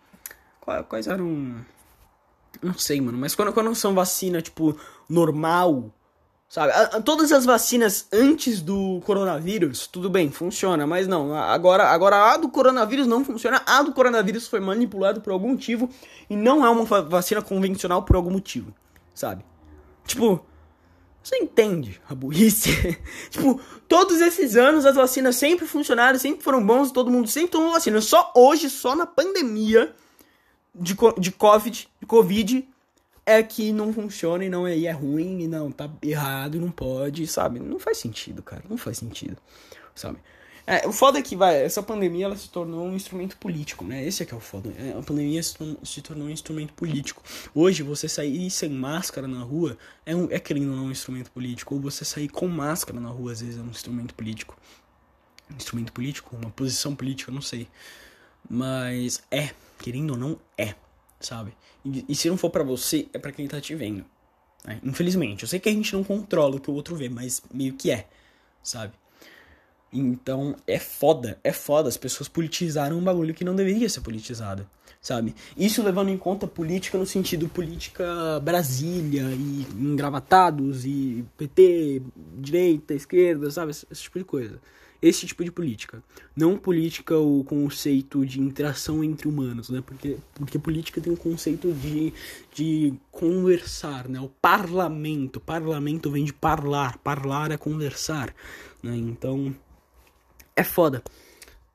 [0.89, 1.65] quais eram
[2.63, 3.19] não sei, mano.
[3.19, 4.77] Mas quando, quando são vacina, tipo,
[5.09, 5.93] normal,
[6.49, 6.73] sabe?
[6.73, 10.87] A, a, todas as vacinas antes do coronavírus, tudo bem, funciona.
[10.87, 13.63] Mas não, agora, agora a do coronavírus não funciona.
[13.67, 15.89] A do coronavírus foi manipulado por algum motivo.
[16.29, 18.75] E não é uma vacina convencional por algum motivo,
[19.15, 19.45] sabe?
[20.07, 20.45] Tipo,
[21.23, 22.99] você entende a burrice?
[23.31, 27.73] tipo, todos esses anos as vacinas sempre funcionaram, sempre foram bons, todo mundo sempre tomou
[27.73, 28.01] vacina.
[28.01, 29.95] Só hoje, só na pandemia
[30.75, 32.69] de, de COVID, de COVID
[33.27, 36.61] é que não funciona e não é, e é ruim e não tá errado e
[36.61, 37.61] não pode, sabe?
[37.61, 38.63] Não faz sentido, cara.
[38.69, 39.37] Não faz sentido,
[39.95, 40.19] sabe?
[40.67, 44.07] É, o foda é que, vai, essa pandemia ela se tornou um instrumento político, né?
[44.07, 44.73] Esse é que é o foda.
[44.79, 47.23] É, a pandemia se, tornou um instrumento político.
[47.55, 49.77] Hoje, você sair sem máscara na rua
[50.07, 51.75] é, um, é querendo ou não um instrumento político.
[51.75, 54.57] Ou você sair com máscara na rua, às vezes, é um instrumento político.
[55.51, 56.37] Um instrumento político?
[56.37, 57.67] Uma posição política, não sei.
[58.49, 59.51] Mas é,
[59.81, 60.75] querendo ou não, é,
[61.19, 61.53] sabe?
[61.85, 64.05] E, e se não for para você, é para quem tá te vendo.
[64.65, 64.79] Né?
[64.85, 67.75] Infelizmente, eu sei que a gente não controla o que o outro vê, mas meio
[67.75, 68.07] que é,
[68.63, 68.93] sabe?
[69.93, 71.89] Então é foda, é foda.
[71.89, 74.69] As pessoas politizaram um bagulho que não deveria ser politizado,
[75.01, 75.35] sabe?
[75.57, 82.03] Isso levando em conta política no sentido política Brasília e engravatados e PT,
[82.39, 83.73] direita, esquerda, sabe?
[83.73, 84.61] Esse, esse tipo de coisa
[85.03, 86.03] esse tipo de política.
[86.37, 89.83] Não política o conceito de interação entre humanos, né?
[89.85, 92.13] Porque, porque política tem o um conceito de,
[92.55, 94.21] de conversar, né?
[94.21, 95.41] O parlamento.
[95.41, 96.99] Parlamento vem de parlar.
[96.99, 98.35] Parlar é conversar,
[98.83, 98.97] né?
[98.97, 99.55] Então,
[100.55, 101.03] é foda.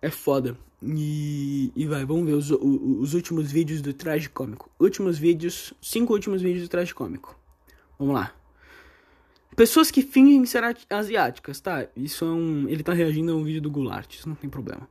[0.02, 0.58] É foda.
[0.84, 4.70] E, e vai, vamos ver os, os, os últimos vídeos do Traje Cômico.
[4.80, 7.36] Últimos vídeos, cinco últimos vídeos do Traje Cômico.
[7.98, 8.34] Vamos lá.
[9.56, 11.88] Pessoas que fingem ser asiáticas, tá?
[11.96, 12.68] Isso é um.
[12.68, 14.88] Ele tá reagindo a um vídeo do Goulart, isso não tem problema.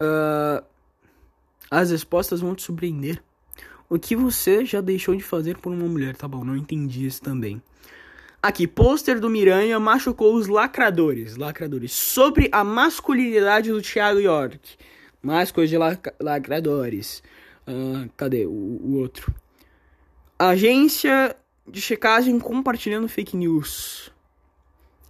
[0.00, 0.64] Uh,
[1.70, 3.22] as respostas vão te surpreender.
[3.88, 6.16] O que você já deixou de fazer por uma mulher?
[6.16, 7.62] Tá bom, não entendi isso também.
[8.42, 11.36] Aqui, pôster do Miranha machucou os lacradores.
[11.36, 11.92] Lacradores.
[11.92, 14.76] Sobre a masculinidade do Thiago York.
[15.22, 17.22] Mais coisa de lac lacradores.
[17.66, 19.34] Uh, cadê o, o outro?
[20.38, 21.36] Agência
[21.66, 24.10] de checagem compartilhando fake news.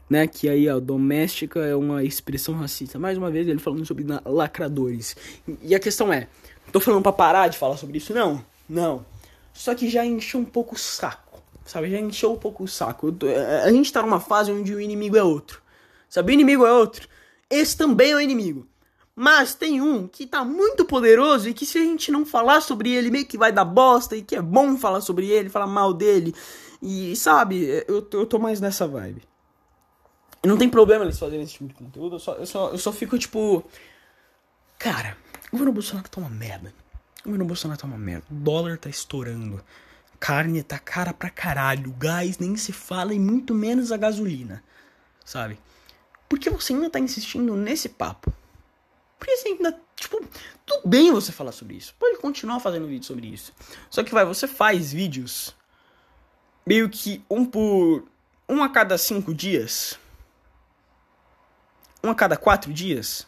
[0.08, 2.98] Né, que aí a doméstica é uma expressão racista.
[2.98, 5.16] Mais uma vez ele falando sobre lacradores.
[5.62, 6.28] E a questão é,
[6.70, 8.12] tô falando para parar de falar sobre isso?
[8.12, 9.04] Não, não.
[9.52, 11.42] Só que já encheu um pouco o saco.
[11.64, 13.12] Sabe, já encheu um pouco o saco.
[13.12, 15.62] Tô, a gente tá numa fase onde o inimigo é outro.
[16.08, 17.08] Sabe, o inimigo é outro.
[17.48, 18.66] esse também é o inimigo.
[19.16, 22.90] Mas tem um que tá muito poderoso e que se a gente não falar sobre
[22.90, 25.94] ele, meio que vai dar bosta e que é bom falar sobre ele, falar mal
[25.94, 26.34] dele.
[26.82, 29.22] E sabe, eu, eu tô mais nessa vibe.
[30.44, 32.92] Não tem problema eles fazerem esse tipo de conteúdo, eu só, eu só, eu só
[32.92, 33.64] fico tipo.
[34.78, 35.16] Cara,
[35.48, 36.74] o governo Bolsonaro tá uma merda.
[37.20, 38.26] O governo Bolsonaro tá uma merda.
[38.30, 39.64] O dólar tá estourando.
[40.18, 41.94] Carne tá cara pra caralho.
[41.98, 44.62] Gás nem se fala e muito menos a gasolina.
[45.24, 45.58] Sabe?
[46.28, 48.32] Por que você ainda tá insistindo nesse papo?
[49.24, 50.22] Porque você ainda, tipo,
[50.66, 51.94] tudo bem você falar sobre isso.
[51.98, 53.54] Pode continuar fazendo vídeo sobre isso.
[53.88, 55.56] Só que vai, você faz vídeos
[56.66, 58.04] meio que um por.
[58.46, 59.98] um a cada cinco dias.
[62.02, 63.26] Um a cada quatro dias.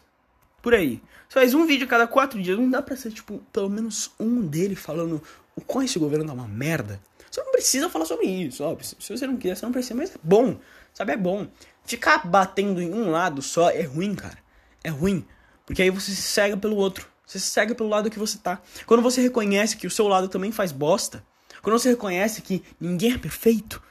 [0.60, 1.02] Por aí.
[1.26, 2.58] Você faz um vídeo a cada quatro dias.
[2.58, 5.22] Não dá pra ser, tipo, pelo menos um dele falando
[5.54, 7.00] o qual esse governo tá uma merda.
[7.30, 8.86] Você não precisa falar sobre isso, óbvio.
[8.86, 10.60] Se você não quiser, você não precisa, mas é bom.
[10.92, 11.48] Sabe, é bom.
[11.86, 14.36] Ficar batendo em um lado só é ruim, cara.
[14.84, 15.26] É ruim.
[15.66, 17.06] Porque aí você se cega pelo outro.
[17.26, 18.62] Você se cega pelo lado que você tá.
[18.86, 21.24] Quando você reconhece que o seu lado também faz bosta,
[21.60, 23.82] quando você reconhece que ninguém é perfeito,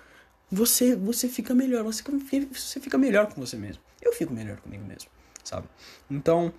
[0.50, 2.02] você você fica melhor, você,
[2.52, 3.84] você fica melhor com você mesmo.
[4.02, 5.10] Eu fico melhor comigo mesmo,
[5.44, 5.68] sabe?
[6.10, 6.54] Então,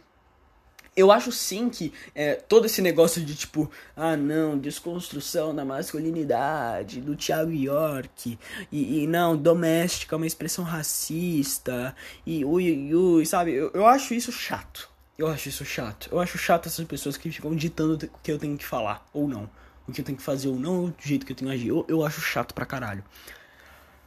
[0.96, 7.00] eu acho sim que é, todo esse negócio de tipo, ah não, desconstrução da masculinidade,
[7.00, 8.38] do Thiago York,
[8.72, 11.94] e, e não, doméstica é uma expressão racista,
[12.24, 13.52] e ui, ui, sabe?
[13.52, 14.95] Eu, eu acho isso chato.
[15.18, 16.08] Eu acho isso chato.
[16.12, 19.26] Eu acho chato essas pessoas que ficam ditando o que eu tenho que falar, ou
[19.26, 19.48] não.
[19.88, 21.68] O que eu tenho que fazer ou não, o jeito que eu tenho que agir.
[21.68, 23.02] Eu, eu acho chato pra caralho.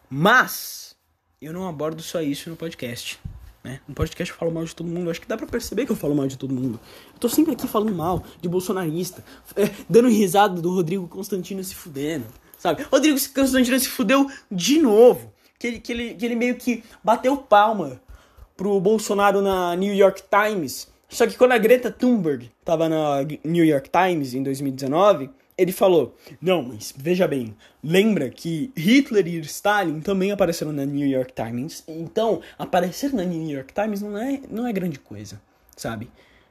[0.10, 0.96] Mas,
[1.42, 3.20] eu não abordo só isso no podcast.
[3.64, 3.82] Né?
[3.88, 5.10] No podcast eu falo mal de todo mundo.
[5.10, 6.80] Acho que dá pra perceber que eu falo mal de todo mundo.
[7.14, 9.24] Eu tô sempre aqui falando mal de bolsonarista.
[9.56, 12.26] É, dando risada do Rodrigo Constantino se fudendo.
[12.58, 12.84] Sabe?
[12.84, 15.34] Rodrigo Constantino se fudeu de novo.
[15.58, 18.02] Que ele, que ele, que ele meio que bateu palma
[18.56, 23.66] pro Bolsonaro na New York Times só que quando a Greta Thunberg estava na New
[23.66, 30.00] York Times em 2019, ele falou: Não, mas veja bem, lembra que Hitler e Stalin
[30.00, 31.84] também apareceram na New York Times.
[31.88, 35.42] Então, aparecer na New York Times não é, não é grande coisa,
[35.76, 36.10] sabe?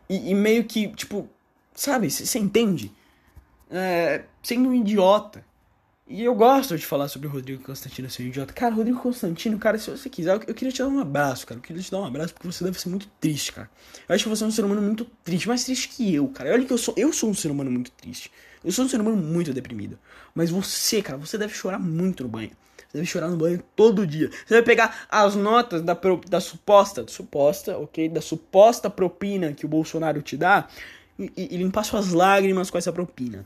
[0.09, 1.29] E, e meio que, tipo,
[1.73, 2.93] sabe, você entende?
[3.71, 5.47] É, sendo um idiota.
[6.11, 8.51] E eu gosto de falar sobre o Rodrigo Constantino ser um idiota.
[8.55, 11.59] Cara, Rodrigo Constantino, cara, se você quiser, eu, queria te dar um abraço, cara.
[11.59, 13.69] Eu queria te dar um abraço porque você deve ser muito triste, cara.
[14.09, 16.51] Eu acho que você é um ser humano muito triste, mais triste que eu, cara.
[16.51, 18.33] Olha que eu sou, eu sou um ser humano muito triste.
[18.65, 19.99] Eu sou um ser humano muito deprimido.
[20.35, 22.53] Mas você, cara, você deve chorar muito no banho.
[22.89, 24.31] Você deve chorar no banho todo dia.
[24.47, 25.95] Você vai pegar as notas da,
[26.27, 28.09] da suposta, suposta, ok?
[28.09, 30.69] Da suposta propina que o Bolsonaro te dá
[31.19, 33.45] e, e limpar suas lágrimas com essa propina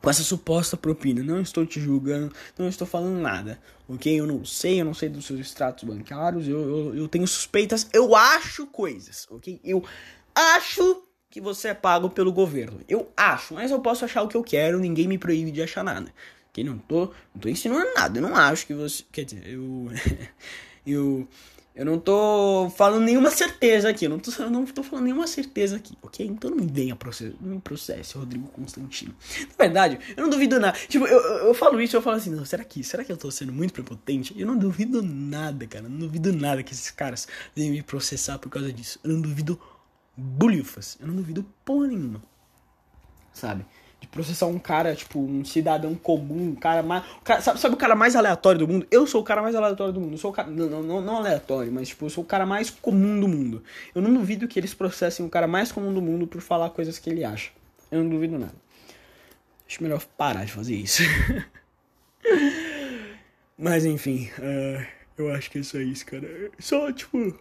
[0.00, 1.22] com essa suposta propina.
[1.22, 4.18] Não estou te julgando, não estou falando nada, ok?
[4.18, 7.88] Eu não sei, eu não sei dos seus extratos bancários, eu, eu, eu tenho suspeitas,
[7.92, 9.60] eu acho coisas, ok?
[9.64, 9.84] Eu
[10.34, 12.80] acho que você é pago pelo governo.
[12.88, 15.84] Eu acho, mas eu posso achar o que eu quero, ninguém me proíbe de achar
[15.84, 16.12] nada.
[16.50, 16.64] Ok?
[16.64, 19.04] Não tô, não tô ensinando nada, eu não acho que você.
[19.12, 19.88] Quer dizer, eu.
[20.86, 21.28] eu
[21.78, 24.06] eu não tô falando nenhuma certeza aqui.
[24.06, 26.26] Eu não tô, eu não tô falando nenhuma certeza aqui, ok?
[26.26, 29.14] Então não me venha processo, não me processe, Rodrigo Constantino.
[29.50, 30.76] Na verdade, eu não duvido nada.
[30.88, 33.30] Tipo, eu, eu, falo isso eu falo assim, não, será que, será que eu tô
[33.30, 34.34] sendo muito prepotente?
[34.36, 35.84] Eu não duvido nada, cara.
[35.84, 38.98] Eu não duvido nada que esses caras venham me processar por causa disso.
[39.04, 39.56] Eu não duvido
[40.16, 40.98] bolhufas.
[41.00, 42.20] Eu não duvido porra nenhuma.
[43.32, 43.64] Sabe?
[44.00, 47.04] De processar um cara, tipo, um cidadão comum, um cara mais.
[47.24, 48.86] Cara, sabe, sabe, o cara mais aleatório do mundo?
[48.90, 50.12] Eu sou o cara mais aleatório do mundo.
[50.12, 50.48] Eu sou o cara.
[50.48, 53.62] Não, não, não aleatório, mas tipo, eu sou o cara mais comum do mundo.
[53.94, 56.98] Eu não duvido que eles processem o cara mais comum do mundo por falar coisas
[56.98, 57.50] que ele acha.
[57.90, 58.54] Eu não duvido nada.
[59.68, 61.02] Acho melhor parar de fazer isso.
[63.58, 66.28] mas enfim, uh, eu acho que é só isso, cara.
[66.58, 67.36] Só, tipo.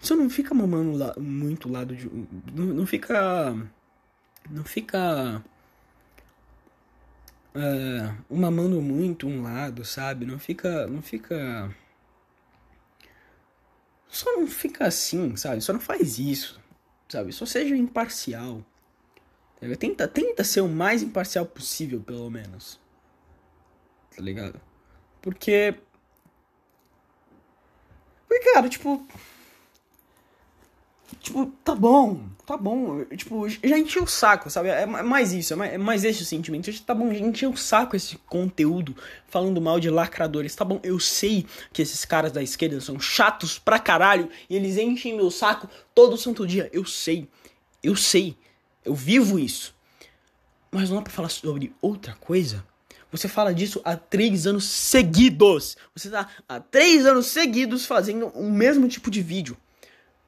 [0.00, 2.08] Só não fica mamando lá, muito lado de.
[2.54, 3.54] Não, não fica
[4.48, 5.42] não fica
[7.54, 10.24] uh, mamando muito um lado, sabe?
[10.24, 11.74] Não fica, não fica
[14.10, 15.60] só não fica assim, sabe?
[15.60, 16.60] Só não faz isso,
[17.08, 17.32] sabe?
[17.32, 18.64] Só seja imparcial.
[19.78, 22.80] Tenta, tenta ser o mais imparcial possível, pelo menos.
[24.16, 24.60] Tá ligado?
[25.22, 25.74] Porque.
[28.26, 29.06] Porque, cara, tipo.
[31.18, 33.04] Tipo, tá bom, tá bom.
[33.04, 34.68] Tipo, já encheu o saco, sabe?
[34.68, 36.70] É mais isso, é mais, é mais esse o sentimento.
[36.82, 38.96] Tá bom, já encheu o saco esse conteúdo
[39.28, 40.54] falando mal de lacradores.
[40.54, 44.76] Tá bom, eu sei que esses caras da esquerda são chatos pra caralho e eles
[44.76, 46.70] enchem meu saco todo santo dia.
[46.72, 47.28] Eu sei,
[47.82, 48.36] eu sei,
[48.84, 49.74] eu vivo isso.
[50.70, 52.64] Mas não é pra falar sobre outra coisa?
[53.10, 55.76] Você fala disso há três anos seguidos.
[55.96, 59.56] Você tá há três anos seguidos fazendo o mesmo tipo de vídeo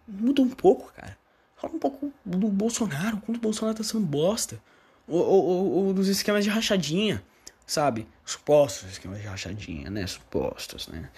[0.06, 1.16] Muda um pouco, cara.
[1.56, 4.58] Fala um pouco do Bolsonaro, quanto o Bolsonaro tá sendo bosta.
[5.06, 7.22] Ou, ou, ou dos esquemas de rachadinha,
[7.66, 8.06] sabe?
[8.24, 10.06] Supostos esquemas de rachadinha, né?
[10.06, 11.08] Supostos, né?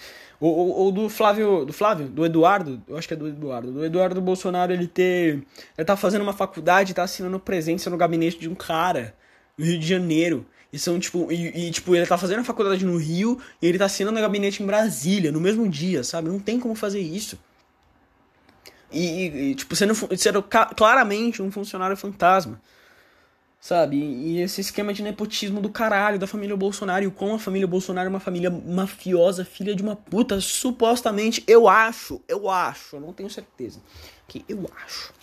[0.41, 3.73] Ou, ou, ou, do Flávio, do Flávio, do Eduardo, eu acho que é do Eduardo,
[3.73, 5.47] do Eduardo Bolsonaro, ele ter,
[5.79, 9.15] ele tá fazendo uma faculdade, tá assinando presença no gabinete de um cara
[9.57, 10.47] no Rio de Janeiro.
[10.73, 13.79] E são, tipo, e, e, tipo, ele tá fazendo a faculdade no Rio e ele
[13.79, 16.29] tá assinando o gabinete em Brasília, no mesmo dia, sabe?
[16.29, 17.39] Não tem como fazer isso.
[18.95, 22.61] E, e tipo, sendo, sendo claramente um funcionário fantasma.
[23.61, 23.97] Sabe?
[23.97, 28.11] E esse esquema de nepotismo do caralho da família Bolsonaro e a família Bolsonaro é
[28.11, 33.31] uma família mafiosa, filha de uma puta, supostamente, eu acho, eu acho, eu não tenho
[33.31, 33.81] certeza,
[34.29, 35.15] que eu acho.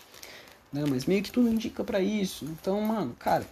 [0.73, 0.83] Né?
[0.89, 2.45] Mas meio que tudo indica para isso.
[2.45, 3.45] Então, mano, cara,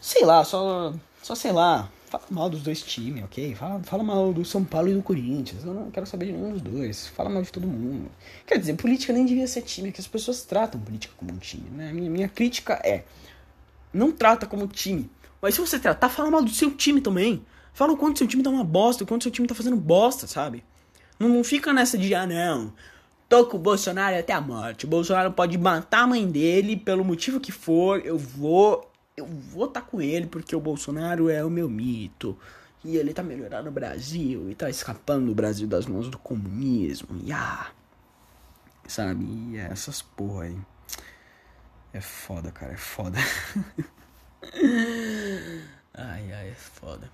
[0.00, 0.92] sei lá, só,
[1.22, 3.54] só sei lá, fala mal dos dois times, ok?
[3.54, 5.64] Fala, fala mal do São Paulo e do Corinthians.
[5.64, 7.06] Eu não quero saber de nenhum dos dois.
[7.08, 8.10] Fala mal de todo mundo.
[8.46, 11.68] Quer dizer, política nem devia ser time, que as pessoas tratam política como um time,
[11.70, 11.92] né?
[11.92, 13.04] Minha, minha crítica é
[13.92, 15.10] não trata como time.
[15.40, 17.44] Mas se você tratar, fala mal do seu time também.
[17.72, 20.26] Fala o quanto seu time tá uma bosta, o quanto seu time tá fazendo bosta,
[20.26, 20.64] sabe?
[21.18, 22.72] Não, não fica nessa de, ah, não.
[23.28, 24.84] Tô com o Bolsonaro até a morte.
[24.84, 28.00] O Bolsonaro pode matar a mãe dele pelo motivo que for.
[28.04, 28.90] Eu vou.
[29.16, 32.38] Eu vou tá com ele porque o Bolsonaro é o meu mito.
[32.84, 37.18] E ele tá melhorando o Brasil e tá escapando do Brasil das mãos do comunismo.
[37.24, 37.70] E ah.
[38.86, 39.24] Sabe?
[39.24, 40.58] E é essas porra aí.
[41.92, 43.18] É foda, cara, é foda.
[45.94, 47.10] ai, ai, é foda.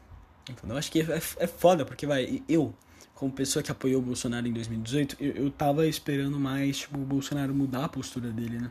[0.50, 0.76] Entendeu?
[0.76, 2.74] Acho que é, é foda, porque vai, eu,
[3.14, 7.04] como pessoa que apoiou o Bolsonaro em 2018, eu, eu tava esperando mais, tipo, o
[7.04, 8.70] Bolsonaro mudar a postura dele, né?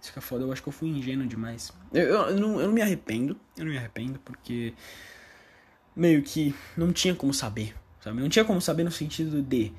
[0.00, 1.72] Isso que é foda, eu acho que eu fui ingênuo demais.
[1.92, 4.72] Eu, eu, eu, não, eu não me arrependo, eu não me arrependo, porque
[5.94, 8.20] meio que não tinha como saber, sabe?
[8.20, 9.72] Não tinha como saber no sentido de,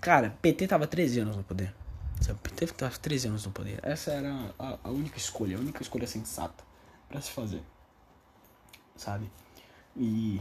[0.00, 1.72] cara, PT tava 13 anos no poder.
[2.20, 2.38] Sabe?
[2.54, 3.80] Que estar 13 anos no poder.
[3.82, 6.62] Essa era a, a única escolha, a única escolha sensata
[7.08, 7.62] para se fazer.
[8.94, 9.30] Sabe?
[9.96, 10.40] E,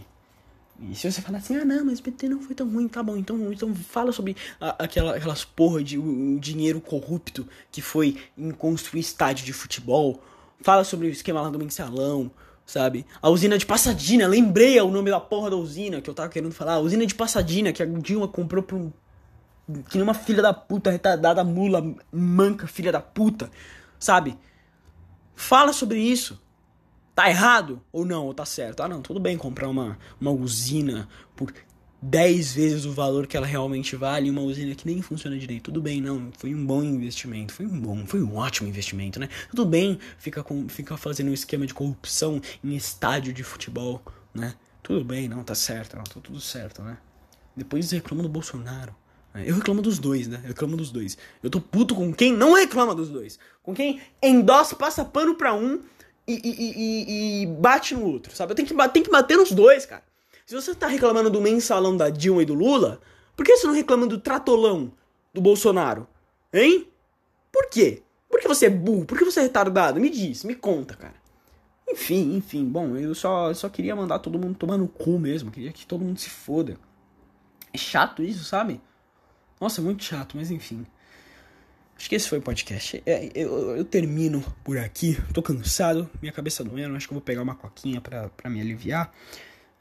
[0.81, 3.03] e se você falar assim, ah não, mas o PT não foi tão ruim, tá
[3.03, 8.17] bom, então, então fala sobre a, aquela, aquelas porra de o, dinheiro corrupto que foi
[8.37, 10.21] em construir estádio de futebol.
[10.61, 12.31] Fala sobre o esquema lá do mensalão,
[12.65, 13.05] sabe?
[13.21, 16.53] A usina de Passadina, lembrei o nome da porra da usina que eu tava querendo
[16.53, 16.75] falar.
[16.75, 18.91] A usina de Passadina que a Dilma comprou por um
[19.87, 23.51] que nem uma filha da puta, retardada, mula, manca, filha da puta,
[23.99, 24.35] sabe?
[25.35, 26.41] Fala sobre isso.
[27.19, 28.27] Tá errado ou não?
[28.27, 28.81] Ou tá certo?
[28.81, 31.05] Ah, não, tudo bem comprar uma, uma usina
[31.35, 31.53] por
[32.01, 35.63] 10 vezes o valor que ela realmente vale, uma usina que nem funciona direito.
[35.63, 39.27] Tudo bem, não, foi um bom investimento, foi um bom, foi um ótimo investimento, né?
[39.49, 44.01] Tudo bem ficar com, fica fazendo um esquema de corrupção em estádio de futebol,
[44.33, 44.53] né?
[44.81, 46.97] Tudo bem, não, tá certo, não, tá tudo certo, né?
[47.53, 48.95] Depois reclama do Bolsonaro.
[49.35, 50.39] Eu reclamo dos dois, né?
[50.43, 51.17] Eu reclamo dos dois.
[51.43, 53.37] Eu tô puto com quem não reclama dos dois.
[53.61, 55.81] Com quem endossa, passa pano pra um
[56.33, 58.53] e, e, e, bate no outro, sabe?
[58.53, 60.03] Tenho que, tenho que bater nos dois, cara.
[60.45, 62.99] Se você tá reclamando do mensalão da Dilma e do Lula,
[63.35, 64.91] por que você não reclama do tratolão
[65.33, 66.07] do Bolsonaro?
[66.53, 66.87] Hein?
[67.51, 68.03] Por quê?
[68.29, 69.05] Por que você é burro?
[69.05, 69.99] Por que você é retardado?
[69.99, 71.15] Me diz, me conta, cara.
[71.87, 75.49] Enfim, enfim, bom, eu só, só queria mandar todo mundo tomar no cu mesmo.
[75.49, 76.77] Queria que todo mundo se foda.
[77.73, 78.79] É chato isso, sabe?
[79.59, 80.85] Nossa, muito chato, mas enfim.
[81.99, 83.03] Acho que esse foi o podcast.
[83.05, 85.17] É, eu, eu, termino por aqui.
[85.33, 86.95] Tô cansado, minha cabeça doendo.
[86.95, 89.13] Acho que eu vou pegar uma coquinha pra me aliviar.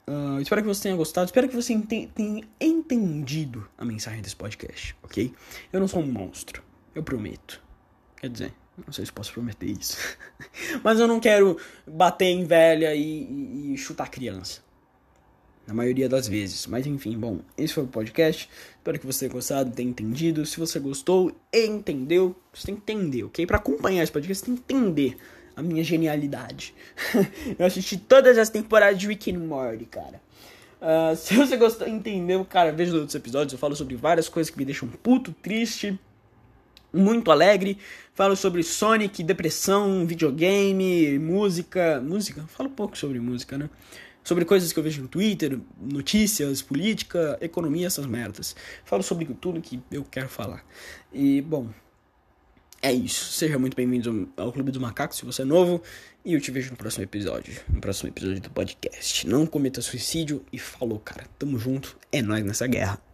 [0.05, 1.27] Uh, espero que você tenha gostado.
[1.27, 5.33] Espero que você tenha entendido a mensagem desse podcast, ok?
[5.71, 6.61] Eu não sou um monstro.
[6.93, 7.63] Eu prometo.
[8.17, 8.53] Quer dizer,
[8.85, 9.97] não sei se posso prometer isso.
[10.83, 14.61] Mas eu não quero bater em velha e, e, e chutar criança
[15.69, 16.65] na maioria das vezes.
[16.67, 18.49] Mas enfim, bom, esse foi o podcast.
[18.77, 20.45] Espero que você tenha gostado, tenha entendido.
[20.45, 23.45] Se você gostou e entendeu, você tem que entender, ok?
[23.45, 25.17] Para acompanhar esse podcast, você tem que entender
[25.55, 26.73] a minha genialidade.
[27.57, 30.19] eu assisti todas as temporadas de Rick and Morty, cara.
[30.81, 33.53] Uh, se você gostou, entendeu, cara, veja os outros episódios.
[33.53, 35.99] Eu falo sobre várias coisas que me deixam puto, triste,
[36.91, 37.77] muito alegre.
[38.15, 42.01] Falo sobre Sonic, depressão, videogame, música.
[42.01, 42.43] Música?
[42.47, 43.69] Falo pouco sobre música, né?
[44.29, 48.55] Sobre coisas que eu vejo no Twitter, notícias, política, economia, essas merdas.
[48.85, 50.63] Falo sobre tudo que eu quero falar.
[51.11, 51.67] E, bom,
[52.79, 53.31] é isso.
[53.31, 55.81] Seja muito bem-vindo ao Clube dos Macacos se você é novo.
[56.23, 57.59] E eu te vejo no próximo episódio.
[57.67, 59.27] No próximo episódio do podcast.
[59.27, 61.25] Não cometa suicídio e falou, cara.
[61.39, 61.97] Tamo junto.
[62.11, 63.08] É nós nessa guerra.